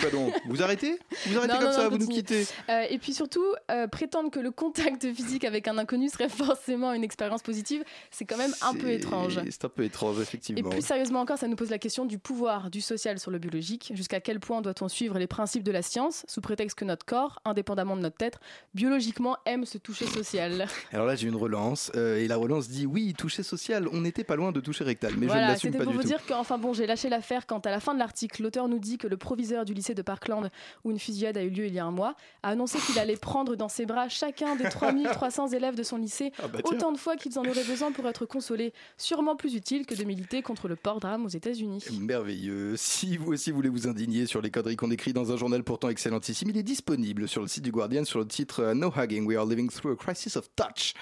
Quoi 0.00 0.10
donc? 0.10 0.32
Vous 0.46 0.62
arrêtez? 0.62 0.98
Vous 1.26 1.36
arrêtez 1.36 1.52
Non, 1.52 1.58
comme 1.58 1.68
non, 1.68 1.72
ça, 1.72 1.84
non, 1.84 1.90
vous 1.90 1.98
nous 1.98 2.06
quittez 2.08 2.46
Euh, 2.68 2.84
et 2.88 2.98
puis 2.98 3.12
surtout, 3.12 3.44
euh, 3.70 3.86
prétendre 3.86 4.30
que 4.30 4.40
le 4.40 4.50
contact 4.50 5.12
physique 5.12 5.44
avec 5.44 5.68
un 5.68 5.78
inconnu 5.78 6.08
serait 6.08 6.28
forcément 6.30 6.92
une 6.92 7.04
expérience 7.04 7.42
positive, 7.42 7.84
c'est 8.10 8.24
quand 8.24 8.36
même 8.38 8.54
un 8.62 8.74
peu 8.74 8.90
étrange. 8.90 9.40
C'est 9.50 9.64
un 9.64 9.68
peu 9.68 9.84
étrange, 9.84 10.18
Et 10.18 10.22
effectivement. 10.22 10.70
plus 10.70 10.84
sérieusement 10.84 11.20
encore, 11.20 11.38
ça 11.38 11.46
nous 11.48 11.56
pose 11.56 11.70
la 11.70 11.78
question 11.78 12.04
du 12.06 12.18
pouvoir 12.18 12.70
du 12.70 12.80
social 12.80 13.18
sur 13.18 13.30
le 13.30 13.38
biologique. 13.38 13.92
Jusqu'à 13.94 14.20
quel 14.20 14.40
point 14.40 14.62
doit-on 14.62 14.88
suivre 14.88 15.18
les 15.18 15.26
principes 15.26 15.62
de 15.64 15.72
la 15.72 15.82
science, 15.82 16.24
sous 16.28 16.40
prétexte 16.40 16.78
que 16.78 16.84
notre 16.84 17.04
corps, 17.04 17.40
indépendamment 17.44 17.96
de 17.96 18.00
notre 18.02 18.16
tête, 18.16 18.38
biologiquement 18.74 19.36
aime 19.46 19.64
se 19.66 19.78
toucher 19.78 20.06
social? 20.06 20.66
Alors 20.92 21.06
là, 21.06 21.14
j'ai 21.16 21.28
une 21.28 21.36
relance, 21.36 21.92
euh, 21.96 22.16
et 22.18 22.28
la 22.28 22.36
relance 22.36 22.68
dit 22.68 22.86
oui, 22.86 23.12
toucher 23.14 23.42
social, 23.42 23.88
on 23.92 24.00
n'était 24.00 24.24
pas 24.24 24.36
loin 24.36 24.52
de 24.52 24.60
toucher 24.60 24.84
rectal, 24.84 25.12
mais 25.12 25.18
je 25.18 25.22
ne 25.24 25.28
Voilà, 25.28 25.48
l'assume 25.48 25.72
c'était 25.72 25.78
pas 25.78 25.84
pour 25.84 25.92
du 25.92 25.96
vous 25.98 26.02
tout. 26.02 26.08
dire 26.08 26.24
qu'enfin 26.26 26.58
bon, 26.58 26.72
j'ai 26.72 26.86
lâché 26.86 27.08
l'affaire 27.08 27.46
quand 27.46 27.66
à 27.66 27.70
la 27.70 27.80
fin 27.80 27.92
de 27.94 27.98
l'article, 27.98 28.42
l'auteur 28.42 28.68
nous 28.68 28.78
dit 28.78 28.96
que 28.98 29.06
le 29.06 29.16
proviseur 29.16 29.64
du 29.64 29.74
lycée 29.74 29.81
lycée 29.82 29.94
de 29.94 30.02
Parkland 30.02 30.48
où 30.84 30.92
une 30.92 30.98
fusillade 30.98 31.36
a 31.36 31.42
eu 31.42 31.50
lieu 31.50 31.66
il 31.66 31.74
y 31.74 31.80
a 31.80 31.84
un 31.84 31.90
mois, 31.90 32.14
a 32.42 32.50
annoncé 32.50 32.78
qu'il 32.78 32.98
allait 32.98 33.16
prendre 33.16 33.56
dans 33.56 33.68
ses 33.68 33.84
bras 33.84 34.08
chacun 34.08 34.54
des 34.54 34.68
3300 34.68 35.48
élèves 35.48 35.74
de 35.74 35.82
son 35.82 35.96
lycée 35.96 36.32
Ah 36.38 36.46
bah 36.46 36.60
autant 36.64 36.92
de 36.92 36.98
fois 36.98 37.16
qu'ils 37.16 37.38
en 37.38 37.44
auraient 37.44 37.64
besoin 37.64 37.90
pour 37.90 38.06
être 38.06 38.24
consolés. 38.26 38.72
Sûrement 38.96 39.34
plus 39.34 39.54
utile 39.54 39.86
que 39.86 39.94
de 39.94 40.04
militer 40.04 40.42
contre 40.42 40.68
le 40.68 40.76
port 40.76 41.00
drame 41.00 41.24
aux 41.24 41.28
États-Unis. 41.28 41.84
Merveilleux. 42.00 42.76
Si 42.76 43.16
vous 43.16 43.32
aussi 43.32 43.50
voulez 43.50 43.68
vous 43.68 43.88
indigner 43.88 44.26
sur 44.26 44.40
les 44.40 44.50
conneries 44.50 44.76
qu'on 44.76 44.90
écrit 44.90 45.12
dans 45.12 45.32
un 45.32 45.36
journal 45.36 45.64
pourtant 45.64 45.88
excellentissime, 45.88 46.50
il 46.50 46.56
est 46.56 46.62
disponible 46.62 47.26
sur 47.26 47.42
le 47.42 47.48
site 47.48 47.64
du 47.64 47.72
Guardian 47.72 48.04
sur 48.04 48.20
le 48.20 48.26
titre 48.26 48.60
euh, 48.60 48.74
No 48.74 48.92
Hugging, 48.94 49.26
We 49.26 49.36
Are 49.36 49.46
Living 49.46 49.68
Through 49.68 49.92
a 49.92 49.96
Crisis 49.96 50.36
of 50.36 50.48
Touch. 50.54 50.94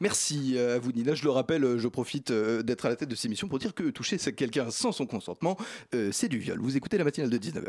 Merci 0.00 0.54
euh, 0.56 0.76
à 0.76 0.78
vous 0.78 0.92
Nina. 0.92 1.14
Je 1.14 1.24
le 1.24 1.30
rappelle, 1.30 1.64
euh, 1.64 1.78
je 1.78 1.88
profite 1.88 2.30
d'être 2.30 2.86
à 2.86 2.88
la 2.88 2.96
tête 2.96 3.08
de 3.08 3.14
cette 3.14 3.26
émission 3.26 3.48
pour 3.48 3.58
dire 3.58 3.74
que 3.74 3.90
toucher 3.90 4.16
quelqu'un 4.18 4.70
sans 4.70 4.92
son 4.92 5.06
consentement, 5.06 5.56
c'est 6.12 6.28
du 6.28 6.38
viol. 6.38 6.58
Vous 6.60 6.76
écoutez 6.76 6.98
la 6.98 7.04
matinale 7.04 7.30
de 7.30 7.38
19h. 7.38 7.68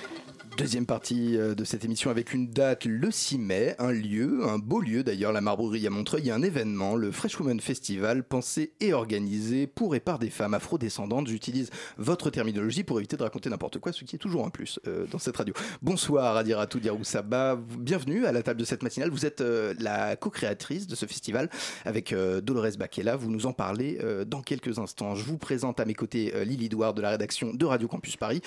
Deuxième 0.57 0.85
partie 0.85 1.37
euh, 1.37 1.55
de 1.55 1.63
cette 1.63 1.85
émission 1.85 2.11
avec 2.11 2.33
une 2.33 2.49
date 2.49 2.83
le 2.83 3.09
6 3.09 3.37
mai, 3.37 3.75
un 3.79 3.91
lieu, 3.91 4.41
un 4.45 4.59
beau 4.59 4.81
lieu 4.81 5.01
d'ailleurs, 5.01 5.31
la 5.31 5.39
Marbrerie 5.39 5.87
à 5.87 5.89
Montreuil, 5.89 6.29
un 6.29 6.41
événement, 6.41 6.95
le 6.97 7.11
Fresh 7.11 7.39
Women 7.39 7.61
Festival, 7.61 8.23
pensé 8.23 8.73
et 8.81 8.91
organisé 8.91 9.65
pour 9.65 9.95
et 9.95 10.01
par 10.01 10.19
des 10.19 10.29
femmes 10.29 10.53
afrodescendantes. 10.53 11.27
J'utilise 11.27 11.69
votre 11.97 12.29
terminologie 12.29 12.83
pour 12.83 12.99
éviter 12.99 13.15
de 13.15 13.23
raconter 13.23 13.49
n'importe 13.49 13.79
quoi, 13.79 13.93
ce 13.93 14.03
qui 14.03 14.17
est 14.17 14.19
toujours 14.19 14.45
un 14.45 14.49
plus 14.49 14.77
euh, 14.87 15.07
dans 15.09 15.19
cette 15.19 15.37
radio. 15.37 15.53
Bonsoir 15.81 16.35
Adiratou 16.35 16.79
Diaroussaba, 16.79 17.57
bienvenue 17.79 18.25
à 18.25 18.33
la 18.33 18.43
table 18.43 18.59
de 18.59 18.65
cette 18.65 18.83
matinale. 18.83 19.09
Vous 19.09 19.25
êtes 19.25 19.39
euh, 19.39 19.73
la 19.79 20.17
co-créatrice 20.17 20.85
de 20.85 20.95
ce 20.95 21.05
festival 21.05 21.49
avec 21.85 22.13
Dolores 22.13 22.77
Bakela. 22.77 23.15
Vous 23.15 23.31
nous 23.31 23.45
en 23.45 23.53
parlez 23.53 23.99
dans 24.27 24.41
quelques 24.41 24.79
instants. 24.79 25.15
Je 25.15 25.23
vous 25.23 25.37
présente 25.37 25.79
à 25.79 25.85
mes 25.85 25.93
côtés 25.93 26.33
Lily 26.45 26.67
Douard 26.67 26.93
de 26.93 27.01
la 27.01 27.11
rédaction 27.11 27.53
de 27.53 27.65
Radio 27.65 27.87
Campus 27.87 28.17
Paris, 28.17 28.41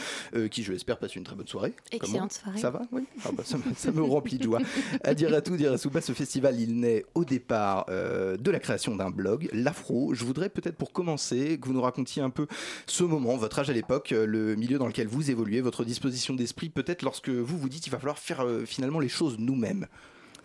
qui 0.50 0.62
je 0.62 0.72
l'espère 0.72 0.98
passe 0.98 1.16
une 1.16 1.24
très 1.24 1.34
bonne 1.34 1.48
soirée. 1.48 1.72
Excellente 1.97 2.40
Comment 2.45 2.57
soirée. 2.57 2.59
Ça 2.59 2.70
va 2.70 2.82
Oui. 2.92 3.03
Ah 3.24 3.30
bah, 3.32 3.42
ça, 3.45 3.59
me, 3.59 3.62
ça 3.76 3.92
me 3.92 4.03
remplit 4.03 4.38
de 4.38 4.45
joie. 4.45 4.61
À 5.03 5.14
dire 5.14 5.32
à 5.34 5.40
tout, 5.40 5.57
dire 5.57 5.72
à 5.72 5.78
Souba, 5.78 6.01
ce 6.01 6.12
festival, 6.12 6.61
il 6.61 6.78
naît 6.80 7.05
au 7.14 7.24
départ 7.24 7.86
euh, 7.88 8.36
de 8.36 8.51
la 8.51 8.59
création 8.59 8.97
d'un 8.97 9.11
blog, 9.11 9.49
l'Afro. 9.53 10.14
Je 10.14 10.24
voudrais 10.24 10.49
peut-être 10.49 10.76
pour 10.76 10.92
commencer 10.92 11.59
que 11.59 11.66
vous 11.66 11.74
nous 11.74 11.82
racontiez 11.82 12.22
un 12.22 12.30
peu 12.30 12.47
ce 12.86 13.05
moment, 13.05 13.36
votre 13.36 13.59
âge 13.59 13.70
à 13.70 13.72
l'époque, 13.72 14.12
euh, 14.12 14.26
le 14.26 14.57
milieu 14.57 14.78
dans 14.78 14.86
lequel 14.86 15.09
vous 15.09 15.30
évoluez, 15.30 15.61
votre 15.61 15.84
disposition 15.84 16.34
d'esprit, 16.34 16.68
peut-être 16.68 17.03
lorsque 17.03 17.28
vous 17.28 17.59
vous 17.59 17.68
dites 17.68 17.82
qu'il 17.82 17.92
va 17.92 17.99
falloir 17.99 18.18
faire 18.18 18.45
euh, 18.45 18.64
finalement 18.64 19.01
les 19.01 19.09
choses 19.09 19.36
nous-mêmes. 19.38 19.86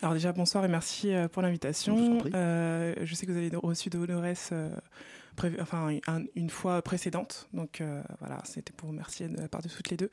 Alors 0.02 0.14
déjà, 0.14 0.32
bonsoir 0.32 0.64
et 0.64 0.70
merci 0.70 1.12
pour 1.34 1.42
Je 1.42 1.48
l'invitation. 1.48 2.20
Euh, 2.34 2.94
je 3.04 3.16
sais 3.16 3.26
que 3.26 3.32
vous 3.32 3.38
avez 3.38 3.52
reçu 3.56 3.90
Dolores 3.90 4.24
euh, 4.54 4.70
enfin, 5.62 5.98
un- 6.08 6.24
une 6.36 6.50
fois 6.50 6.82
précédente. 6.82 7.48
Donc 7.54 7.82
euh, 7.82 8.02
voilà, 8.20 8.40
c'était 8.46 8.74
pour 8.74 8.88
vous 8.88 8.94
remercier 8.94 9.28
de 9.28 9.40
la 9.40 9.48
part 9.48 9.62
de 9.62 9.70
toutes 9.70 9.90
les 9.90 9.98
deux. 9.98 10.10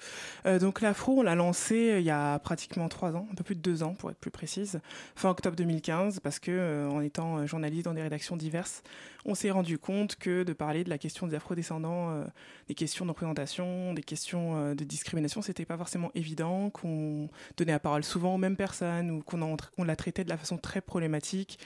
Euh, 0.47 0.59
donc 0.59 0.81
l'Afro, 0.81 1.19
on 1.21 1.23
l'a 1.23 1.35
lancé 1.35 1.93
euh, 1.93 2.01
il 2.01 2.05
y 2.07 2.11
a 2.11 2.39
pratiquement 2.39 2.89
trois 2.89 3.17
ans, 3.17 3.27
un 3.31 3.35
peu 3.35 3.45
plus 3.45 3.55
de 3.57 3.61
deux 3.61 3.83
ans 3.83 3.95
pour 3.95 4.11
être 4.11 4.19
plus 4.19 4.31
précise, 4.31 4.81
fin 5.15 5.31
octobre 5.31 5.57
2015, 5.57 6.21
parce 6.21 6.39
que 6.39 6.89
en 6.91 7.01
étant 7.01 7.47
journaliste 7.47 7.85
dans 7.87 7.95
des 7.95 8.03
rédactions 8.03 8.37
diverses, 8.37 8.83
on 9.25 9.35
s'est 9.35 9.51
rendu 9.51 9.79
compte 9.79 10.17
que 10.17 10.45
de 10.45 10.53
parler 10.53 10.85
de 10.85 10.91
la 10.91 10.99
question 10.99 11.27
des 11.27 11.35
afrodescendants, 11.35 12.25
des 12.69 12.75
questions 12.75 13.05
de 13.05 13.11
représentation, 13.11 13.93
des 13.93 14.03
questions 14.03 14.75
de 14.75 14.85
discrimination, 14.85 15.43
c'était 15.43 15.65
pas 15.65 15.77
forcément 15.77 16.11
évident, 16.15 16.71
qu'on 16.71 17.29
donnait 17.57 17.73
la 17.73 17.81
parole 17.81 18.05
souvent 18.05 18.35
aux 18.35 18.39
mêmes 18.39 18.57
personnes 18.57 19.11
ou 19.11 19.23
qu'on 19.23 19.57
la 19.85 19.97
traitait 19.97 20.23
de 20.25 20.29
la 20.29 20.37
façon 20.37 20.59
très 20.59 20.81
problématique 20.81 21.59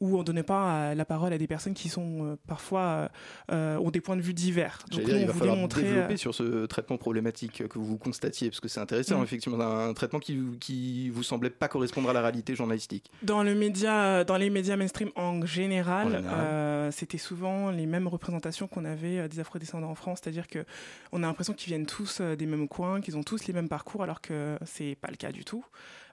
où 0.00 0.16
on 0.16 0.22
donnait 0.22 0.42
pas 0.44 0.70
euh, 0.90 0.94
la 0.94 1.04
parole 1.04 1.32
à 1.32 1.38
des 1.38 1.46
personnes 1.48 1.74
qui 1.74 1.88
sont 1.88 2.24
euh, 2.24 2.36
parfois 2.46 3.08
euh, 3.50 3.76
ont 3.78 3.90
des 3.90 4.00
points 4.00 4.16
de 4.16 4.20
vue 4.22 4.34
divers. 4.34 4.78
J'allais 4.90 5.02
nous, 5.02 5.08
dire, 5.08 5.18
il 5.18 5.24
on 5.24 5.26
va 5.26 5.32
voulait 5.32 5.38
falloir 5.40 5.56
montrer, 5.56 5.82
développer 5.82 6.14
euh, 6.14 6.16
sur 6.16 6.34
ce 6.34 6.66
traitement 6.66 6.96
problématique 6.98 7.66
que 7.66 7.78
vous 7.78 7.98
constatiez, 7.98 8.48
parce 8.50 8.60
que 8.60 8.68
c'est 8.68 8.80
intéressant, 8.80 9.20
Mm. 9.20 9.24
effectivement, 9.24 9.60
un 9.60 9.92
traitement 9.94 10.20
qui, 10.20 10.38
qui 10.60 11.10
vous 11.10 11.22
semblait 11.22 11.50
pas 11.50 11.66
correspondre 11.68 12.10
à 12.10 12.12
la 12.12 12.20
réalité 12.20 12.54
journalistique. 12.54 13.10
Dans 13.22 13.42
le 13.42 13.54
média, 13.54 14.22
dans 14.24 14.36
les 14.36 14.50
médias 14.50 14.76
mainstream 14.76 15.10
en 15.16 15.44
général, 15.44 16.22
euh, 16.26 16.90
c'était 16.92 17.18
souvent 17.18 17.70
les 17.70 17.86
mêmes 17.86 18.06
représentations 18.06 18.68
qu'on 18.68 18.84
avait 18.84 19.28
des 19.28 19.40
afro-descendants 19.40 19.90
en 19.90 19.94
France, 19.96 20.20
c'est-à-dire 20.22 20.46
que 20.46 20.64
on 21.12 21.22
a 21.22 21.26
l'impression 21.26 21.54
qu'ils 21.54 21.68
viennent 21.72 21.86
tous 21.86 22.20
des 22.20 22.46
mêmes 22.46 22.68
coins, 22.68 23.00
qu'ils 23.00 23.16
ont 23.16 23.22
tous 23.22 23.46
les 23.46 23.52
mêmes 23.52 23.68
parcours, 23.68 24.02
alors 24.02 24.20
que 24.20 24.56
c'est 24.64 24.96
pas 25.00 25.08
le 25.10 25.16
cas 25.16 25.32
du 25.32 25.44
tout. 25.44 25.64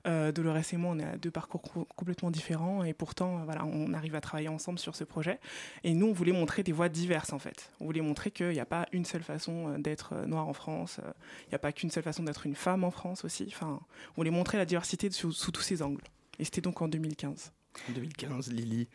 Euh, 0.05 0.31
Dolores 0.31 0.57
et 0.71 0.77
moi, 0.77 0.93
on 0.95 0.99
a 0.99 1.17
deux 1.17 1.31
parcours 1.31 1.61
co- 1.61 1.87
complètement 1.95 2.29
différents 2.29 2.83
et 2.83 2.93
pourtant, 2.93 3.39
euh, 3.39 3.43
voilà, 3.45 3.65
on 3.65 3.93
arrive 3.93 4.13
à 4.15 4.21
travailler 4.21 4.49
ensemble 4.49 4.77
sur 4.77 4.95
ce 4.95 5.03
projet. 5.03 5.39
Et 5.83 5.93
nous, 5.93 6.07
on 6.07 6.13
voulait 6.13 6.31
montrer 6.31 6.61
des 6.63 6.71
voies 6.71 6.89
diverses 6.89 7.33
en 7.33 7.39
fait. 7.39 7.71
On 7.79 7.85
voulait 7.85 8.01
montrer 8.01 8.29
qu'il 8.31 8.49
n'y 8.49 8.59
a 8.59 8.65
pas 8.65 8.85
une 8.91 9.05
seule 9.05 9.23
façon 9.23 9.69
euh, 9.69 9.77
d'être 9.79 10.13
euh, 10.13 10.25
noir 10.27 10.47
en 10.47 10.53
France, 10.53 10.99
il 11.47 11.49
n'y 11.49 11.55
a 11.55 11.59
pas 11.59 11.71
qu'une 11.71 11.89
seule 11.89 12.03
façon 12.03 12.23
d'être 12.23 12.45
une 12.45 12.55
femme 12.55 12.83
en 12.83 12.91
France 12.91 13.25
aussi. 13.25 13.45
Enfin, 13.47 13.79
on 14.11 14.15
voulait 14.17 14.29
montrer 14.31 14.57
la 14.57 14.65
diversité 14.65 15.09
sous, 15.09 15.31
sous 15.31 15.51
tous 15.51 15.61
ses 15.61 15.81
angles. 15.81 16.03
Et 16.39 16.43
c'était 16.45 16.61
donc 16.61 16.81
en 16.81 16.87
2015. 16.87 17.51
2015, 17.89 18.51
Lily. 18.51 18.87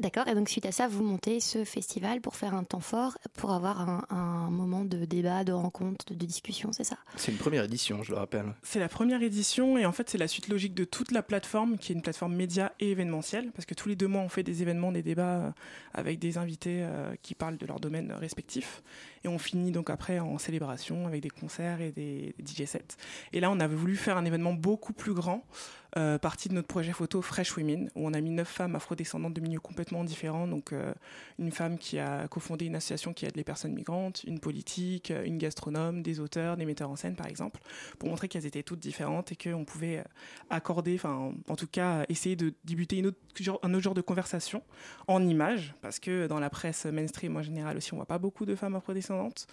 D'accord, 0.00 0.28
et 0.28 0.34
donc 0.34 0.48
suite 0.48 0.64
à 0.64 0.72
ça, 0.72 0.88
vous 0.88 1.04
montez 1.04 1.40
ce 1.40 1.62
festival 1.64 2.22
pour 2.22 2.34
faire 2.34 2.54
un 2.54 2.64
temps 2.64 2.80
fort, 2.80 3.18
pour 3.34 3.52
avoir 3.52 3.86
un, 3.86 4.06
un 4.08 4.48
moment 4.48 4.86
de 4.86 5.04
débat, 5.04 5.44
de 5.44 5.52
rencontre, 5.52 6.06
de, 6.06 6.14
de 6.14 6.24
discussion, 6.24 6.72
c'est 6.72 6.84
ça? 6.84 6.96
C'est 7.16 7.30
une 7.32 7.36
première 7.36 7.64
édition, 7.64 8.02
je 8.02 8.12
le 8.12 8.16
rappelle. 8.16 8.54
C'est 8.62 8.80
la 8.80 8.88
première 8.88 9.22
édition 9.22 9.76
et 9.76 9.84
en 9.84 9.92
fait 9.92 10.08
c'est 10.08 10.16
la 10.16 10.26
suite 10.26 10.48
logique 10.48 10.72
de 10.72 10.84
toute 10.84 11.12
la 11.12 11.22
plateforme 11.22 11.76
qui 11.76 11.92
est 11.92 11.94
une 11.94 12.00
plateforme 12.00 12.34
média 12.34 12.72
et 12.80 12.92
événementielle 12.92 13.52
parce 13.52 13.66
que 13.66 13.74
tous 13.74 13.90
les 13.90 13.96
deux 13.96 14.06
mois 14.06 14.22
on 14.22 14.30
fait 14.30 14.42
des 14.42 14.62
événements, 14.62 14.90
des 14.90 15.02
débats 15.02 15.36
euh, 15.36 15.50
avec 15.92 16.18
des 16.18 16.38
invités 16.38 16.78
euh, 16.80 17.14
qui 17.20 17.34
parlent 17.34 17.58
de 17.58 17.66
leur 17.66 17.78
domaine 17.78 18.10
respectif 18.12 18.82
et 19.22 19.28
on 19.28 19.38
finit 19.38 19.70
donc 19.70 19.90
après 19.90 20.18
en 20.18 20.38
célébration 20.38 21.06
avec 21.08 21.20
des 21.20 21.28
concerts 21.28 21.82
et 21.82 21.92
des, 21.92 22.34
des 22.38 22.46
DJ 22.46 22.64
sets. 22.64 22.96
Et 23.34 23.40
là 23.40 23.50
on 23.50 23.60
avait 23.60 23.76
voulu 23.76 23.96
faire 23.96 24.16
un 24.16 24.24
événement 24.24 24.54
beaucoup 24.54 24.94
plus 24.94 25.12
grand, 25.12 25.44
euh, 25.96 26.18
partie 26.18 26.48
de 26.48 26.54
notre 26.54 26.68
projet 26.68 26.92
photo 26.92 27.20
Fresh 27.20 27.56
Women 27.56 27.90
où 27.96 28.06
on 28.06 28.14
a 28.14 28.20
mis 28.20 28.30
neuf 28.30 28.48
femmes 28.48 28.76
afrodescendantes 28.76 29.34
de 29.34 29.40
milieux 29.40 29.58
complètement 29.58 29.89
différents, 30.04 30.46
donc 30.46 30.72
euh, 30.72 30.92
une 31.38 31.50
femme 31.52 31.78
qui 31.78 31.98
a 31.98 32.28
cofondé 32.28 32.66
une 32.66 32.76
association 32.76 33.12
qui 33.12 33.26
aide 33.26 33.36
les 33.36 33.44
personnes 33.44 33.72
migrantes, 33.72 34.24
une 34.24 34.40
politique, 34.40 35.10
euh, 35.10 35.24
une 35.24 35.38
gastronome, 35.38 36.02
des 36.02 36.20
auteurs, 36.20 36.56
des 36.56 36.64
metteurs 36.64 36.90
en 36.90 36.96
scène 36.96 37.16
par 37.16 37.26
exemple 37.26 37.60
pour 37.98 38.08
montrer 38.08 38.28
qu'elles 38.28 38.46
étaient 38.46 38.62
toutes 38.62 38.80
différentes 38.80 39.32
et 39.32 39.36
qu'on 39.36 39.64
pouvait 39.64 39.98
euh, 39.98 40.04
accorder, 40.50 40.94
enfin 40.94 41.32
en 41.48 41.56
tout 41.56 41.66
cas 41.66 42.04
essayer 42.08 42.36
de 42.36 42.54
débuter 42.64 42.98
une 42.98 43.06
autre, 43.06 43.18
un 43.62 43.74
autre 43.74 43.82
genre 43.82 43.94
de 43.94 44.00
conversation 44.00 44.62
en 45.08 45.26
images, 45.26 45.74
parce 45.82 45.98
que 45.98 46.26
dans 46.26 46.40
la 46.40 46.50
presse 46.50 46.86
mainstream 46.86 47.36
en 47.36 47.42
général 47.42 47.76
aussi 47.76 47.92
on 47.92 47.96
voit 47.96 48.06
pas 48.06 48.18
beaucoup 48.18 48.46
de 48.46 48.54
femmes 48.54 48.76
afrodescendantes. 48.76 49.46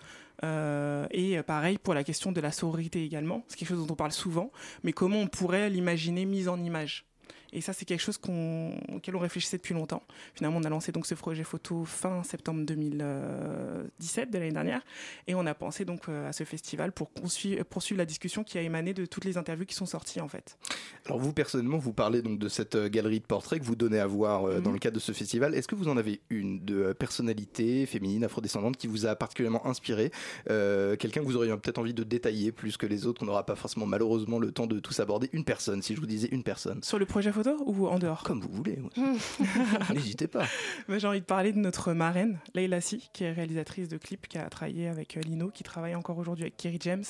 Euh, 0.43 1.07
et 1.09 1.41
pareil 1.41 1.79
pour 1.79 1.95
la 1.95 2.03
question 2.03 2.31
de 2.31 2.39
la 2.41 2.51
sororité 2.51 3.03
également, 3.03 3.43
c'est 3.47 3.57
quelque 3.57 3.69
chose 3.69 3.85
dont 3.85 3.93
on 3.93 3.97
parle 3.97 4.11
souvent, 4.11 4.51
mais 4.83 4.93
comment 4.93 5.17
on 5.17 5.27
pourrait 5.27 5.69
l'imaginer 5.69 6.25
mise 6.25 6.47
en 6.47 6.61
image? 6.63 7.06
Et 7.53 7.61
ça, 7.61 7.73
c'est 7.73 7.85
quelque 7.85 8.01
chose 8.01 8.17
qu'on, 8.17 8.77
auquel 8.93 9.15
on 9.15 9.19
réfléchissait 9.19 9.57
depuis 9.57 9.73
longtemps. 9.73 10.03
Finalement, 10.35 10.57
on 10.59 10.63
a 10.63 10.69
lancé 10.69 10.91
donc 10.91 11.05
ce 11.05 11.15
projet 11.15 11.43
photo 11.43 11.85
fin 11.85 12.23
septembre 12.23 12.65
2017 12.65 14.29
de 14.31 14.37
l'année 14.37 14.51
dernière, 14.51 14.81
et 15.27 15.35
on 15.35 15.45
a 15.45 15.53
pensé 15.53 15.85
donc 15.85 16.09
euh, 16.09 16.29
à 16.29 16.33
ce 16.33 16.43
festival 16.43 16.91
pour 16.91 17.09
poursuivre, 17.09 17.63
la 17.97 18.05
discussion 18.05 18.43
qui 18.43 18.57
a 18.57 18.61
émané 18.61 18.93
de 18.93 19.05
toutes 19.05 19.25
les 19.25 19.37
interviews 19.37 19.65
qui 19.65 19.75
sont 19.75 19.85
sorties 19.85 20.21
en 20.21 20.27
fait. 20.27 20.57
Alors 21.05 21.19
vous 21.19 21.33
personnellement, 21.33 21.77
vous 21.77 21.93
parlez 21.93 22.21
donc 22.21 22.39
de 22.39 22.49
cette 22.49 22.75
euh, 22.75 22.89
galerie 22.89 23.19
de 23.19 23.25
portraits 23.25 23.59
que 23.59 23.65
vous 23.65 23.75
donnez 23.75 23.99
à 23.99 24.07
voir 24.07 24.45
euh, 24.47 24.59
dans 24.59 24.69
Mhm. 24.69 24.73
le 24.73 24.79
cadre 24.79 24.95
de 24.95 24.99
ce 24.99 25.11
festival. 25.13 25.55
Est-ce 25.55 25.67
que 25.67 25.75
vous 25.75 25.87
en 25.87 25.97
avez 25.97 26.19
une 26.29 26.63
de 26.65 26.93
personnalité 26.93 27.85
féminine, 27.85 28.23
afrodescendante, 28.23 28.77
qui 28.77 28.87
vous 28.87 29.05
a 29.05 29.15
particulièrement 29.15 29.65
inspiré 29.65 30.11
Euh, 30.49 30.95
Quelqu'un 30.97 31.21
que 31.21 31.25
vous 31.25 31.35
auriez 31.37 31.55
peut-être 31.57 31.77
envie 31.77 31.93
de 31.93 32.03
détailler 32.03 32.51
plus 32.51 32.77
que 32.77 32.85
les 32.85 33.05
autres, 33.05 33.19
qu'on 33.19 33.25
n'aura 33.25 33.45
pas 33.45 33.55
forcément 33.55 33.85
malheureusement 33.85 34.39
le 34.39 34.51
temps 34.51 34.67
de 34.67 34.79
tous 34.79 34.99
aborder? 34.99 35.29
Une 35.33 35.43
personne, 35.45 35.81
si 35.81 35.95
je 35.95 35.99
vous 35.99 36.05
disais 36.07 36.27
une 36.31 36.43
personne. 36.43 36.81
Sur 36.83 36.99
le 36.99 37.05
projet 37.05 37.29
photo 37.37 37.63
ou 37.65 37.87
en 37.87 37.99
dehors? 37.99 38.23
Comme 38.23 38.41
vous 38.41 38.49
voulez. 38.51 38.79
N'hésitez 39.93 40.27
pas. 40.27 40.45
Bah, 40.87 40.97
J'ai 40.97 41.07
envie 41.07 41.19
de 41.19 41.25
parler 41.25 41.53
de 41.53 41.59
notre 41.59 41.93
marraine, 41.93 42.39
Leila 42.55 42.81
Si, 42.81 43.09
qui 43.13 43.23
est 43.25 43.31
réalisatrice 43.31 43.87
de 43.89 43.97
clips, 43.97 44.27
qui 44.27 44.37
a 44.39 44.49
travaillé 44.49 44.87
avec 44.87 45.17
euh, 45.17 45.21
Lino, 45.21 45.49
qui 45.49 45.63
travaille 45.63 45.95
encore 45.95 46.17
aujourd'hui 46.17 46.45
avec 46.45 46.57
Kerry 46.57 46.79
James, 46.81 47.03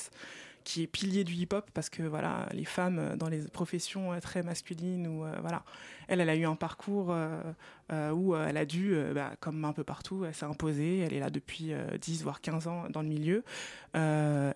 qui 0.68 0.82
est 0.82 0.86
pilier 0.86 1.24
du 1.24 1.32
hip-hop 1.32 1.70
parce 1.72 1.88
que 1.88 2.02
voilà, 2.02 2.46
les 2.52 2.66
femmes 2.66 2.98
euh, 2.98 3.16
dans 3.16 3.30
les 3.30 3.38
professions 3.38 4.12
euh, 4.12 4.20
très 4.20 4.42
masculines 4.42 5.06
ou 5.06 5.24
euh, 5.24 5.32
voilà, 5.40 5.64
elle, 6.08 6.20
elle 6.20 6.28
a 6.28 6.36
eu 6.36 6.44
un 6.44 6.56
parcours 6.56 7.14
où 8.14 8.36
elle 8.36 8.56
a 8.56 8.64
dû, 8.64 8.96
bah, 9.14 9.32
comme 9.40 9.64
un 9.64 9.72
peu 9.72 9.84
partout, 9.84 10.24
elle 10.24 10.34
s'est 10.34 10.46
imposée. 10.46 10.98
Elle 10.98 11.12
est 11.12 11.20
là 11.20 11.30
depuis 11.30 11.72
euh, 11.72 11.96
10 11.98 12.22
voire 12.22 12.40
15 12.40 12.66
ans 12.66 12.84
dans 12.90 13.02
le 13.02 13.08
milieu 13.08 13.44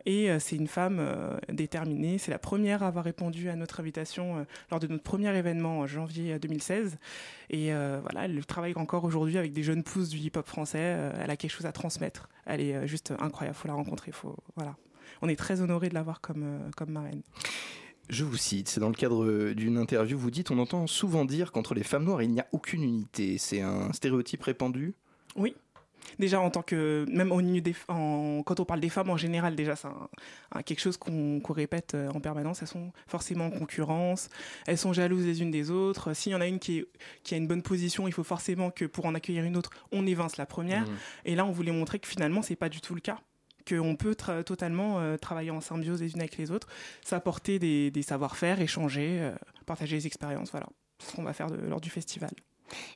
et 0.06 0.38
c'est 0.38 0.56
une 0.56 0.68
femme 0.68 1.00
déterminée. 1.48 2.18
C'est 2.18 2.30
la 2.30 2.38
première 2.38 2.82
à 2.82 2.88
avoir 2.88 3.04
répondu 3.04 3.48
à 3.48 3.56
notre 3.56 3.80
invitation 3.80 4.46
lors 4.70 4.80
de 4.80 4.86
notre 4.86 5.02
premier 5.02 5.34
événement 5.36 5.80
en 5.80 5.86
janvier 5.86 6.34
euh, 6.34 6.38
2016. 6.38 6.98
Et 7.50 7.70
voilà, 7.72 8.24
elle 8.24 8.44
travaille 8.46 8.74
encore 8.76 9.04
aujourd'hui 9.04 9.36
avec 9.36 9.52
des 9.52 9.62
jeunes 9.62 9.82
pousses 9.82 10.08
du 10.08 10.18
hip-hop 10.18 10.46
français. 10.46 11.12
Elle 11.18 11.30
a 11.30 11.36
quelque 11.36 11.50
chose 11.50 11.66
à 11.66 11.72
transmettre. 11.72 12.28
Elle 12.46 12.60
est 12.60 12.86
juste 12.86 13.12
incroyable. 13.18 13.56
Faut 13.56 13.68
la 13.68 13.74
rencontrer. 13.74 14.10
Faut 14.12 14.36
voilà. 14.56 14.74
On 15.22 15.28
est 15.28 15.36
très 15.36 15.60
honoré 15.60 15.88
de 15.88 15.94
l'avoir 15.94 16.20
comme 16.20 16.42
euh, 16.44 16.70
comme 16.76 16.90
marraine. 16.90 17.22
Je 18.08 18.24
vous 18.24 18.36
cite, 18.36 18.68
c'est 18.68 18.80
dans 18.80 18.88
le 18.88 18.94
cadre 18.94 19.52
d'une 19.52 19.78
interview, 19.78 20.18
vous 20.18 20.30
dites, 20.30 20.50
on 20.50 20.58
entend 20.58 20.86
souvent 20.86 21.24
dire 21.24 21.50
qu'entre 21.52 21.72
les 21.74 21.84
femmes 21.84 22.04
noires, 22.04 22.20
il 22.22 22.30
n'y 22.30 22.40
a 22.40 22.46
aucune 22.52 22.82
unité. 22.82 23.38
C'est 23.38 23.60
un 23.62 23.92
stéréotype 23.92 24.42
répandu? 24.42 24.94
Oui. 25.36 25.54
Déjà, 26.18 26.40
en 26.40 26.50
tant 26.50 26.62
que. 26.62 27.06
Même 27.08 27.30
au 27.30 27.40
des, 27.40 27.74
en, 27.88 28.42
quand 28.44 28.58
on 28.58 28.64
parle 28.64 28.80
des 28.80 28.88
femmes 28.88 29.08
en 29.08 29.16
général, 29.16 29.54
déjà, 29.54 29.76
c'est 29.76 29.86
un- 29.86 30.08
un- 30.50 30.62
quelque 30.62 30.80
chose 30.80 30.96
qu'on 30.96 31.40
répète 31.48 31.94
euh, 31.94 32.10
en 32.10 32.20
permanence. 32.20 32.60
Elles 32.60 32.68
sont 32.68 32.92
forcément 33.06 33.46
en 33.46 33.50
concurrence, 33.50 34.28
elles 34.66 34.76
sont 34.78 34.92
jalouses 34.92 35.24
les 35.24 35.40
unes 35.40 35.52
des 35.52 35.70
autres. 35.70 36.12
S'il 36.12 36.32
y 36.32 36.34
en 36.34 36.40
a 36.40 36.46
une 36.48 36.58
qui, 36.58 36.78
est- 36.78 36.86
qui 37.22 37.34
a 37.34 37.38
une 37.38 37.46
bonne 37.46 37.62
position, 37.62 38.08
il 38.08 38.12
faut 38.12 38.24
forcément 38.24 38.70
que 38.72 38.84
pour 38.84 39.06
en 39.06 39.14
accueillir 39.14 39.44
une 39.44 39.56
autre, 39.56 39.70
on 39.92 40.04
évince 40.06 40.36
la 40.38 40.44
première. 40.44 40.82
Mhm. 40.86 40.96
Et 41.24 41.34
là, 41.36 41.46
on 41.46 41.52
voulait 41.52 41.72
montrer 41.72 42.00
que 42.00 42.08
finalement, 42.08 42.42
c'est 42.42 42.56
pas 42.56 42.68
du 42.68 42.80
tout 42.80 42.96
le 42.96 43.00
cas. 43.00 43.20
Qu'on 43.68 43.96
peut 43.96 44.14
totalement 44.44 45.00
euh, 45.00 45.16
travailler 45.16 45.50
en 45.50 45.60
symbiose 45.60 46.00
les 46.00 46.12
unes 46.12 46.20
avec 46.20 46.36
les 46.36 46.50
autres, 46.50 46.68
s'apporter 47.04 47.58
des, 47.58 47.90
des 47.90 48.02
savoir-faire, 48.02 48.60
échanger, 48.60 49.18
euh, 49.20 49.32
partager 49.66 49.96
les 49.96 50.06
expériences. 50.06 50.50
Voilà. 50.50 50.66
Ce 50.98 51.14
qu'on 51.14 51.22
va 51.22 51.32
faire 51.32 51.48
de- 51.50 51.56
lors 51.56 51.80
du 51.80 51.90
festival. 51.90 52.30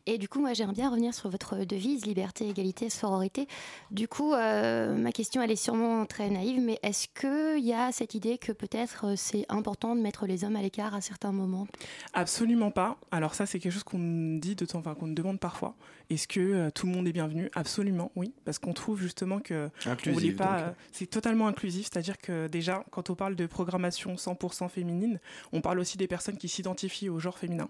Et 0.07 0.19
du 0.19 0.29
coup, 0.29 0.41
moi, 0.41 0.53
j'aimerais 0.53 0.75
bien 0.75 0.91
revenir 0.91 1.15
sur 1.15 1.29
votre 1.29 1.65
devise 1.65 2.07
liberté, 2.07 2.49
égalité, 2.49 2.91
sororité. 2.91 3.47
Du 3.91 4.09
coup, 4.09 4.33
euh, 4.33 4.95
ma 4.97 5.13
question, 5.13 5.43
elle 5.43 5.51
est 5.51 5.57
sûrement 5.57 6.07
très 6.07 6.31
naïve, 6.31 6.61
mais 6.61 6.79
est-ce 6.83 7.09
qu'il 7.09 7.65
y 7.65 7.73
a 7.73 7.93
cette 7.93 8.15
idée 8.15 8.39
que 8.39 8.53
peut-être 8.53 9.07
euh, 9.07 9.15
c'est 9.17 9.45
important 9.49 9.95
de 9.95 10.01
mettre 10.01 10.27
les 10.27 10.45
hommes 10.45 10.57
à 10.57 10.63
l'écart 10.63 10.95
à 10.95 11.01
certains 11.01 11.33
moments? 11.33 11.67
Absolument 12.15 12.71
pas. 12.71 12.97
Alors 13.11 13.35
ça, 13.35 13.47
c'est 13.47 13.59
quelque 13.59 13.73
chose 13.73 13.85
qu'on 13.85 13.99
nous 13.99 14.39
dit 14.39 14.55
de 14.55 14.65
temps, 14.65 14.79
enfin 14.79 14.95
qu'on 14.95 15.07
nous 15.09 15.15
demande 15.15 15.41
parfois. 15.41 15.75
Est-ce 16.09 16.29
que 16.29 16.41
euh, 16.41 16.71
tout 16.71 16.87
le 16.87 16.93
monde 16.93 17.09
est 17.09 17.13
bienvenu? 17.13 17.51
Absolument, 17.55 18.13
oui, 18.15 18.33
parce 18.45 18.59
qu'on 18.59 18.73
trouve 18.73 19.01
justement 19.01 19.41
que 19.41 19.71
voulait 20.07 20.33
pas. 20.33 20.59
euh, 20.61 20.71
c'est 20.93 21.07
totalement 21.07 21.49
inclusif, 21.49 21.89
c'est-à-dire 21.93 22.19
que 22.19 22.47
déjà, 22.47 22.85
quand 22.91 23.11
on 23.11 23.15
parle 23.15 23.35
de 23.35 23.47
programmation 23.47 24.15
100% 24.15 24.69
féminine, 24.69 25.21
on 25.53 25.61
parle 25.61 25.81
aussi 25.81 25.97
des 25.97 26.07
personnes 26.07 26.37
qui 26.37 26.49
s'identifient 26.49 27.09
au 27.09 27.19
genre 27.19 27.39
féminin. 27.39 27.69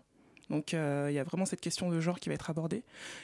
Donc 0.51 0.75
euh, 0.75 1.07
il 1.11 1.15
y 1.15 1.19
a 1.19 1.25
vraiment 1.25 1.45
cette 1.47 1.61
question 1.61 1.91
de 1.91 2.01
genre 2.01 2.21
qui 2.21 2.29
va 2.29 2.35
être 2.35 2.51
abordée. 2.51 2.83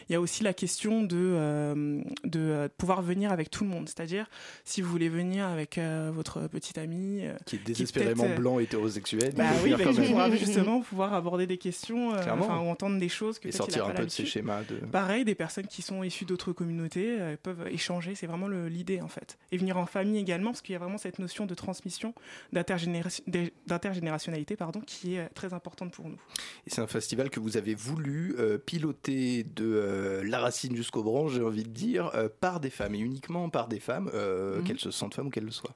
Il 0.09 0.13
y 0.13 0.17
a 0.17 0.21
aussi 0.21 0.43
la 0.43 0.53
question 0.53 1.03
de, 1.03 1.17
euh, 1.17 2.03
de 2.25 2.41
euh, 2.41 2.69
pouvoir 2.77 3.03
venir 3.03 3.31
avec 3.31 3.51
tout 3.51 3.65
le 3.65 3.71
monde. 3.71 3.89
C'est-à-dire, 3.89 4.29
si 4.65 4.81
vous 4.83 4.91
voulez 4.91 5.09
venir 5.09 5.47
avec 5.47 5.79
votre 6.13 6.49
petite 6.49 6.79
amie... 6.79 7.25
Qui 7.47 7.57
est 7.57 7.65
désespérément 7.65 8.25
euh, 8.25 8.37
blanc 8.37 8.59
hétérosexuel. 8.59 9.33
bah 9.37 9.45
oui, 9.63 9.71
bah, 9.79 9.93
qui 9.93 10.01
pourra 10.01 10.31
justement 10.31 10.81
pouvoir 10.81 11.15
aborder 11.15 11.47
des 11.47 11.59
questions, 11.59 12.11
ou 12.11 12.69
entendre 12.69 12.99
des 12.99 13.09
choses 13.09 13.39
que 13.39 13.49
Et 13.49 13.53
sortir 13.53 13.87
un 13.87 13.91
peu 13.91 14.05
de 14.05 14.11
ces 14.11 14.27
schémas 14.27 14.63
de- 14.65 14.77
Pareil, 14.87 15.25
des 15.25 15.35
personnes 15.35 15.67
qui 15.67 15.83
sont 15.83 16.03
issues 16.03 16.25
d'autres 16.25 16.53
communautés 16.53 17.19
peuvent 17.43 17.69
échanger. 17.69 18.15
C'est 18.15 18.27
vraiment 18.27 18.49
l'idée 18.49 19.01
en 19.01 19.09
fait. 19.09 19.39
Et 19.53 19.59
venir 19.59 19.77
en 19.77 19.87
famille 19.87 20.19
également, 20.19 20.51
parce 20.51 20.63
qu'il 20.63 20.73
y 20.73 20.77
a 20.77 20.79
vraiment 20.79 20.99
cette 20.99 21.19
notion 21.19 21.47
de 21.47 21.55
transmission, 21.55 22.15
d'intergénération- 22.53 23.25
d'intergénérationnalité, 23.67 24.57
pardon, 24.57 24.81
qui 24.81 25.15
est 25.15 25.29
très 25.31 25.55
importante 25.55 25.93
pour 25.93 26.09
nous. 26.09 26.19
Et 26.67 26.71
c'est 26.71 26.81
un 26.81 26.87
festival 26.87 27.12
que 27.17 27.41
vous 27.41 27.57
avez 27.57 27.75
voulu 27.75 28.35
euh, 28.39 28.59
piloter 28.59 29.45
de 29.45 29.65
euh, 29.65 30.25
la 30.25 30.39
racine 30.41 30.75
jusqu'au 30.77 31.03
branche, 31.03 31.33
j'ai 31.33 31.43
envie 31.43 31.63
de 31.65 31.69
dire, 31.69 32.11
euh, 32.15 32.29
par 32.41 32.59
des 32.61 32.71
femmes 32.71 32.95
et 32.95 32.99
uniquement 32.99 33.49
par 33.51 33.69
des 33.69 33.81
femmes, 33.81 34.11
Mhm. 34.15 34.65
qu'elles 34.65 34.79
se 34.81 34.91
sentent 34.91 35.15
femmes 35.15 35.27
ou 35.27 35.31
qu'elles 35.31 35.45
le 35.45 35.51
soient. 35.51 35.75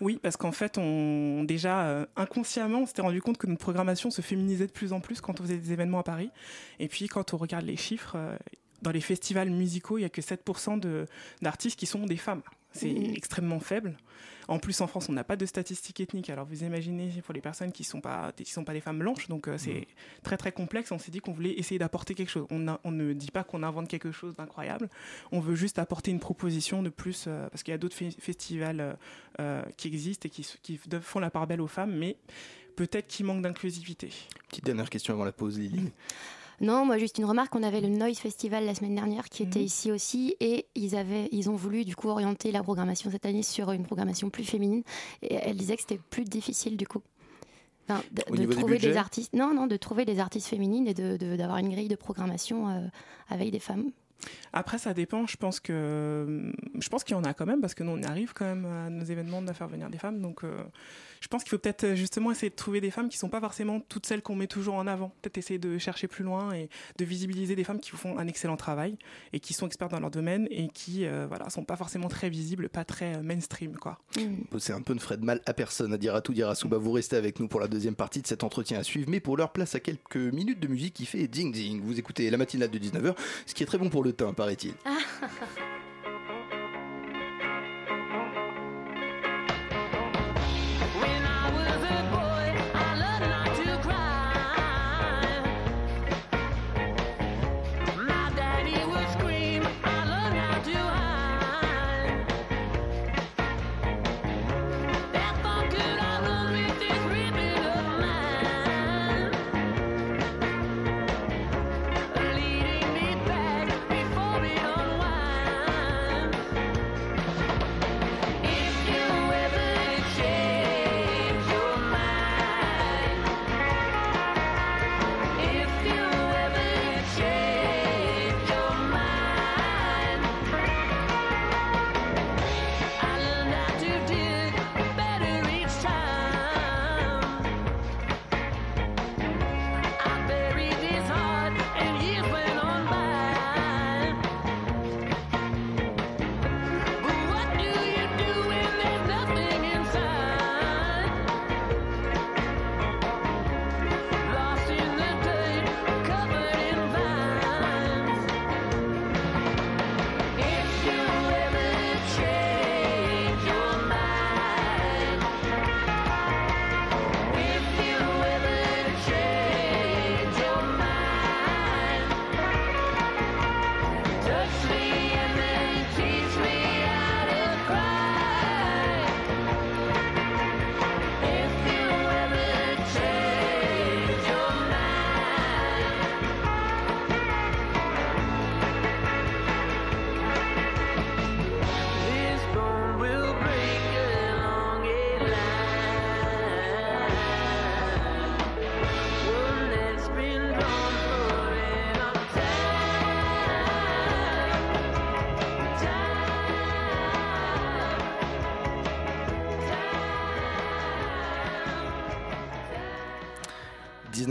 Oui, 0.00 0.18
parce 0.22 0.36
qu'en 0.36 0.52
fait, 0.52 0.76
on 0.78 1.44
déjà 1.44 2.06
inconsciemment, 2.16 2.80
on 2.80 2.86
s'était 2.86 3.02
rendu 3.02 3.22
compte 3.22 3.38
que 3.38 3.46
notre 3.46 3.60
programmation 3.60 4.10
se 4.10 4.20
féminisait 4.20 4.66
de 4.66 4.72
plus 4.72 4.92
en 4.92 5.00
plus 5.00 5.20
quand 5.20 5.40
on 5.40 5.44
faisait 5.44 5.56
des 5.56 5.72
événements 5.72 6.00
à 6.00 6.02
Paris. 6.02 6.30
Et 6.78 6.88
puis, 6.88 7.08
quand 7.08 7.32
on 7.32 7.36
regarde 7.38 7.64
les 7.64 7.76
chiffres, 7.76 8.16
dans 8.82 8.90
les 8.90 9.00
festivals 9.00 9.48
musicaux, 9.48 9.96
il 9.96 10.00
n'y 10.02 10.06
a 10.06 10.10
que 10.10 10.20
7% 10.20 10.76
de- 10.76 11.06
d'artistes 11.40 11.78
qui 11.78 11.86
sont 11.86 12.04
des 12.04 12.16
femmes. 12.16 12.42
C'est 12.72 12.92
Mhm. 12.92 13.14
extrêmement 13.14 13.60
faible. 13.60 13.96
En 14.48 14.58
plus, 14.58 14.80
en 14.80 14.86
France, 14.88 15.08
on 15.08 15.12
n'a 15.12 15.22
pas 15.24 15.36
de 15.36 15.46
statistiques 15.46 16.00
ethniques. 16.00 16.28
Alors, 16.28 16.46
vous 16.46 16.64
imaginez 16.64 17.10
pour 17.24 17.32
les 17.32 17.40
personnes 17.40 17.70
qui 17.70 17.82
ne 17.82 17.86
sont, 17.86 18.00
pas- 18.00 18.32
qui 18.36 18.50
sont 18.50 18.64
pas 18.64 18.72
des 18.72 18.80
femmes 18.80 18.98
blanches, 18.98 19.28
donc 19.28 19.46
euh, 19.46 19.56
c'est 19.56 19.86
très 20.24 20.36
très 20.36 20.50
complexe. 20.52 20.90
On 20.90 20.98
s'est 20.98 21.12
dit 21.12 21.20
qu'on 21.20 21.32
voulait 21.32 21.52
essayer 21.58 21.78
d'apporter 21.78 22.14
quelque 22.14 22.28
chose. 22.30 22.46
On, 22.50 22.66
a- 22.66 22.80
on 22.82 22.90
ne 22.90 23.12
dit 23.12 23.30
pas 23.30 23.44
qu'on 23.44 23.62
invente 23.62 23.88
quelque 23.88 24.10
chose 24.10 24.34
d'incroyable. 24.34 24.88
On 25.30 25.38
veut 25.40 25.54
juste 25.54 25.78
apporter 25.78 26.10
une 26.10 26.18
proposition 26.20 26.82
de 26.82 26.88
plus, 26.88 27.26
euh, 27.28 27.48
parce 27.50 27.62
qu'il 27.62 27.70
y 27.72 27.74
a 27.74 27.78
d'autres 27.78 27.96
fe- 27.96 28.18
festivals 28.20 28.96
euh, 29.40 29.62
qui 29.76 29.86
existent 29.88 30.26
et 30.26 30.30
qui, 30.30 30.46
qui 30.62 30.80
font 31.00 31.20
la 31.20 31.30
part 31.30 31.46
belle 31.46 31.60
aux 31.60 31.68
femmes, 31.68 31.96
mais 31.96 32.16
peut-être 32.74 33.06
qu'il 33.06 33.26
manque 33.26 33.42
d'inclusivité. 33.42 34.10
Petite 34.48 34.64
dernière 34.64 34.90
question 34.90 35.14
avant 35.14 35.24
la 35.24 35.32
pause, 35.32 35.58
Lily. 35.58 35.92
Non, 36.60 36.84
moi 36.84 36.98
juste 36.98 37.18
une 37.18 37.24
remarque. 37.24 37.54
On 37.54 37.62
avait 37.62 37.80
le 37.80 37.88
Noise 37.88 38.18
Festival 38.18 38.64
la 38.64 38.74
semaine 38.74 38.94
dernière 38.94 39.28
qui 39.28 39.42
Mhm. 39.42 39.48
était 39.48 39.62
ici 39.62 39.90
aussi 39.90 40.36
et 40.40 40.66
ils 40.74 40.94
avaient, 40.96 41.28
ils 41.32 41.50
ont 41.50 41.56
voulu 41.56 41.84
du 41.84 41.96
coup 41.96 42.08
orienter 42.08 42.52
la 42.52 42.62
programmation 42.62 43.10
cette 43.10 43.26
année 43.26 43.42
sur 43.42 43.72
une 43.72 43.84
programmation 43.84 44.30
plus 44.30 44.44
féminine 44.44 44.82
et 45.22 45.34
elle 45.34 45.56
disait 45.56 45.74
que 45.76 45.82
c'était 45.82 46.00
plus 46.10 46.24
difficile 46.24 46.76
du 46.76 46.86
coup. 46.86 47.02
Enfin, 47.88 48.00
de, 48.12 48.36
de 48.36 48.46
trouver 48.52 48.78
des, 48.78 48.96
artistes, 48.96 49.32
non, 49.34 49.52
non, 49.54 49.66
de 49.66 49.76
trouver 49.76 50.04
des 50.04 50.20
artistes 50.20 50.46
féminines 50.46 50.86
et 50.86 50.94
de 50.94 51.16
de- 51.16 51.34
d'avoir 51.36 51.58
une 51.58 51.68
grille 51.68 51.88
de 51.88 51.96
programmation 51.96 52.68
euh, 52.68 52.86
avec 53.28 53.50
des 53.50 53.58
femmes. 53.58 53.90
Après, 54.52 54.78
ça 54.78 54.94
dépend. 54.94 55.26
Je 55.26 55.36
pense 55.36 55.58
que 55.58 56.52
je 56.78 56.88
pense 56.88 57.02
qu'il 57.02 57.16
y 57.16 57.18
en 57.18 57.24
a 57.24 57.34
quand 57.34 57.44
même 57.46 57.60
parce 57.60 57.74
que 57.74 57.82
nous, 57.82 57.90
on 57.90 58.02
arrive 58.04 58.34
quand 58.34 58.44
même 58.44 58.64
à 58.66 58.88
nos 58.88 59.04
événements 59.04 59.42
de 59.42 59.52
faire 59.52 59.66
venir 59.66 59.90
des 59.90 59.98
femmes. 59.98 60.20
Donc, 60.22 60.44
euh, 60.44 60.62
je 61.22 61.28
pense 61.28 61.44
qu'il 61.44 61.50
faut 61.50 61.58
peut-être 61.58 61.84
euh, 61.84 61.94
justement 61.94 62.32
essayer 62.32 62.50
de 62.50 62.56
trouver 62.56 62.80
des 62.80 62.90
femmes 62.90 63.08
qui 63.08 63.16
sont 63.16 63.28
pas 63.28 63.40
forcément 63.40 63.78
toutes 63.78 64.06
celles 64.06 64.22
qu'on 64.22 64.34
met 64.34 64.48
toujours 64.48 64.74
en 64.74 64.88
avant. 64.88 65.12
Peut-être 65.22 65.38
essayer 65.38 65.58
de 65.58 65.78
chercher 65.78 66.08
plus 66.08 66.24
loin 66.24 66.52
et 66.52 66.68
de 66.98 67.04
visibiliser 67.04 67.54
des 67.54 67.62
femmes 67.62 67.78
qui 67.78 67.90
font 67.92 68.18
un 68.18 68.26
excellent 68.26 68.56
travail 68.56 68.98
et 69.32 69.38
qui 69.38 69.54
sont 69.54 69.66
expertes 69.66 69.92
dans 69.92 70.00
leur 70.00 70.10
domaine 70.10 70.48
et 70.50 70.68
qui, 70.68 71.06
euh, 71.06 71.26
voilà, 71.28 71.48
sont 71.48 71.62
pas 71.62 71.76
forcément 71.76 72.08
très 72.08 72.28
visibles, 72.28 72.68
pas 72.68 72.84
très 72.84 73.16
euh, 73.16 73.22
mainstream, 73.22 73.76
quoi. 73.76 74.00
C'est 74.58 74.72
un 74.72 74.82
peu 74.82 74.94
ne 74.94 74.98
ferait 74.98 75.16
de 75.16 75.24
mal 75.24 75.40
à 75.46 75.54
personne 75.54 75.92
à 75.92 75.96
dire 75.96 76.16
à 76.16 76.22
tout 76.22 76.34
dire 76.34 76.48
à 76.48 76.56
Souba. 76.56 76.76
Vous 76.76 76.90
restez 76.90 77.14
avec 77.14 77.38
nous 77.38 77.46
pour 77.46 77.60
la 77.60 77.68
deuxième 77.68 77.94
partie 77.94 78.20
de 78.20 78.26
cet 78.26 78.42
entretien 78.42 78.80
à 78.80 78.82
suivre. 78.82 79.08
Mais 79.08 79.20
pour 79.20 79.36
leur 79.36 79.52
place 79.52 79.76
à 79.76 79.80
quelques 79.80 80.16
minutes 80.16 80.58
de 80.58 80.66
musique 80.66 80.94
qui 80.94 81.06
fait 81.06 81.28
ding 81.28 81.52
ding. 81.52 81.80
Vous 81.82 82.00
écoutez 82.00 82.28
la 82.30 82.36
matinale 82.36 82.70
de 82.70 82.78
19h, 82.80 83.14
ce 83.46 83.54
qui 83.54 83.62
est 83.62 83.66
très 83.66 83.78
bon 83.78 83.90
pour 83.90 84.02
le 84.02 84.12
teint, 84.12 84.32
paraît-il. 84.32 84.74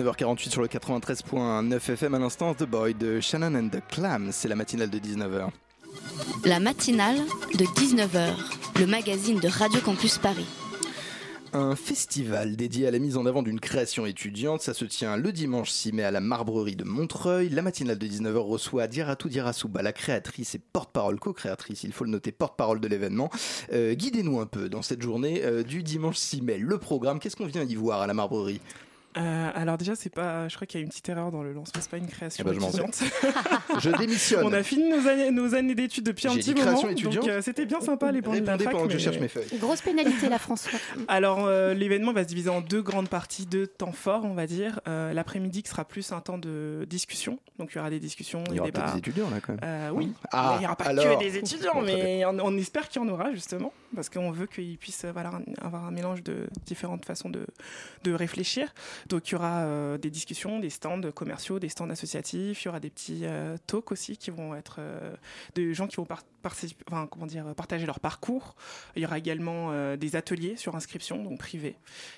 19h48 0.02 0.50
sur 0.50 0.62
le 0.64 0.68
93.9 0.68 1.76
FM 1.76 2.16
à 2.16 2.20
l'instant 2.20 2.56
The 2.56 2.64
Boy 2.64 2.96
de 2.96 3.20
Shannon 3.20 3.54
and 3.54 3.70
the 3.70 3.82
Clams. 3.88 4.32
C'est 4.32 4.48
la 4.48 4.56
matinale 4.56 4.90
de 4.90 4.98
19h. 4.98 5.50
La 6.44 6.60
matinale 6.60 7.18
de 7.54 7.66
19h, 7.66 8.34
le 8.80 8.88
magazine 8.88 9.40
de 9.40 9.48
Radio 9.48 9.80
Campus 9.82 10.18
Paris. 10.18 10.48
Un 11.54 11.76
festival 11.76 12.56
dédié 12.56 12.88
à 12.88 12.92
la 12.92 12.98
mise 12.98 13.16
en 13.16 13.28
avant 13.28 13.44
d'une 13.44 13.60
création 13.60 14.08
étudiante, 14.08 14.62
ça 14.62 14.74
se 14.74 14.86
tient 14.86 15.18
le 15.18 15.32
dimanche 15.32 15.70
6 15.70 15.92
mai 15.92 16.04
à 16.04 16.10
la 16.10 16.22
Marbrerie 16.22 16.78
de 16.78 16.86
Montreuil. 16.86 17.50
La 17.50 17.62
matinale 17.62 18.00
de 18.00 18.08
19h 18.08 18.38
reçoit 18.38 18.88
Diaratou 18.88 19.30
Diarasouba, 19.30 19.84
la 19.84 19.94
créatrice 19.94 20.56
et 20.56 20.60
porte-parole, 20.60 21.20
co-créatrice, 21.20 21.84
il 21.84 21.92
faut 21.92 22.06
le 22.06 22.10
noter, 22.12 22.32
porte-parole 22.32 22.80
de 22.80 22.88
l'événement. 22.88 23.30
Euh, 23.72 23.94
Guidez-nous 23.94 24.40
un 24.40 24.48
peu 24.48 24.68
dans 24.68 24.82
cette 24.82 25.02
journée 25.02 25.44
euh, 25.44 25.62
du 25.62 25.84
dimanche 25.84 26.18
6 26.18 26.42
mai. 26.42 26.58
Le 26.58 26.80
programme, 26.80 27.20
qu'est-ce 27.20 27.36
qu'on 27.36 27.46
vient 27.46 27.64
y 27.64 27.76
voir 27.76 28.02
à 28.02 28.08
la 28.08 28.16
Marbrerie? 28.16 28.62
Euh, 29.18 29.50
alors 29.54 29.78
déjà, 29.78 29.96
c'est 29.96 30.10
pas. 30.10 30.48
Je 30.48 30.56
crois 30.56 30.66
qu'il 30.66 30.80
y 30.80 30.82
a 30.82 30.86
une 30.86 30.90
petite 30.90 31.10
erreur 31.10 31.32
dans 31.32 31.44
le 31.44 31.52
lancement. 31.54 31.82
C'est 31.82 31.90
pas 31.92 31.98
une 31.98 32.08
création 32.08 32.44
Eh 32.46 32.50
ben, 32.50 32.54
je 32.56 32.60
m'en 32.60 32.70
étudiante. 32.70 33.04
Je 33.80 33.90
démissionne. 33.98 34.46
On 34.46 34.54
a 34.54 34.64
fini 34.64 34.90
nos 34.90 35.08
années, 35.08 35.32
nos 35.32 35.56
années 35.56 35.76
d'études 35.76 36.06
depuis 36.06 36.28
un 36.28 36.36
petit 36.36 36.54
moment. 36.54 36.88
étudiante. 36.90 37.16
Donc 37.16 37.28
euh, 37.30 37.42
c'était 37.42 37.66
bien 37.66 37.82
sympa 37.82 38.12
les 38.12 38.22
bandes 38.22 38.40
de 38.42 38.46
la 38.46 38.56
Répondez 38.56 38.78
fac, 38.80 38.92
je 38.92 38.98
cherche 38.98 39.20
mes 39.20 39.28
feuilles. 39.28 39.48
Grosse 39.60 39.82
pénalité 39.82 40.30
là, 40.30 40.38
François. 40.40 40.78
Alors 41.08 41.46
euh, 41.46 41.74
l'événement 41.74 42.12
va 42.14 42.24
se 42.24 42.28
diviser 42.28 42.50
en 42.50 42.62
deux 42.62 42.82
grandes 42.82 43.10
parties, 43.10 43.46
deux 43.46 43.68
temps 43.68 43.92
forts, 43.94 44.26
on 44.26 44.34
va 44.34 44.46
dire. 44.48 44.80
Euh, 44.88 45.14
L'après-midi 45.14 45.64
qui 45.64 45.70
sera 45.70 45.86
plus 45.86 46.12
un 46.12 46.20
temps 46.22 46.38
de 46.38 46.86
discussion. 46.90 47.40
Donc 47.60 47.72
il 47.74 47.78
y 47.78 47.80
aura 47.80 47.90
des 47.90 48.00
discussions, 48.00 48.44
Il 48.48 48.52
y 48.52 48.54
des 48.56 48.60
aura 48.60 48.68
débats. 48.68 48.82
peut-être 48.82 48.94
des 48.94 49.00
étudiants 49.00 49.30
là 49.30 49.38
quand 49.42 49.54
même. 49.54 49.60
Euh, 49.64 49.90
oui, 49.94 50.12
Ah, 50.32 50.50
Mais 50.52 50.56
il 50.58 50.60
n'y 50.60 50.66
aura 50.66 50.76
pas 50.76 50.86
alors. 50.86 51.18
que 51.20 51.24
des 51.24 51.38
étudiants, 51.38 51.82
mais 51.82 52.26
on, 52.26 52.38
on 52.40 52.58
espère 52.58 52.88
qu'il 52.90 53.02
y 53.02 53.06
en 53.06 53.10
aura 53.10 53.32
justement, 53.34 53.72
parce 53.96 54.10
qu'on 54.10 54.32
veut 54.32 54.48
qu'ils 54.48 54.78
puissent 54.78 55.06
voilà, 55.12 55.32
avoir 55.62 55.86
un 55.86 55.92
mélange 55.92 56.24
de 56.24 56.48
différentes 56.66 57.06
façons 57.06 57.30
de, 57.30 57.46
de 58.04 58.14
réfléchir. 58.14 58.74
Donc 59.10 59.30
il 59.30 59.32
y 59.34 59.36
aura 59.36 59.60
euh, 59.62 59.98
des 59.98 60.10
discussions, 60.10 60.60
des 60.60 60.70
stands 60.70 61.12
commerciaux, 61.12 61.60
des 61.60 61.70
stands 61.70 61.90
associatifs, 61.90 62.64
il 62.64 62.66
y 62.66 62.70
aura 62.70 62.80
des 62.80 62.90
petits 62.90 63.22
euh, 63.24 63.58
talks 63.68 63.92
aussi 63.92 64.18
qui 64.18 64.32
vont 64.32 64.56
être 64.56 64.78
euh, 64.80 65.16
de 65.56 65.74
gens 65.74 65.88
qui 65.88 65.96
vont 65.98 66.06
par- 66.06 66.24
participer- 66.44 66.84
enfin, 66.92 67.08
comment 67.08 67.26
dire, 67.26 67.54
partager 67.56 67.86
leur 67.86 68.00
parcours. 68.00 68.56
Il 68.96 69.02
y 69.02 69.06
aura 69.06 69.18
également 69.18 69.96
des 69.96 70.16
ateliers 70.16 70.56
sur 70.56 70.76
inscription, 70.76 71.24
donc 71.24 71.38
privés. 71.40 71.76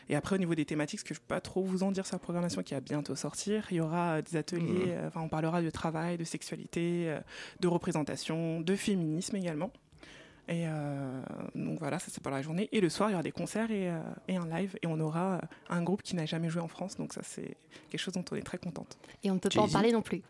Et 0.10 0.16
après 0.16 0.36
au 0.36 0.40
niveau 0.40 0.56
des 0.56 0.66
thématiques, 0.66 1.00
ce 1.02 1.06
que 1.06 1.14
je 1.14 1.20
peux 1.20 1.28
pas 1.28 1.42
trop 1.42 1.64
vous 1.64 1.84
en 1.84 1.92
dire 1.92 2.06
sur 2.06 2.16
la 2.16 2.20
programmation 2.20 2.64
qui 2.64 2.74
va 2.74 2.80
bientôt 2.82 3.16
sortir, 3.16 3.68
il 3.72 3.78
y 3.78 3.82
aura 3.82 4.22
des 4.22 4.38
ateliers, 4.38 4.88
euh, 4.90 5.08
enfin 5.08 5.22
on 5.22 5.30
parlera 5.30 5.62
de 5.62 5.70
travail, 5.70 6.18
de 6.18 6.24
sexualité, 6.24 7.16
de 7.60 7.68
représentation, 7.68 8.62
de 8.62 8.76
féminisme 8.76 9.36
également. 9.36 9.72
Et 10.50 10.68
euh, 10.68 11.22
donc 11.56 11.80
voilà, 11.80 12.00
ça 12.00 12.08
c'est 12.10 12.22
pour 12.22 12.32
la 12.32 12.42
journée. 12.42 12.68
Et 12.72 12.82
le 12.82 12.90
soir, 12.90 13.10
il 13.10 13.14
y 13.14 13.16
aura 13.16 13.24
des 13.24 13.32
concerts 13.32 13.72
et, 13.72 13.90
euh, 13.90 14.00
et 14.28 14.36
un 14.36 14.46
live. 14.46 14.78
Et 14.82 14.88
on 14.88 15.00
aura 15.00 15.36
euh, 15.36 15.40
un 15.70 15.82
groupe 15.84 16.02
qui 16.02 16.16
n'a 16.16 16.26
jamais 16.26 16.50
joué 16.50 16.62
en 16.62 16.68
France. 16.68 16.98
Donc 16.98 17.14
ça, 17.14 17.22
c'est 17.24 17.56
quelque 17.90 18.02
chose 18.02 18.14
dont 18.14 18.26
on 18.32 18.36
est 18.36 18.42
très 18.42 18.58
contente. 18.58 18.98
Et 19.24 19.32
on 19.32 19.36
ne 19.36 19.40
peut 19.40 19.50
pas 19.50 19.62
en 19.62 19.70
parler 19.70 19.92
non 19.92 20.02
plus. 20.02 20.22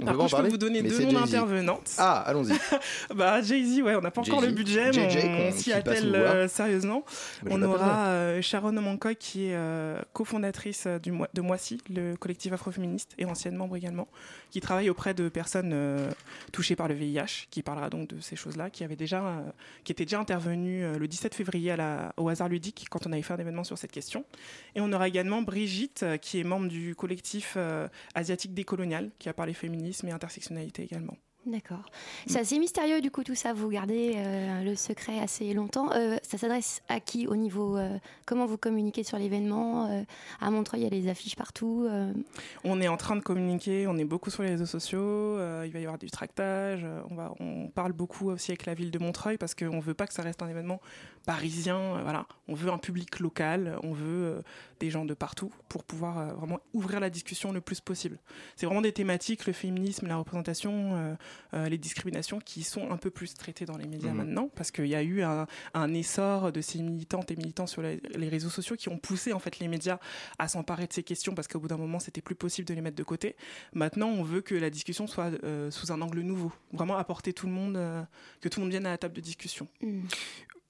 On 0.00 0.04
Par 0.06 0.16
contre, 0.16 0.36
je 0.36 0.42
peux 0.42 0.48
vous 0.48 0.56
donner 0.56 0.82
Mais 0.82 0.88
deux 0.88 1.04
noms 1.04 1.12
d'intervenantes. 1.20 1.92
Ah, 1.98 2.20
allons-y. 2.26 2.54
bah, 3.14 3.42
Jay-Z, 3.42 3.82
ouais, 3.82 3.94
on 3.94 4.00
n'a 4.00 4.10
pas 4.10 4.22
encore 4.22 4.40
le 4.40 4.50
budget, 4.50 4.90
mais 4.94 5.06
on 5.06 5.50
qu'on- 5.50 5.56
s'y 5.56 5.64
qui 5.64 5.70
passe 5.70 5.78
attelle 5.98 6.14
euh, 6.14 6.48
sérieusement. 6.48 7.04
Bah, 7.42 7.50
on 7.54 7.62
aura 7.62 8.06
euh, 8.06 8.40
Sharon 8.42 8.74
Omankoy, 8.76 9.16
qui 9.16 9.46
est 9.48 9.54
euh, 9.54 10.00
cofondatrice 10.14 10.84
euh, 10.86 10.98
du 10.98 11.12
de 11.34 11.40
Moissy, 11.42 11.78
le 11.90 12.16
collectif 12.16 12.52
afroféministe, 12.52 13.12
et 13.18 13.26
ancienne 13.26 13.54
membre 13.54 13.76
également, 13.76 14.08
qui 14.50 14.60
travaille 14.60 14.88
auprès 14.88 15.12
de 15.12 15.28
personnes 15.28 15.72
euh, 15.74 16.10
touchées 16.52 16.74
par 16.74 16.88
le 16.88 16.94
VIH, 16.94 17.48
qui 17.50 17.62
parlera 17.62 17.90
donc 17.90 18.08
de 18.08 18.20
ces 18.20 18.34
choses-là, 18.34 18.70
qui 18.70 18.84
avait 18.84 18.96
déjà, 18.96 19.22
euh, 19.22 19.40
qui 19.84 19.92
était 19.92 20.04
déjà 20.06 20.18
intervenue 20.20 20.84
euh, 20.84 20.98
le 20.98 21.06
17 21.06 21.34
février 21.34 21.70
à 21.70 21.76
la, 21.76 22.12
au 22.16 22.30
hasard 22.30 22.48
ludique, 22.48 22.86
quand 22.90 23.06
on 23.06 23.12
avait 23.12 23.20
fait 23.22 23.34
un 23.34 23.38
événement 23.38 23.64
sur 23.64 23.76
cette 23.76 23.92
question. 23.92 24.24
Et 24.74 24.80
on 24.80 24.90
aura 24.92 25.06
également 25.06 25.42
Brigitte, 25.42 26.02
euh, 26.02 26.16
qui 26.16 26.40
est 26.40 26.44
membre 26.44 26.68
du 26.68 26.94
collectif 26.94 27.54
euh, 27.58 27.88
asiatique 28.14 28.54
décolonial, 28.54 29.10
qui 29.18 29.28
a 29.28 29.34
parlé 29.34 29.52
féminisme 29.52 29.81
et 29.84 30.10
intersectionnalité 30.10 30.82
également. 30.82 31.16
D'accord. 31.44 31.90
C'est 32.28 32.38
assez 32.38 32.58
mystérieux 32.60 33.00
du 33.00 33.10
coup 33.10 33.24
tout 33.24 33.34
ça. 33.34 33.52
Vous 33.52 33.68
gardez 33.68 34.12
euh, 34.14 34.62
le 34.62 34.76
secret 34.76 35.18
assez 35.18 35.52
longtemps. 35.54 35.90
Euh, 35.92 36.16
ça 36.22 36.38
s'adresse 36.38 36.82
à 36.88 37.00
qui 37.00 37.26
au 37.26 37.34
niveau 37.34 37.76
euh, 37.76 37.98
comment 38.26 38.46
vous 38.46 38.56
communiquez 38.56 39.02
sur 39.02 39.18
l'événement 39.18 40.04
À 40.40 40.50
Montreuil, 40.50 40.82
il 40.82 40.84
y 40.84 40.86
a 40.86 40.90
les 40.90 41.08
affiches 41.08 41.34
partout. 41.34 41.88
On 42.64 42.80
est 42.80 42.88
en 42.88 42.96
train 42.96 43.16
de 43.16 43.22
communiquer, 43.22 43.86
on 43.88 43.96
est 43.98 44.04
beaucoup 44.04 44.30
sur 44.30 44.44
les 44.44 44.50
réseaux 44.50 44.66
sociaux, 44.66 45.36
il 45.64 45.72
va 45.72 45.78
y 45.80 45.84
avoir 45.84 45.98
du 45.98 46.10
tractage, 46.10 46.86
on, 47.10 47.14
va, 47.14 47.34
on 47.40 47.68
parle 47.68 47.92
beaucoup 47.92 48.30
aussi 48.30 48.52
avec 48.52 48.66
la 48.66 48.74
ville 48.74 48.90
de 48.90 48.98
Montreuil 48.98 49.36
parce 49.36 49.54
qu'on 49.54 49.76
ne 49.76 49.82
veut 49.82 49.94
pas 49.94 50.06
que 50.06 50.14
ça 50.14 50.22
reste 50.22 50.42
un 50.42 50.48
événement 50.48 50.80
parisien, 51.24 51.78
euh, 51.78 52.02
voilà. 52.02 52.26
on 52.48 52.54
veut 52.54 52.70
un 52.70 52.78
public 52.78 53.20
local, 53.20 53.78
on 53.82 53.92
veut 53.92 54.24
euh, 54.24 54.42
des 54.80 54.90
gens 54.90 55.04
de 55.04 55.14
partout 55.14 55.52
pour 55.68 55.84
pouvoir 55.84 56.18
euh, 56.18 56.32
vraiment 56.34 56.58
ouvrir 56.72 57.00
la 57.00 57.10
discussion 57.10 57.52
le 57.52 57.60
plus 57.60 57.80
possible. 57.80 58.18
C'est 58.56 58.66
vraiment 58.66 58.80
des 58.82 58.92
thématiques, 58.92 59.46
le 59.46 59.52
féminisme, 59.52 60.06
la 60.08 60.16
représentation, 60.16 60.96
euh, 60.96 61.14
euh, 61.54 61.68
les 61.68 61.78
discriminations 61.78 62.40
qui 62.40 62.62
sont 62.64 62.90
un 62.90 62.96
peu 62.96 63.10
plus 63.10 63.34
traitées 63.34 63.64
dans 63.64 63.76
les 63.76 63.86
médias 63.86 64.10
Mhm. 64.10 64.16
maintenant 64.16 64.50
parce 64.54 64.70
qu'il 64.70 64.86
y 64.86 64.94
a 64.94 65.02
eu 65.02 65.22
un, 65.22 65.46
un 65.74 65.94
essor 65.94 66.50
de 66.52 66.60
ces 66.60 66.80
militantes 66.82 67.30
et 67.30 67.36
militants 67.36 67.66
sur 67.68 67.82
les, 67.82 68.00
les 68.14 68.28
réseaux 68.28 68.50
sociaux 68.50 68.76
qui 68.76 68.88
ont 68.88 68.98
poussé 68.98 69.32
en 69.32 69.38
fait 69.38 69.58
les 69.60 69.68
médias 69.68 69.98
à 70.38 70.48
s'emparer 70.48 70.86
de 70.86 70.92
ces 70.92 71.02
questions 71.04 71.34
parce 71.34 71.46
qu'au 71.48 71.60
bout 71.60 71.68
d'un 71.68 71.76
moment 71.76 72.00
c'était 72.00 72.20
plus 72.22 72.34
possible 72.34 72.66
de 72.66 72.74
les 72.74 72.80
mettre 72.80 72.96
de 72.96 73.02
côté. 73.04 73.36
Maintenant 73.74 74.08
on 74.08 74.22
veut 74.24 74.40
que 74.40 74.54
la 74.54 74.70
discussion 74.70 75.06
soit 75.06 75.30
euh, 75.44 75.70
sous 75.70 75.92
un 75.92 76.00
angle 76.02 76.20
nouveau, 76.20 76.52
vraiment 76.72 76.96
apporter 76.96 77.32
tout 77.32 77.46
le 77.46 77.52
monde, 77.52 77.76
euh, 77.76 78.02
que 78.40 78.48
tout 78.48 78.58
le 78.60 78.64
monde 78.64 78.72
vienne 78.72 78.86
à 78.86 78.90
la 78.90 78.98
table 78.98 79.14
de 79.14 79.20
discussion. 79.20 79.68
hmm. 79.80 80.02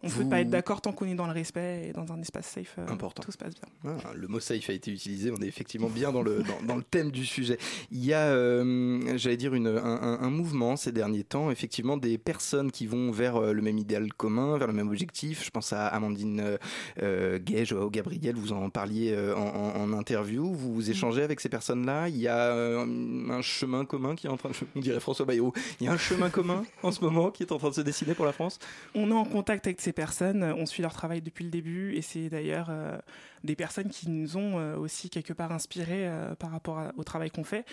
On 0.04 0.08
ne 0.08 0.12
peut 0.12 0.28
pas 0.28 0.40
être 0.40 0.50
d'accord 0.50 0.80
tant 0.80 0.90
qu'on 0.92 1.06
est 1.06 1.14
dans 1.14 1.26
le 1.26 1.32
respect 1.32 1.88
et 1.88 1.92
dans 1.92 2.12
un 2.12 2.20
espace 2.20 2.46
safe. 2.46 2.74
euh, 2.78 2.88
Important. 2.88 3.22
Tout 3.22 3.30
se 3.30 3.38
passe 3.38 3.54
bien. 3.54 3.96
Ah, 4.04 4.10
le 4.14 4.26
mot 4.26 4.40
safe 4.40 4.68
a 4.68 4.72
été 4.72 4.90
utilisé, 4.90 5.30
on 5.30 5.40
est 5.40 5.46
effectivement 5.46 5.88
bien 5.88 6.10
dans 6.10 6.22
le, 6.22 6.42
dans, 6.42 6.66
dans 6.66 6.76
le 6.76 6.82
thème 6.82 7.10
du 7.12 7.24
sujet. 7.24 7.56
Il 7.92 8.04
y 8.04 8.12
a, 8.12 8.26
euh, 8.26 9.16
j'allais 9.16 9.36
dire, 9.36 9.54
une, 9.54 9.68
un, 9.68 10.30
mouvement 10.30 10.76
ces 10.76 10.90
derniers 10.92 11.22
temps, 11.24 11.50
effectivement, 11.50 11.96
des 11.96 12.18
personnes 12.18 12.72
qui 12.72 12.86
vont 12.86 13.10
vers 13.12 13.36
euh, 13.36 13.52
le 13.52 13.62
même 13.62 13.78
idéal 13.78 14.12
commun, 14.12 14.58
vers 14.58 14.66
le 14.66 14.72
même 14.74 14.88
objectif. 14.88 15.44
Je 15.44 15.50
pense 15.50 15.72
à 15.72 15.86
Amandine 15.86 16.58
euh, 17.02 17.38
Gay, 17.38 17.64
Joao 17.64 17.88
Gabriel, 17.90 18.34
vous 18.36 18.52
en 18.52 18.70
parliez 18.70 19.16
en, 19.36 19.40
en- 19.40 19.80
en 19.82 19.92
interview, 19.92 20.52
vous 20.52 20.74
vous 20.74 20.90
échangez 20.90 21.22
avec 21.22 21.40
ces 21.40 21.48
personnes-là. 21.48 22.08
Il 22.08 22.16
y 22.16 22.28
a 22.28 22.52
un 22.52 23.42
chemin 23.42 23.84
commun 23.84 24.14
qui 24.16 24.26
est 24.26 24.30
en 24.30 24.36
train 24.36 24.48
de, 24.50 24.54
on 24.74 24.80
dirait 24.80 25.00
François 25.00 25.26
Bayrou, 25.26 25.52
il 25.80 25.86
y 25.86 25.88
a 25.88 25.92
un 25.92 25.96
chemin 25.98 26.30
commun 26.30 26.64
en 26.82 26.90
ce 26.92 27.00
moment 27.02 27.30
qui 27.30 27.42
est 27.44 27.52
en 27.52 27.58
train 27.58 27.68
de 27.70 27.74
se 27.74 27.80
dessiner 27.80 28.14
pour 28.14 28.24
la 28.24 28.32
France? 28.32 28.58
On 28.94 29.10
est 29.10 29.14
en 29.14 29.24
contact 29.24 29.66
avec 29.66 29.80
ces 29.80 29.91
personnes, 29.92 30.44
on 30.44 30.66
suit 30.66 30.82
leur 30.82 30.92
travail 30.92 31.22
depuis 31.22 31.44
le 31.44 31.50
début 31.50 31.94
et 31.94 32.02
c'est 32.02 32.28
d'ailleurs 32.28 32.68
euh, 32.70 32.98
des 33.44 33.56
personnes 33.56 33.88
qui 33.88 34.10
nous 34.10 34.36
ont 34.36 34.58
euh, 34.58 34.76
aussi 34.76 35.10
quelque 35.10 35.32
part 35.32 35.52
inspirés 35.52 36.08
euh, 36.08 36.34
par 36.34 36.50
rapport 36.50 36.80
au 36.96 37.04
travail 37.04 37.30
qu'on 37.30 37.44
fait. 37.44 37.64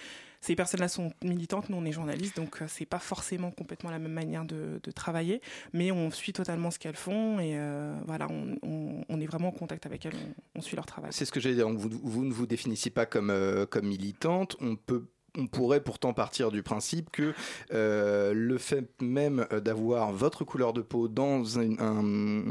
Ces 0.41 0.55
personnes-là 0.55 0.87
sont 0.87 1.11
militantes, 1.21 1.69
nous 1.69 1.77
on 1.77 1.83
est 1.83 1.91
journalistes, 1.91 2.37
donc 2.37 2.61
euh, 2.61 2.65
c'est 2.67 2.85
pas 2.85 2.99
forcément 2.99 3.51
complètement 3.51 3.91
la 3.91 3.99
même 3.99 4.13
manière 4.13 4.45
de, 4.45 4.79
travailler, 4.95 5.41
mais 5.73 5.91
on 5.91 6.09
suit 6.09 6.33
totalement 6.33 6.71
ce 6.71 6.79
qu'elles 6.79 6.95
font 6.95 7.39
et 7.39 7.51
euh, 7.55 7.93
voilà, 8.07 8.27
on, 8.63 9.21
est 9.21 9.25
vraiment 9.25 9.49
en 9.49 9.51
contact 9.51 9.85
avec 9.85 10.05
elles, 10.05 10.15
on, 10.55 10.61
suit 10.61 10.75
leur 10.75 10.85
travail. 10.85 11.11
C'est 11.13 11.25
ce 11.25 11.31
que 11.31 11.39
j'allais 11.39 11.55
dire. 11.55 11.69
Vous, 11.69 12.25
ne 12.25 12.33
vous 12.33 12.47
définissez 12.47 12.89
pas 12.89 13.05
euh, 13.15 13.65
comme 13.65 13.85
militante. 13.85 14.55
On 14.61 14.75
peut. 14.75 15.05
On 15.37 15.47
pourrait 15.47 15.81
pourtant 15.81 16.13
partir 16.13 16.51
du 16.51 16.63
principe 16.63 17.09
que 17.11 17.33
euh, 17.73 18.33
le 18.33 18.57
fait 18.57 18.89
même 19.01 19.45
euh, 19.53 19.59
d'avoir 19.59 20.11
votre 20.11 20.43
couleur 20.43 20.73
de 20.73 20.81
peau 20.81 21.07
dans 21.07 21.59
un, 21.59 21.71
un- 21.79 22.43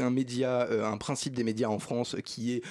un 0.00 0.10
média, 0.10 0.62
euh, 0.70 0.84
un 0.84 0.96
principe 0.96 1.34
des 1.34 1.44
médias 1.44 1.68
en 1.68 1.78
France 1.78 2.16
qui 2.24 2.54
est 2.54 2.62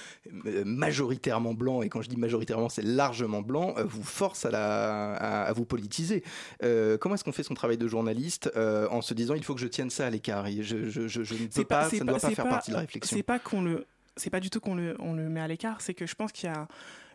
majoritairement 0.64 1.54
blanc, 1.54 1.82
et 1.82 1.88
quand 1.88 2.02
je 2.02 2.08
dis 2.08 2.16
majoritairement, 2.16 2.68
c'est 2.68 2.82
largement 2.84 3.42
blanc, 3.42 3.74
vous 3.84 4.02
force 4.02 4.44
à, 4.44 4.50
la, 4.50 5.14
à, 5.14 5.42
à 5.44 5.52
vous 5.52 5.64
politiser. 5.64 6.22
Euh, 6.62 6.98
comment 6.98 7.14
est-ce 7.14 7.24
qu'on 7.24 7.32
fait 7.32 7.42
son 7.42 7.54
travail 7.54 7.78
de 7.78 7.88
journaliste 7.88 8.50
euh, 8.56 8.88
en 8.90 9.00
se 9.00 9.14
disant 9.14 9.34
il 9.34 9.44
faut 9.44 9.54
que 9.54 9.60
je 9.60 9.66
tienne 9.66 9.90
ça 9.90 10.06
à 10.06 10.10
l'écart 10.10 10.46
je, 10.46 10.62
je- 10.88 11.08
je- 11.08 11.22
je 11.22 11.34
ne 11.34 11.46
peux 11.48 11.64
pas, 11.64 11.88
ça 11.98 12.04
ne 12.04 12.10
doit 12.10 12.18
pas 12.20 12.28
faire 12.34 12.44
partie 12.50 12.70
de 12.70 12.74
la 12.76 12.80
réflexion. 12.82 13.16
C'est 13.16 13.22
pas 13.22 13.38
qu'on 13.38 13.62
le, 13.62 13.86
c'est 14.16 14.30
pas 14.30 14.40
du 14.40 14.50
tout 14.50 14.60
qu'on 14.60 14.74
le, 14.74 14.96
on 15.00 15.14
le 15.14 15.28
met 15.28 15.40
à 15.40 15.48
l'écart. 15.48 15.80
C'est 15.80 15.94
que 15.94 16.06
je 16.06 16.14
pense 16.14 16.32
qu'il 16.32 16.48
y 16.48 16.52
a 16.52 16.68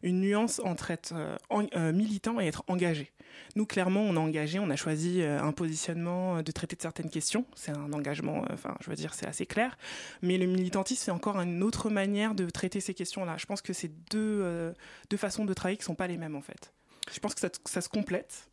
une 0.04 0.22
nuance 0.22 0.60
entre 0.64 0.92
être 0.92 1.14
euh, 1.16 1.36
en- 1.50 1.66
euh, 1.76 1.92
militant 1.94 2.40
et 2.40 2.46
être 2.48 2.64
engagé. 2.68 3.12
Nous, 3.56 3.66
clairement, 3.66 4.02
on 4.02 4.16
est 4.16 4.20
engagé, 4.20 4.60
on 4.60 4.70
a 4.70 4.76
choisi 4.76 5.22
euh, 5.22 5.42
un 5.42 5.52
positionnement 5.52 6.42
de 6.42 6.52
traiter 6.52 6.76
de 6.76 6.82
certaines 6.82 7.10
questions. 7.10 7.46
C'est 7.56 7.72
un 7.72 7.92
engagement, 7.94 8.44
enfin, 8.52 8.76
je 8.82 8.90
veux 8.90 8.96
dire, 8.96 9.14
c'est 9.14 9.28
assez 9.28 9.46
clair. 9.46 9.78
Mais 10.22 10.38
le 10.38 10.46
militantisme, 10.48 11.02
c'est 11.06 11.12
encore 11.12 11.40
une 11.40 11.64
autre 11.64 11.90
manière 11.90 12.36
de 12.36 12.50
traiter 12.50 12.80
ces 12.82 12.94
questions-là. 12.94 13.38
Je 13.38 13.46
pense 13.46 13.62
que 13.62 13.74
c'est 13.74 13.92
deux, 14.12 14.74
deux 15.10 15.18
façons 15.18 15.46
de 15.46 15.54
travailler 15.54 15.78
qui 15.78 15.86
sont 15.86 15.96
pas 15.96 16.08
les 16.08 16.18
mêmes, 16.18 16.36
en 16.36 16.42
fait. 16.42 16.74
Je 17.12 17.20
pense 17.20 17.34
que 17.34 17.42
ça 17.66 17.82
se 17.82 17.90
complète. 17.90 18.51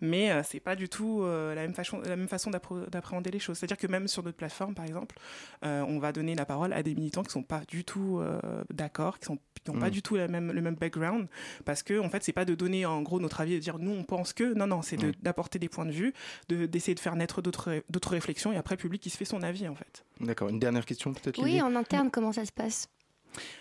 Mais 0.00 0.30
euh, 0.30 0.42
c'est 0.44 0.60
pas 0.60 0.76
du 0.76 0.88
tout 0.88 1.22
euh, 1.22 1.54
la 1.54 1.62
même 1.62 1.74
façon, 1.74 2.00
la 2.04 2.16
même 2.16 2.28
façon 2.28 2.50
d'appréhender 2.50 3.30
les 3.30 3.38
choses. 3.38 3.58
C'est-à-dire 3.58 3.76
que 3.78 3.86
même 3.86 4.08
sur 4.08 4.22
d'autres 4.22 4.36
plateformes, 4.36 4.74
par 4.74 4.84
exemple, 4.84 5.16
euh, 5.64 5.84
on 5.88 5.98
va 5.98 6.12
donner 6.12 6.34
la 6.34 6.44
parole 6.44 6.72
à 6.72 6.82
des 6.82 6.94
militants 6.94 7.22
qui 7.22 7.30
sont 7.32 7.42
pas 7.42 7.62
du 7.68 7.84
tout 7.84 8.18
euh, 8.20 8.40
d'accord, 8.72 9.18
qui 9.18 9.26
sont 9.26 9.38
qui 9.64 9.72
n'ont 9.72 9.80
pas 9.80 9.88
Mm. 9.88 9.90
du 9.90 10.02
tout 10.02 10.14
la 10.14 10.28
même, 10.28 10.52
le 10.52 10.60
même 10.62 10.76
background, 10.76 11.26
parce 11.64 11.82
que 11.82 11.98
en 11.98 12.08
fait, 12.08 12.22
c'est 12.22 12.32
pas 12.32 12.44
de 12.44 12.54
donner 12.54 12.86
en 12.86 13.02
gros 13.02 13.18
notre 13.18 13.40
avis 13.40 13.54
et 13.54 13.56
de 13.56 13.60
dire 13.62 13.78
nous 13.80 13.90
on 13.90 14.04
pense 14.04 14.32
que, 14.32 14.54
non, 14.54 14.68
non, 14.68 14.82
c'est 14.82 14.96
de- 14.96 15.08
Mm. 15.08 15.12
d'apporter 15.22 15.58
des 15.58 15.68
points 15.68 15.84
de 15.84 15.90
vue, 15.90 16.14
de- 16.48 16.64
d'essayer 16.66 16.94
de 16.94 17.00
faire 17.00 17.16
naître 17.16 17.42
d'autres 17.42 17.82
d'autres 17.90 18.12
réflexions, 18.12 18.52
et 18.52 18.56
après 18.56 18.76
le 18.76 18.80
public 18.80 19.02
qui 19.02 19.10
se 19.10 19.16
fait 19.16 19.24
son 19.24 19.42
avis 19.42 19.66
en 19.66 19.74
fait. 19.74 20.04
D'accord. 20.20 20.48
Une 20.48 20.60
dernière 20.60 20.86
question 20.86 21.12
peut-être. 21.12 21.42
Oui, 21.42 21.60
en 21.60 21.74
interne, 21.74 22.08
comment 22.10 22.32
ça 22.32 22.44
se 22.44 22.52
passe? 22.52 22.88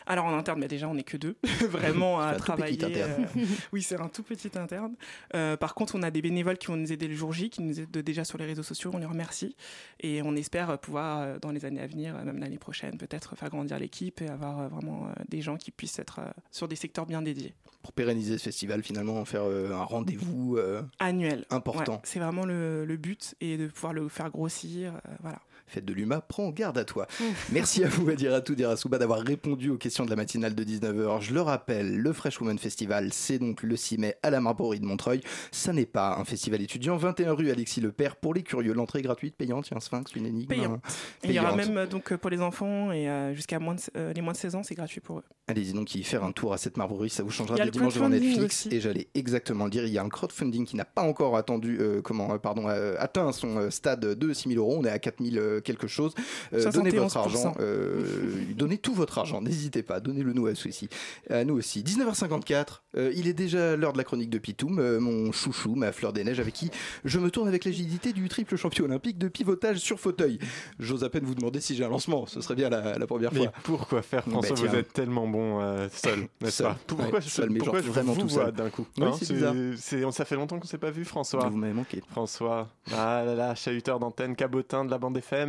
Alors 0.06 0.26
en 0.26 0.38
interne, 0.38 0.60
mais 0.60 0.68
déjà 0.68 0.88
on 0.88 0.94
n'est 0.96 1.04
que 1.04 1.18
deux, 1.18 1.36
vraiment 1.70 2.20
à 2.22 2.28
un 2.30 2.34
tout 2.34 2.40
travailler. 2.40 2.78
petit 2.78 2.86
interne. 2.86 3.28
euh, 3.38 3.46
oui, 3.74 3.82
c'est 3.84 4.00
un 4.00 4.08
tout 4.08 4.24
petit 4.24 4.50
interne. 4.58 4.96
Euh, 5.36 5.58
par 5.58 5.76
contre, 5.76 5.96
on 5.96 6.04
a 6.04 6.12
des 6.12 6.22
bénévoles 6.22 6.58
qui 6.58 6.68
vont 6.68 6.78
nous 6.78 6.92
aider 6.92 7.08
le 7.08 7.16
jour 7.16 7.34
J, 7.34 7.50
qui 7.50 7.62
nous 7.62 7.80
aident 7.80 7.92
déjà 7.92 8.24
sur 8.24 8.38
les 8.38 8.46
réseaux 8.46 8.64
sociaux. 8.64 8.92
On 8.94 8.98
les 8.98 9.06
remercie 9.06 9.56
et 10.00 10.22
on 10.24 10.36
espère 10.36 10.78
pouvoir 10.80 11.20
euh, 11.22 11.40
dans 11.40 11.52
les 11.52 11.66
années 11.66 11.82
à 11.82 11.88
venir, 11.88 12.16
euh, 12.16 12.24
même 12.24 12.40
l'année 12.40 12.58
prochaine, 12.58 12.98
peut-être 12.98 13.36
faire 13.36 13.50
grandir 13.50 13.78
l'équipe 13.80 14.22
et 14.22 14.28
avoir 14.30 14.60
euh, 14.62 14.68
vraiment 14.70 15.08
euh, 15.08 15.24
des 15.30 15.42
gens 15.42 15.58
qui 15.58 15.72
puissent 15.72 16.00
être 16.00 16.20
euh, 16.20 16.30
sur 16.52 16.68
des 16.68 16.76
secteurs 16.76 17.06
bien 17.06 17.22
dédiés. 17.22 17.54
Pour 17.84 17.92
pérenniser 17.94 18.38
ce 18.38 18.44
festival, 18.44 18.84
finalement, 18.84 19.24
faire 19.26 19.44
euh, 19.44 19.72
un 19.74 19.84
rendez-vous 19.84 20.58
euh, 20.58 20.82
Annuel. 21.00 21.46
important. 21.50 21.94
Ouais, 21.96 22.00
c'est 22.04 22.20
vraiment 22.20 22.46
le, 22.46 22.86
le 22.86 22.98
but 22.98 23.36
et 23.40 23.58
de 23.58 23.68
pouvoir 23.68 23.94
le 23.94 24.10
faire 24.10 24.30
grossir. 24.30 24.94
euh, 24.96 25.12
voilà. 25.22 25.40
Fête 25.70 25.84
de 25.84 25.94
l'UMA, 25.94 26.22
prends 26.22 26.50
garde 26.50 26.78
à 26.78 26.86
toi. 26.86 27.08
Merci 27.52 27.84
à 27.84 27.90
vous, 27.90 28.10
Adira 28.10 28.42
Souba, 28.78 28.98
d'avoir 28.98 29.20
répondu 29.20 29.70
aux 29.70 29.78
questions 29.78 30.06
de 30.06 30.10
la 30.10 30.16
matinale 30.16 30.56
de 30.56 30.64
19h. 30.64 31.22
Je 31.22 31.34
le 31.34 31.42
rappelle, 31.42 31.98
le 31.98 32.14
Fresh 32.14 32.40
Woman 32.40 32.58
Festival, 32.58 33.12
c'est 33.12 33.38
donc 33.38 33.64
le 33.64 33.76
6 33.76 33.98
mai 33.98 34.16
à 34.24 34.30
la 34.30 34.40
Marborie 34.40 34.80
de 34.80 34.86
Montreuil. 34.86 35.20
Ça 35.52 35.74
n'est 35.74 35.86
pas 35.86 36.16
un 36.18 36.24
festival 36.24 36.62
étudiant. 36.62 36.96
21 36.96 37.34
rue 37.34 37.52
Alexis 37.52 37.82
Lepère 37.82 38.16
pour 38.16 38.34
les 38.34 38.44
curieux. 38.44 38.72
L'entrée 38.74 39.02
gratuite, 39.02 39.36
payante, 39.36 39.68
il 39.68 39.72
y 39.72 39.74
a 39.74 39.78
un 39.78 39.82
sphinx, 39.82 40.14
une 40.16 40.26
énigme. 40.26 40.48
Payant. 40.48 40.74
un- 40.76 40.82
Et 41.24 41.30
il 41.30 41.32
y 41.34 41.40
aura 41.40 41.52
Payante. 41.54 41.68
même 41.70 41.78
euh, 41.80 41.86
donc 41.88 42.14
euh, 42.14 42.18
pour 42.18 42.30
les 42.30 42.40
enfants 42.42 42.94
et 42.94 43.10
euh, 43.10 43.34
jusqu'à 43.36 43.60
moins 43.60 43.76
de- 43.76 43.82
euh, 43.98 44.14
les 44.14 44.22
moins 44.22 44.32
de 44.34 44.38
16 44.38 44.56
ans, 44.56 44.64
c'est 44.64 44.76
gratuit 44.76 45.02
pour 45.02 45.20
eux. 45.20 45.24
Allez-y 45.50 45.74
donc 45.74 45.94
y 45.96 46.04
faire 46.04 46.24
un 46.24 46.32
tour 46.32 46.54
à 46.54 46.58
cette 46.58 46.78
Marborie, 46.78 47.10
ça 47.10 47.24
vous 47.24 47.30
changera 47.32 47.56
Il 47.56 47.60
y 47.60 47.62
a 47.62 47.66
de 47.66 47.70
le 47.72 47.72
dimanche 47.74 47.94
devant 47.96 48.08
Netflix. 48.10 48.66
aussi. 48.68 48.74
Et 48.76 48.80
j'allais 48.80 49.08
exactement 49.16 49.66
le 49.66 49.70
dire, 49.72 49.86
il 49.86 49.92
y 49.94 49.98
a 49.98 50.04
un 50.04 50.10
crowdfunding 50.10 50.66
qui 50.66 50.76
n'a 50.78 50.86
pas 50.86 51.02
encore 51.02 51.36
attendu, 51.36 51.78
euh, 51.82 52.02
comment, 52.02 52.38
pardon, 52.40 52.70
euh, 52.70 52.96
atteint 53.00 53.32
son 53.34 53.70
stade 53.70 54.00
de 54.06 54.34
6 54.34 54.50
000 54.50 54.62
euros. 54.62 54.78
On 54.80 54.86
est 54.86 54.90
à 54.90 55.00
4 55.00 55.24
000 55.24 55.36
euh, 55.38 55.57
quelque 55.60 55.88
chose. 55.88 56.14
Euh, 56.54 56.70
donnez 56.72 56.90
votre 56.92 57.14
71%. 57.16 57.18
argent, 57.18 57.56
euh, 57.60 58.04
donnez 58.56 58.78
tout 58.78 58.94
votre 58.94 59.18
argent, 59.18 59.42
n'hésitez 59.42 59.84
pas, 59.84 60.00
donnez-le 60.00 60.34
nous 60.34 60.48
à 60.48 60.52
aussi. 60.52 60.90
À 61.30 61.44
nous 61.44 61.56
aussi. 61.56 61.84
19h54, 61.84 62.82
euh, 62.98 63.12
il 63.16 63.28
est 63.28 63.34
déjà 63.34 63.76
l'heure 63.76 63.94
de 63.94 63.98
la 63.98 64.04
chronique 64.04 64.30
de 64.30 64.38
Pitoum, 64.38 64.80
euh, 64.80 65.00
mon 65.00 65.32
chouchou, 65.32 65.76
ma 65.76 65.92
fleur 65.92 66.14
des 66.14 66.24
neiges, 66.24 66.40
avec 66.40 66.54
qui 66.54 66.72
je 67.06 67.20
me 67.20 67.30
tourne 67.32 67.48
avec 67.48 67.66
l'agilité 67.66 68.14
du 68.14 68.28
triple 68.30 68.56
champion 68.56 68.86
olympique 68.86 69.18
de 69.18 69.28
pivotage 69.28 69.78
sur 69.78 70.00
fauteuil. 70.00 70.40
J'ose 70.80 71.04
à 71.04 71.10
peine 71.10 71.24
vous 71.26 71.36
demander 71.36 71.60
si 71.62 71.76
j'ai 71.76 71.84
un 71.84 71.90
lancement, 71.90 72.26
ce 72.26 72.42
serait 72.42 72.56
bien 72.56 72.70
la, 72.70 72.98
la 72.98 73.08
première 73.08 73.32
Mais 73.34 73.44
fois. 73.44 73.54
pourquoi 73.64 74.02
faire, 74.02 74.24
François. 74.24 74.56
Vous 74.56 74.76
êtes 74.76 74.94
tellement 74.94 75.28
bon 75.28 75.62
euh, 75.62 75.88
seul, 75.94 76.28
n'est-ce 76.42 76.58
Seul. 76.58 76.68
pas? 76.68 76.78
Pourquoi, 76.88 77.08
Ouais, 77.08 77.22
je, 77.22 77.30
seul, 77.30 77.50
mais 77.50 77.60
pourquoi 77.60 77.80
genre 77.80 77.86
je 77.88 77.92
vraiment 77.92 78.14
vous 78.14 78.22
tout 78.22 78.28
vois 78.28 78.46
seul. 78.46 78.54
d'un 78.54 78.70
coup? 78.70 78.86
Oui, 78.98 79.06
Hein, 79.08 80.12
Ça 80.12 80.26
fait 80.26 80.36
longtemps 80.36 80.60
qu'on 80.60 80.68
s'est 80.68 80.78
pas 80.78 80.92
vu, 80.92 81.06
François. 81.06 81.48
Vous 81.50 81.58
m'avez 81.58 81.74
manqué. 81.74 82.02
François, 82.12 82.68
ah 82.94 83.24
là 83.26 83.36
là, 83.36 83.56
chahuteur 83.56 84.00
d'antenne, 84.00 84.36
cabotin 84.36 84.86
de 84.86 84.92
la 84.92 84.98
bande 84.98 85.18
FM. 85.18 85.47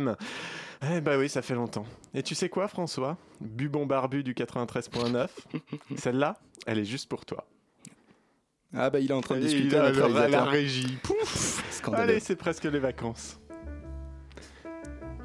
Eh 0.91 1.01
bah 1.01 1.17
oui, 1.17 1.27
ça 1.27 1.41
fait 1.41 1.55
longtemps. 1.55 1.85
Et 2.13 2.23
tu 2.23 2.35
sais 2.35 2.49
quoi, 2.49 2.67
François? 2.67 3.17
Bubon 3.41 3.85
barbu 3.85 4.23
du 4.23 4.33
93.9, 4.33 5.27
celle-là, 5.97 6.37
elle 6.65 6.79
est 6.79 6.85
juste 6.85 7.09
pour 7.09 7.25
toi. 7.25 7.45
Ah 8.75 8.89
bah 8.89 8.99
il 8.99 9.09
est 9.09 9.13
en 9.13 9.21
train 9.21 9.35
de 9.35 9.41
discuter 9.41 9.77
avec 9.77 9.97
la 10.31 10.45
régie. 10.45 10.97
Pouf 11.03 11.63
Scandaleux. 11.71 12.03
Allez, 12.03 12.19
c'est 12.19 12.35
presque 12.35 12.65
les 12.65 12.79
vacances. 12.79 13.39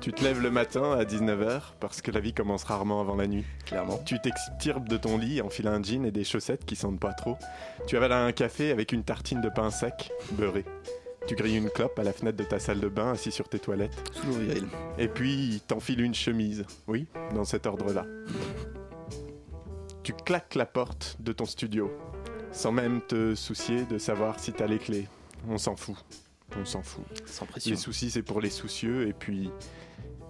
Tu 0.01 0.13
te 0.13 0.23
lèves 0.23 0.43
le 0.43 0.51
matin 0.51 0.93
à 0.93 1.05
19h 1.05 1.61
parce 1.81 2.03
que 2.03 2.11
la 2.11 2.21
vie 2.21 2.35
commence 2.35 2.65
rarement 2.65 3.01
avant 3.01 3.17
la 3.17 3.27
nuit. 3.27 3.45
Clairement. 3.65 3.99
Tu 4.05 4.21
t'extirpes 4.21 4.87
de 4.89 4.99
ton 4.99 5.17
lit, 5.17 5.41
enfiles 5.41 5.69
un 5.69 5.83
jean 5.83 6.05
et 6.05 6.11
des 6.11 6.25
chaussettes 6.25 6.67
qui 6.67 6.77
sentent 6.77 7.01
pas 7.01 7.15
trop. 7.15 7.39
Tu 7.87 7.97
avales 7.97 8.13
un 8.13 8.33
café 8.33 8.71
avec 8.71 8.93
une 8.93 9.03
tartine 9.03 9.41
de 9.41 9.49
pain 9.49 9.71
sec, 9.71 10.11
beurré. 10.33 10.65
Tu 11.27 11.37
grilles 11.37 11.57
une 11.57 11.71
clope 11.71 11.99
à 11.99 12.03
la 12.03 12.13
fenêtre 12.13 12.37
de 12.37 12.45
ta 12.45 12.59
salle 12.59 12.81
de 12.81 12.89
bain 12.89 13.13
assis 13.13 13.33
sur 13.33 13.49
tes 13.49 13.59
toilettes. 13.59 13.97
Sous 14.13 14.27
l'eau 14.27 14.35
viril. 14.35 14.67
Et 14.99 15.09
puis 15.09 15.63
t'enfiles 15.67 16.03
une 16.03 16.15
chemise. 16.15 16.65
Oui, 16.87 17.07
dans 17.35 17.45
cet 17.45 17.67
ordre-là. 17.67 18.05
Tu 20.03 20.13
claques 20.13 20.55
la 20.55 20.67
porte 20.67 21.17
de 21.21 21.33
ton 21.33 21.47
studio, 21.47 21.91
sans 22.53 22.73
même 22.73 23.01
te 23.01 23.35
soucier 23.35 23.85
de 23.87 23.97
savoir 23.97 24.39
si 24.39 24.53
t'as 24.53 24.67
les 24.67 24.79
clés. 24.79 25.09
On 25.49 25.57
s'en 25.57 25.77
fout. 25.77 25.97
On 26.61 26.65
s'en 26.67 26.83
fout. 26.83 27.05
Sans 27.25 27.47
pression. 27.47 27.71
Les 27.71 27.77
soucis, 27.79 28.11
c'est 28.11 28.23
pour 28.23 28.43
les 28.43 28.51
soucieux, 28.51 29.09
et 29.09 29.15
puis. 29.15 29.51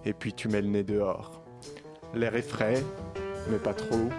Et 0.05 0.13
puis 0.13 0.33
tu 0.33 0.47
mets 0.47 0.61
le 0.61 0.69
nez 0.69 0.83
dehors. 0.83 1.43
L'air 2.13 2.35
est 2.35 2.41
frais, 2.41 2.81
mais 3.49 3.57
pas 3.57 3.73
trop. 3.73 4.09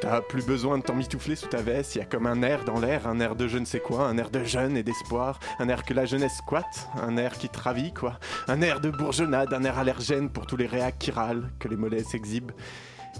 T'as 0.00 0.20
plus 0.20 0.44
besoin 0.46 0.78
de 0.78 0.84
t'emmitoufler 0.84 1.34
sous 1.34 1.48
ta 1.48 1.60
veste, 1.60 1.96
y 1.96 2.00
a 2.00 2.04
comme 2.04 2.26
un 2.26 2.42
air 2.42 2.64
dans 2.64 2.78
l'air, 2.78 3.08
un 3.08 3.18
air 3.18 3.34
de 3.34 3.48
je 3.48 3.58
ne 3.58 3.64
sais 3.64 3.80
quoi, 3.80 4.06
un 4.06 4.16
air 4.16 4.30
de 4.30 4.44
jeune 4.44 4.76
et 4.76 4.84
d'espoir, 4.84 5.40
un 5.58 5.68
air 5.68 5.82
que 5.84 5.92
la 5.92 6.04
jeunesse 6.04 6.36
squatte, 6.36 6.88
un 7.02 7.16
air 7.16 7.36
qui 7.36 7.48
te 7.48 7.58
ravit, 7.58 7.92
quoi. 7.92 8.18
Un 8.46 8.62
air 8.62 8.80
de 8.80 8.90
bourgeonnade, 8.90 9.52
un 9.52 9.64
air 9.64 9.76
allergène 9.78 10.30
pour 10.30 10.46
tous 10.46 10.56
les 10.56 10.66
réacs 10.66 10.98
qui 10.98 11.10
râlent, 11.10 11.50
que 11.58 11.66
les 11.66 11.76
mollets 11.76 12.04
s'exhibent. 12.04 12.52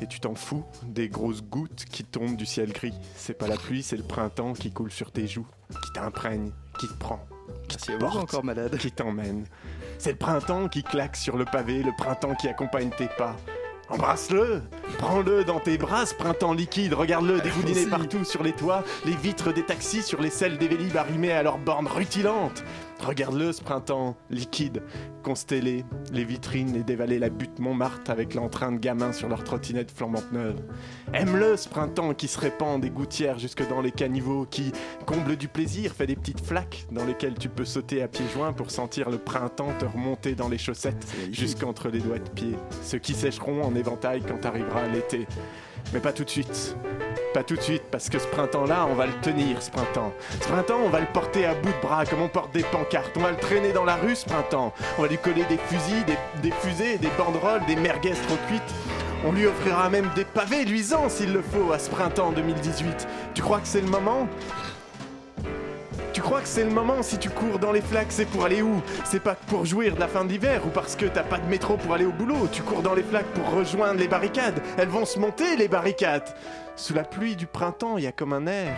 Et 0.00 0.06
tu 0.06 0.20
t'en 0.20 0.36
fous 0.36 0.64
des 0.84 1.08
grosses 1.08 1.42
gouttes 1.42 1.84
qui 1.90 2.04
tombent 2.04 2.36
du 2.36 2.46
ciel 2.46 2.72
gris. 2.72 2.94
C'est 3.16 3.34
pas 3.34 3.48
la 3.48 3.56
pluie, 3.56 3.82
c'est 3.82 3.96
le 3.96 4.04
printemps 4.04 4.52
qui 4.52 4.70
coule 4.70 4.92
sur 4.92 5.10
tes 5.10 5.26
joues, 5.26 5.46
qui 5.70 5.92
t'imprègne, 5.94 6.52
qui 6.78 6.86
te 6.86 6.94
prend, 6.94 7.24
qui 7.66 7.76
Merci 7.76 7.86
te 7.86 7.92
à 7.92 7.94
vous, 7.94 8.00
porte, 8.00 8.16
encore 8.18 8.44
malade. 8.44 8.76
qui 8.78 8.92
t'emmène. 8.92 9.46
C'est 9.98 10.12
le 10.12 10.18
printemps 10.18 10.68
qui 10.68 10.84
claque 10.84 11.16
sur 11.16 11.36
le 11.36 11.44
pavé, 11.44 11.82
le 11.82 11.90
printemps 11.98 12.36
qui 12.36 12.46
accompagne 12.46 12.90
tes 12.96 13.08
pas. 13.18 13.34
Embrasse-le, 13.90 14.60
prends-le 14.98 15.44
dans 15.44 15.60
tes 15.60 15.78
bras, 15.78 16.04
ce 16.04 16.14
printemps 16.14 16.52
liquide, 16.52 16.92
regarde-le 16.92 17.40
dégoudiner 17.40 17.80
Aussi. 17.80 17.90
partout 17.90 18.24
sur 18.24 18.42
les 18.42 18.52
toits, 18.52 18.84
les 19.06 19.16
vitres 19.16 19.50
des 19.50 19.62
taxis 19.62 20.02
sur 20.02 20.20
les 20.20 20.28
selles 20.28 20.58
des 20.58 20.68
vélib 20.68 20.94
arrimées 20.96 21.32
à 21.32 21.42
leurs 21.42 21.56
bornes 21.56 21.86
rutilantes. 21.88 22.64
Regarde-le, 23.00 23.52
ce 23.52 23.62
printemps 23.62 24.16
liquide, 24.28 24.82
consteller 25.22 25.84
les 26.12 26.24
vitrines 26.24 26.74
et 26.74 26.82
dévaler 26.82 27.18
la 27.18 27.30
butte 27.30 27.58
Montmartre 27.58 28.10
avec 28.10 28.34
l'entrain 28.34 28.72
de 28.72 28.78
gamins 28.78 29.12
sur 29.12 29.28
leurs 29.28 29.44
trottinettes 29.44 29.90
flambantes 29.90 30.32
neuves. 30.32 30.60
Aime-le, 31.14 31.56
ce 31.56 31.68
printemps 31.68 32.12
qui 32.14 32.28
se 32.28 32.38
répand 32.38 32.80
des 32.80 32.90
gouttières 32.90 33.38
jusque 33.38 33.66
dans 33.68 33.80
les 33.80 33.92
caniveaux, 33.92 34.46
qui 34.46 34.72
comble 35.06 35.36
du 35.36 35.48
plaisir, 35.48 35.92
fait 35.92 36.06
des 36.06 36.16
petites 36.16 36.44
flaques 36.44 36.86
dans 36.90 37.04
lesquelles 37.04 37.38
tu 37.38 37.48
peux 37.48 37.64
sauter 37.64 38.02
à 38.02 38.08
pieds 38.08 38.28
joints 38.34 38.52
pour 38.52 38.70
sentir 38.70 39.10
le 39.10 39.18
printemps 39.18 39.72
te 39.78 39.84
remonter 39.84 40.34
dans 40.34 40.48
les 40.48 40.58
chaussettes 40.58 41.06
jusqu'entre 41.30 41.88
les 41.88 42.00
doigts 42.00 42.18
de 42.18 42.28
pied, 42.30 42.56
ceux 42.82 42.98
qui 42.98 43.14
sécheront 43.14 43.62
en 43.62 43.74
éventail 43.74 44.22
quand 44.22 44.44
arrivera 44.44 44.86
l'été. 44.88 45.26
Mais 45.92 46.00
pas 46.00 46.12
tout 46.12 46.24
de 46.24 46.30
suite. 46.30 46.76
Pas 47.34 47.42
tout 47.42 47.56
de 47.56 47.60
suite, 47.60 47.82
parce 47.90 48.08
que 48.08 48.18
ce 48.18 48.26
printemps-là, 48.26 48.86
on 48.90 48.94
va 48.94 49.06
le 49.06 49.12
tenir, 49.20 49.62
ce 49.62 49.70
printemps. 49.70 50.12
Ce 50.40 50.48
printemps, 50.48 50.80
on 50.84 50.88
va 50.88 51.00
le 51.00 51.06
porter 51.06 51.46
à 51.46 51.54
bout 51.54 51.72
de 51.72 51.80
bras, 51.82 52.04
comme 52.04 52.22
on 52.22 52.28
porte 52.28 52.52
des 52.52 52.62
pancartes. 52.62 53.12
On 53.16 53.20
va 53.20 53.30
le 53.30 53.36
traîner 53.36 53.72
dans 53.72 53.84
la 53.84 53.96
rue, 53.96 54.16
ce 54.16 54.24
printemps. 54.24 54.72
On 54.98 55.02
va 55.02 55.08
lui 55.08 55.18
coller 55.18 55.44
des 55.44 55.58
fusils, 55.58 56.04
des, 56.42 56.50
fusées, 56.50 56.98
des 56.98 57.10
banderoles, 57.18 57.64
des 57.66 57.76
merguez 57.76 58.12
trop 58.26 58.36
cuites. 58.48 58.74
On 59.26 59.32
lui 59.32 59.46
offrira 59.46 59.90
même 59.90 60.10
des 60.14 60.24
pavés 60.24 60.64
luisants, 60.64 61.08
s'il 61.08 61.32
le 61.32 61.42
faut, 61.42 61.72
à 61.72 61.78
ce 61.78 61.90
printemps 61.90 62.32
2018. 62.32 63.06
Tu 63.34 63.42
crois 63.42 63.60
que 63.60 63.66
c'est 63.66 63.80
le 63.80 63.88
moment? 63.88 64.28
Tu 66.12 66.20
crois 66.20 66.40
que 66.40 66.48
c'est 66.48 66.64
le 66.64 66.70
moment 66.70 67.02
si 67.02 67.18
tu 67.18 67.30
cours 67.30 67.58
dans 67.58 67.72
les 67.72 67.80
flaques, 67.80 68.10
c'est 68.10 68.26
pour 68.26 68.44
aller 68.44 68.62
où? 68.62 68.82
C'est 69.04 69.22
pas 69.22 69.34
pour 69.34 69.64
jouir 69.64 69.94
de 69.94 70.00
la 70.00 70.08
fin 70.08 70.24
de 70.24 70.30
l'hiver 70.30 70.62
ou 70.66 70.70
parce 70.70 70.96
que 70.96 71.06
t'as 71.06 71.22
pas 71.22 71.38
de 71.38 71.46
métro 71.48 71.76
pour 71.76 71.94
aller 71.94 72.06
au 72.06 72.12
boulot. 72.12 72.48
Tu 72.50 72.62
cours 72.62 72.82
dans 72.82 72.94
les 72.94 73.02
flaques 73.02 73.32
pour 73.34 73.50
rejoindre 73.50 74.00
les 74.00 74.08
barricades. 74.08 74.60
Elles 74.76 74.88
vont 74.88 75.04
se 75.04 75.18
monter, 75.18 75.56
les 75.56 75.68
barricades. 75.68 76.28
Sous 76.76 76.94
la 76.94 77.04
pluie 77.04 77.36
du 77.36 77.46
printemps, 77.46 77.98
il 77.98 78.04
y 78.04 78.06
a 78.06 78.12
comme 78.12 78.32
un 78.32 78.46
air. 78.46 78.76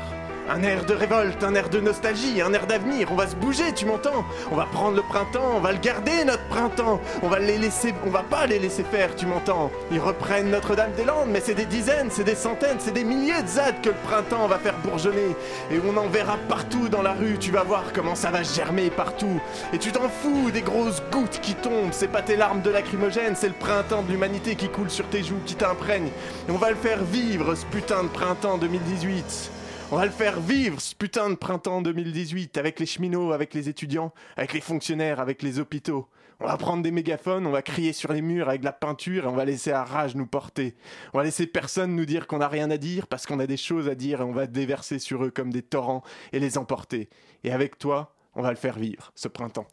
Un 0.52 0.64
air 0.64 0.84
de 0.84 0.94
révolte, 0.94 1.44
un 1.44 1.54
air 1.54 1.68
de 1.68 1.78
nostalgie, 1.78 2.42
un 2.42 2.52
air 2.52 2.66
d'avenir. 2.66 3.12
On 3.12 3.14
va 3.14 3.28
se 3.28 3.36
bouger, 3.36 3.72
tu 3.72 3.86
m'entends? 3.86 4.24
On 4.50 4.56
va 4.56 4.66
prendre 4.66 4.96
le 4.96 5.02
printemps, 5.02 5.52
on 5.54 5.60
va 5.60 5.70
le 5.70 5.78
garder, 5.78 6.24
notre 6.24 6.42
printemps. 6.48 7.00
On 7.22 7.28
va 7.28 7.38
les 7.38 7.56
laisser, 7.56 7.94
on 8.04 8.10
va 8.10 8.24
pas 8.24 8.48
les 8.48 8.58
laisser 8.58 8.82
faire, 8.82 9.14
tu 9.14 9.26
m'entends? 9.26 9.70
Ils 9.92 10.00
reprennent 10.00 10.50
Notre-Dame-des-Landes, 10.50 11.28
mais 11.28 11.38
c'est 11.38 11.54
des 11.54 11.66
dizaines, 11.66 12.08
c'est 12.10 12.24
des 12.24 12.34
centaines, 12.34 12.78
c'est 12.80 12.90
des 12.90 13.04
milliers 13.04 13.40
de 13.44 13.46
ZAD 13.46 13.80
que 13.80 13.90
le 13.90 13.94
printemps 14.02 14.48
va 14.48 14.58
faire 14.58 14.74
bourgeonner. 14.78 15.36
Et 15.70 15.80
on 15.86 15.96
en 15.96 16.08
verra 16.08 16.36
partout 16.48 16.88
dans 16.88 17.02
la 17.02 17.12
rue, 17.12 17.38
tu 17.38 17.52
vas 17.52 17.62
voir 17.62 17.84
comment 17.94 18.16
ça 18.16 18.32
va 18.32 18.42
germer 18.42 18.90
partout. 18.90 19.40
Et 19.72 19.78
tu 19.78 19.92
t'en 19.92 20.08
fous 20.08 20.50
des 20.50 20.62
grosses 20.62 21.00
gouttes 21.12 21.38
qui 21.40 21.54
tombent, 21.54 21.92
c'est 21.92 22.08
pas 22.08 22.22
tes 22.22 22.34
larmes 22.34 22.62
de 22.62 22.70
lacrymogène, 22.70 23.36
c'est 23.36 23.46
le 23.46 23.54
printemps 23.54 24.02
de 24.02 24.10
l'humanité 24.10 24.56
qui 24.56 24.68
coule 24.68 24.90
sur 24.90 25.06
tes 25.10 25.22
joues, 25.22 25.38
qui 25.46 25.54
t'imprègne. 25.54 26.10
On 26.48 26.54
va 26.54 26.70
le 26.70 26.76
faire 26.76 27.04
vivre, 27.04 27.54
ce 27.54 27.66
putain 27.66 28.02
de 28.02 28.08
printemps 28.08 28.58
2018. 28.58 29.52
On 29.92 29.96
va 29.96 30.04
le 30.04 30.12
faire 30.12 30.38
vivre, 30.38 30.80
ce 30.80 30.94
putain 30.94 31.30
de 31.30 31.34
printemps 31.34 31.82
2018, 31.82 32.56
avec 32.58 32.78
les 32.78 32.86
cheminots, 32.86 33.32
avec 33.32 33.52
les 33.54 33.68
étudiants, 33.68 34.12
avec 34.36 34.52
les 34.52 34.60
fonctionnaires, 34.60 35.18
avec 35.18 35.42
les 35.42 35.58
hôpitaux. 35.58 36.06
On 36.38 36.46
va 36.46 36.56
prendre 36.56 36.84
des 36.84 36.92
mégaphones, 36.92 37.44
on 37.44 37.50
va 37.50 37.60
crier 37.60 37.92
sur 37.92 38.12
les 38.12 38.22
murs 38.22 38.48
avec 38.48 38.60
de 38.60 38.66
la 38.66 38.72
peinture 38.72 39.24
et 39.24 39.26
on 39.26 39.34
va 39.34 39.44
laisser 39.44 39.72
à 39.72 39.82
rage 39.82 40.14
nous 40.14 40.28
porter. 40.28 40.76
On 41.12 41.18
va 41.18 41.24
laisser 41.24 41.48
personne 41.48 41.96
nous 41.96 42.04
dire 42.04 42.28
qu'on 42.28 42.38
n'a 42.38 42.46
rien 42.46 42.70
à 42.70 42.76
dire 42.76 43.08
parce 43.08 43.26
qu'on 43.26 43.40
a 43.40 43.48
des 43.48 43.56
choses 43.56 43.88
à 43.88 43.96
dire 43.96 44.20
et 44.20 44.24
on 44.24 44.30
va 44.30 44.46
déverser 44.46 45.00
sur 45.00 45.24
eux 45.24 45.30
comme 45.30 45.52
des 45.52 45.62
torrents 45.62 46.04
et 46.32 46.38
les 46.38 46.56
emporter. 46.56 47.08
Et 47.42 47.50
avec 47.50 47.76
toi, 47.76 48.14
on 48.36 48.42
va 48.42 48.50
le 48.50 48.56
faire 48.56 48.78
vivre, 48.78 49.10
ce 49.16 49.26
printemps. 49.26 49.66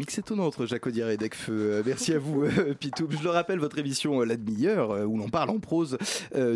Mix 0.00 0.16
étonnant 0.16 0.46
entre 0.46 0.64
Jacques 0.64 0.86
Audiard 0.86 1.10
et 1.10 1.18
Decfeu. 1.18 1.52
Euh, 1.52 1.82
Merci 1.84 2.14
à 2.14 2.18
vous, 2.18 2.44
euh, 2.44 2.72
Pitou. 2.80 3.06
Je 3.10 3.22
le 3.22 3.28
rappelle, 3.28 3.58
votre 3.58 3.78
émission 3.78 4.22
euh, 4.22 4.24
La 4.24 4.38
demi-heure, 4.38 5.06
où 5.06 5.18
l'on 5.18 5.28
parle 5.28 5.50
en 5.50 5.58
prose 5.58 5.98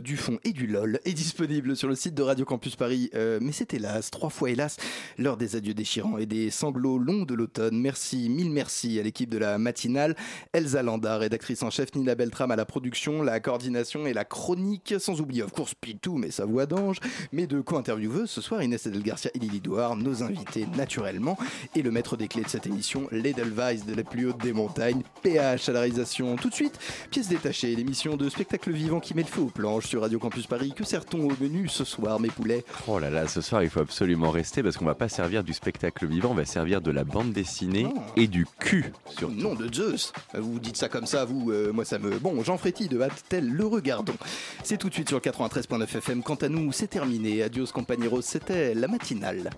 du 0.02 0.16
fond 0.16 0.38
et 0.44 0.52
du 0.52 0.66
LOL, 0.66 0.98
est 1.04 1.12
disponible 1.12 1.76
sur 1.76 1.86
le 1.86 1.94
site 1.94 2.14
de 2.14 2.22
Radio 2.22 2.46
Campus 2.46 2.74
Paris. 2.74 3.10
Mais 3.12 3.52
c'est 3.52 3.74
hélas, 3.74 4.10
trois 4.10 4.30
fois 4.30 4.50
hélas, 4.50 4.78
l'heure 5.18 5.36
des 5.36 5.56
adieux 5.56 5.74
déchirants 5.74 6.16
et 6.16 6.24
des 6.24 6.48
sanglots 6.48 6.96
longs 6.96 7.24
de 7.24 7.34
l'automne. 7.34 7.78
Merci, 7.78 8.30
mille 8.30 8.50
merci 8.50 8.98
à 8.98 9.02
l'équipe 9.02 9.28
de 9.28 9.36
la 9.36 9.58
matinale. 9.58 10.16
Elsa 10.54 10.82
Landa, 10.82 11.18
rédactrice 11.18 11.62
en 11.62 11.68
chef, 11.68 11.94
Nina 11.94 12.14
Beltram 12.14 12.50
à 12.50 12.56
la 12.56 12.64
production, 12.64 13.22
la 13.22 13.40
coordination 13.40 14.06
et 14.06 14.14
la 14.14 14.24
chronique, 14.24 14.94
sans 14.98 15.20
oublier, 15.20 15.42
of 15.42 15.52
course, 15.52 15.74
Pitou, 15.74 16.16
mais 16.16 16.30
sa 16.30 16.46
voix 16.46 16.64
d'ange. 16.64 16.96
Mes 17.32 17.46
deux 17.46 17.62
co-intervieweuses 17.62 18.30
ce 18.30 18.40
soir, 18.40 18.62
Inès 18.62 18.86
Edel 18.86 19.02
Garcia 19.02 19.30
et 19.34 19.38
Lily 19.38 19.60
Douard, 19.60 19.96
nos 19.96 20.22
invités 20.22 20.66
naturellement, 20.78 21.36
et 21.74 21.82
le 21.82 21.90
maître 21.90 22.16
des 22.16 22.28
clés 22.28 22.42
de 22.42 22.48
cette 22.48 22.66
émission, 22.66 23.06
de 23.34 23.94
la 23.94 24.04
plus 24.04 24.28
haute 24.28 24.40
des 24.40 24.52
montagnes, 24.52 25.02
PH 25.22 25.68
à 25.68 25.72
la 25.72 25.80
réalisation. 25.80 26.36
Tout 26.36 26.48
de 26.48 26.54
suite, 26.54 26.78
pièce 27.10 27.28
détachée, 27.28 27.74
l'émission 27.74 28.16
de 28.16 28.28
spectacle 28.28 28.70
vivant 28.70 29.00
qui 29.00 29.14
met 29.14 29.22
le 29.22 29.28
feu 29.28 29.42
aux 29.42 29.46
planches 29.46 29.86
sur 29.86 30.02
Radio 30.02 30.18
Campus 30.18 30.46
Paris. 30.46 30.72
Que 30.74 30.84
sert-on 30.84 31.18
au 31.18 31.32
menu 31.40 31.68
ce 31.68 31.84
soir, 31.84 32.20
mes 32.20 32.28
poulets? 32.28 32.64
Oh 32.86 32.98
là 32.98 33.10
là, 33.10 33.26
ce 33.26 33.40
soir 33.40 33.62
il 33.62 33.70
faut 33.70 33.80
absolument 33.80 34.30
rester 34.30 34.62
parce 34.62 34.76
qu'on 34.76 34.84
va 34.84 34.94
pas 34.94 35.08
servir 35.08 35.42
du 35.42 35.52
spectacle 35.52 36.06
vivant, 36.06 36.30
on 36.30 36.34
va 36.34 36.44
servir 36.44 36.80
de 36.80 36.90
la 36.90 37.04
bande 37.04 37.32
dessinée 37.32 37.88
et 38.16 38.28
du 38.28 38.46
cul. 38.60 38.92
Sur 39.06 39.30
Nom 39.30 39.54
de 39.54 39.72
Zeus 39.72 40.12
Vous 40.34 40.60
dites 40.60 40.76
ça 40.76 40.88
comme 40.88 41.06
ça, 41.06 41.24
vous, 41.24 41.50
euh, 41.50 41.72
moi 41.72 41.84
ça 41.84 41.98
me... 41.98 42.18
Bon, 42.18 42.42
Jean 42.44 42.56
Fréty 42.56 42.88
de 42.88 43.00
Tel 43.28 43.48
le 43.48 43.66
regardons. 43.66 44.16
C'est 44.62 44.76
tout 44.76 44.88
de 44.88 44.94
suite 44.94 45.08
sur 45.08 45.20
le 45.22 45.30
93.9 45.30 45.82
FM. 45.82 46.22
Quant 46.22 46.34
à 46.36 46.48
nous, 46.48 46.72
c'est 46.72 46.88
terminé. 46.88 47.42
Adios 47.42 47.66
compañeros, 47.66 48.22
c'était 48.22 48.74
la 48.74 48.88
matinale. 48.88 49.50